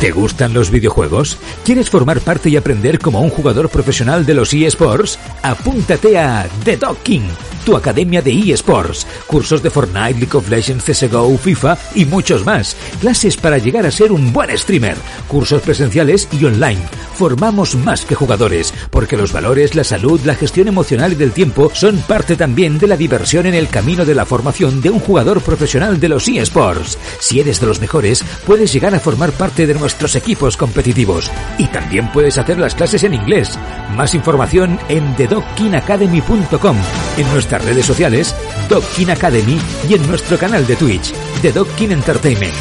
¿Te 0.00 0.12
gustan 0.12 0.54
los 0.54 0.70
videojuegos? 0.70 1.36
¿Quieres 1.62 1.90
formar 1.90 2.20
parte 2.20 2.48
y 2.48 2.56
aprender 2.56 2.98
como 2.98 3.20
un 3.20 3.28
jugador 3.28 3.68
profesional 3.68 4.24
de 4.24 4.32
los 4.32 4.54
eSports? 4.54 5.18
Apúntate 5.42 6.18
a 6.18 6.48
The 6.64 6.78
Docking 6.78 7.28
tu 7.64 7.76
academia 7.76 8.22
de 8.22 8.32
eSports, 8.32 9.06
cursos 9.26 9.62
de 9.62 9.70
Fortnite, 9.70 10.18
League 10.18 10.36
of 10.36 10.48
Legends, 10.48 10.84
CSGO, 10.84 11.36
FIFA 11.38 11.78
y 11.94 12.04
muchos 12.04 12.44
más. 12.44 12.76
Clases 13.00 13.36
para 13.36 13.58
llegar 13.58 13.86
a 13.86 13.90
ser 13.90 14.12
un 14.12 14.32
buen 14.32 14.56
streamer, 14.56 14.96
cursos 15.28 15.62
presenciales 15.62 16.28
y 16.32 16.44
online. 16.44 16.80
Formamos 17.14 17.74
más 17.74 18.04
que 18.04 18.14
jugadores, 18.14 18.72
porque 18.90 19.16
los 19.16 19.32
valores, 19.32 19.74
la 19.74 19.84
salud, 19.84 20.20
la 20.24 20.34
gestión 20.34 20.68
emocional 20.68 21.12
y 21.12 21.16
del 21.16 21.32
tiempo 21.32 21.70
son 21.74 21.98
parte 21.98 22.36
también 22.36 22.78
de 22.78 22.86
la 22.86 22.96
diversión 22.96 23.46
en 23.46 23.54
el 23.54 23.68
camino 23.68 24.04
de 24.04 24.14
la 24.14 24.24
formación 24.24 24.80
de 24.80 24.90
un 24.90 25.00
jugador 25.00 25.42
profesional 25.42 26.00
de 26.00 26.08
los 26.08 26.28
eSports. 26.28 26.98
Si 27.18 27.40
eres 27.40 27.60
de 27.60 27.66
los 27.66 27.80
mejores, 27.80 28.24
puedes 28.46 28.72
llegar 28.72 28.94
a 28.94 29.00
formar 29.00 29.32
parte 29.32 29.66
de 29.66 29.74
nuestros 29.90 30.14
equipos 30.14 30.56
competitivos. 30.56 31.28
Y 31.58 31.66
también 31.66 32.12
puedes 32.12 32.38
hacer 32.38 32.60
las 32.60 32.76
clases 32.76 33.02
en 33.02 33.12
inglés. 33.12 33.58
Más 33.96 34.14
información 34.14 34.78
en 34.88 35.16
thedockinacademy.com. 35.16 36.76
En 37.16 37.32
nuestra 37.32 37.58
redes 37.58 37.86
sociales, 37.86 38.36
Dockin 38.68 39.10
Academy 39.10 39.58
y 39.88 39.94
en 39.94 40.06
nuestro 40.06 40.38
canal 40.38 40.64
de 40.64 40.76
Twitch, 40.76 41.12
The 41.42 41.50
Dockin 41.50 41.90
Entertainment. 41.90 42.54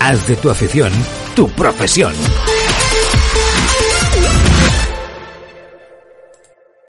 Haz 0.00 0.26
de 0.26 0.34
tu 0.34 0.50
afición 0.50 0.92
tu 1.36 1.48
profesión. 1.50 2.12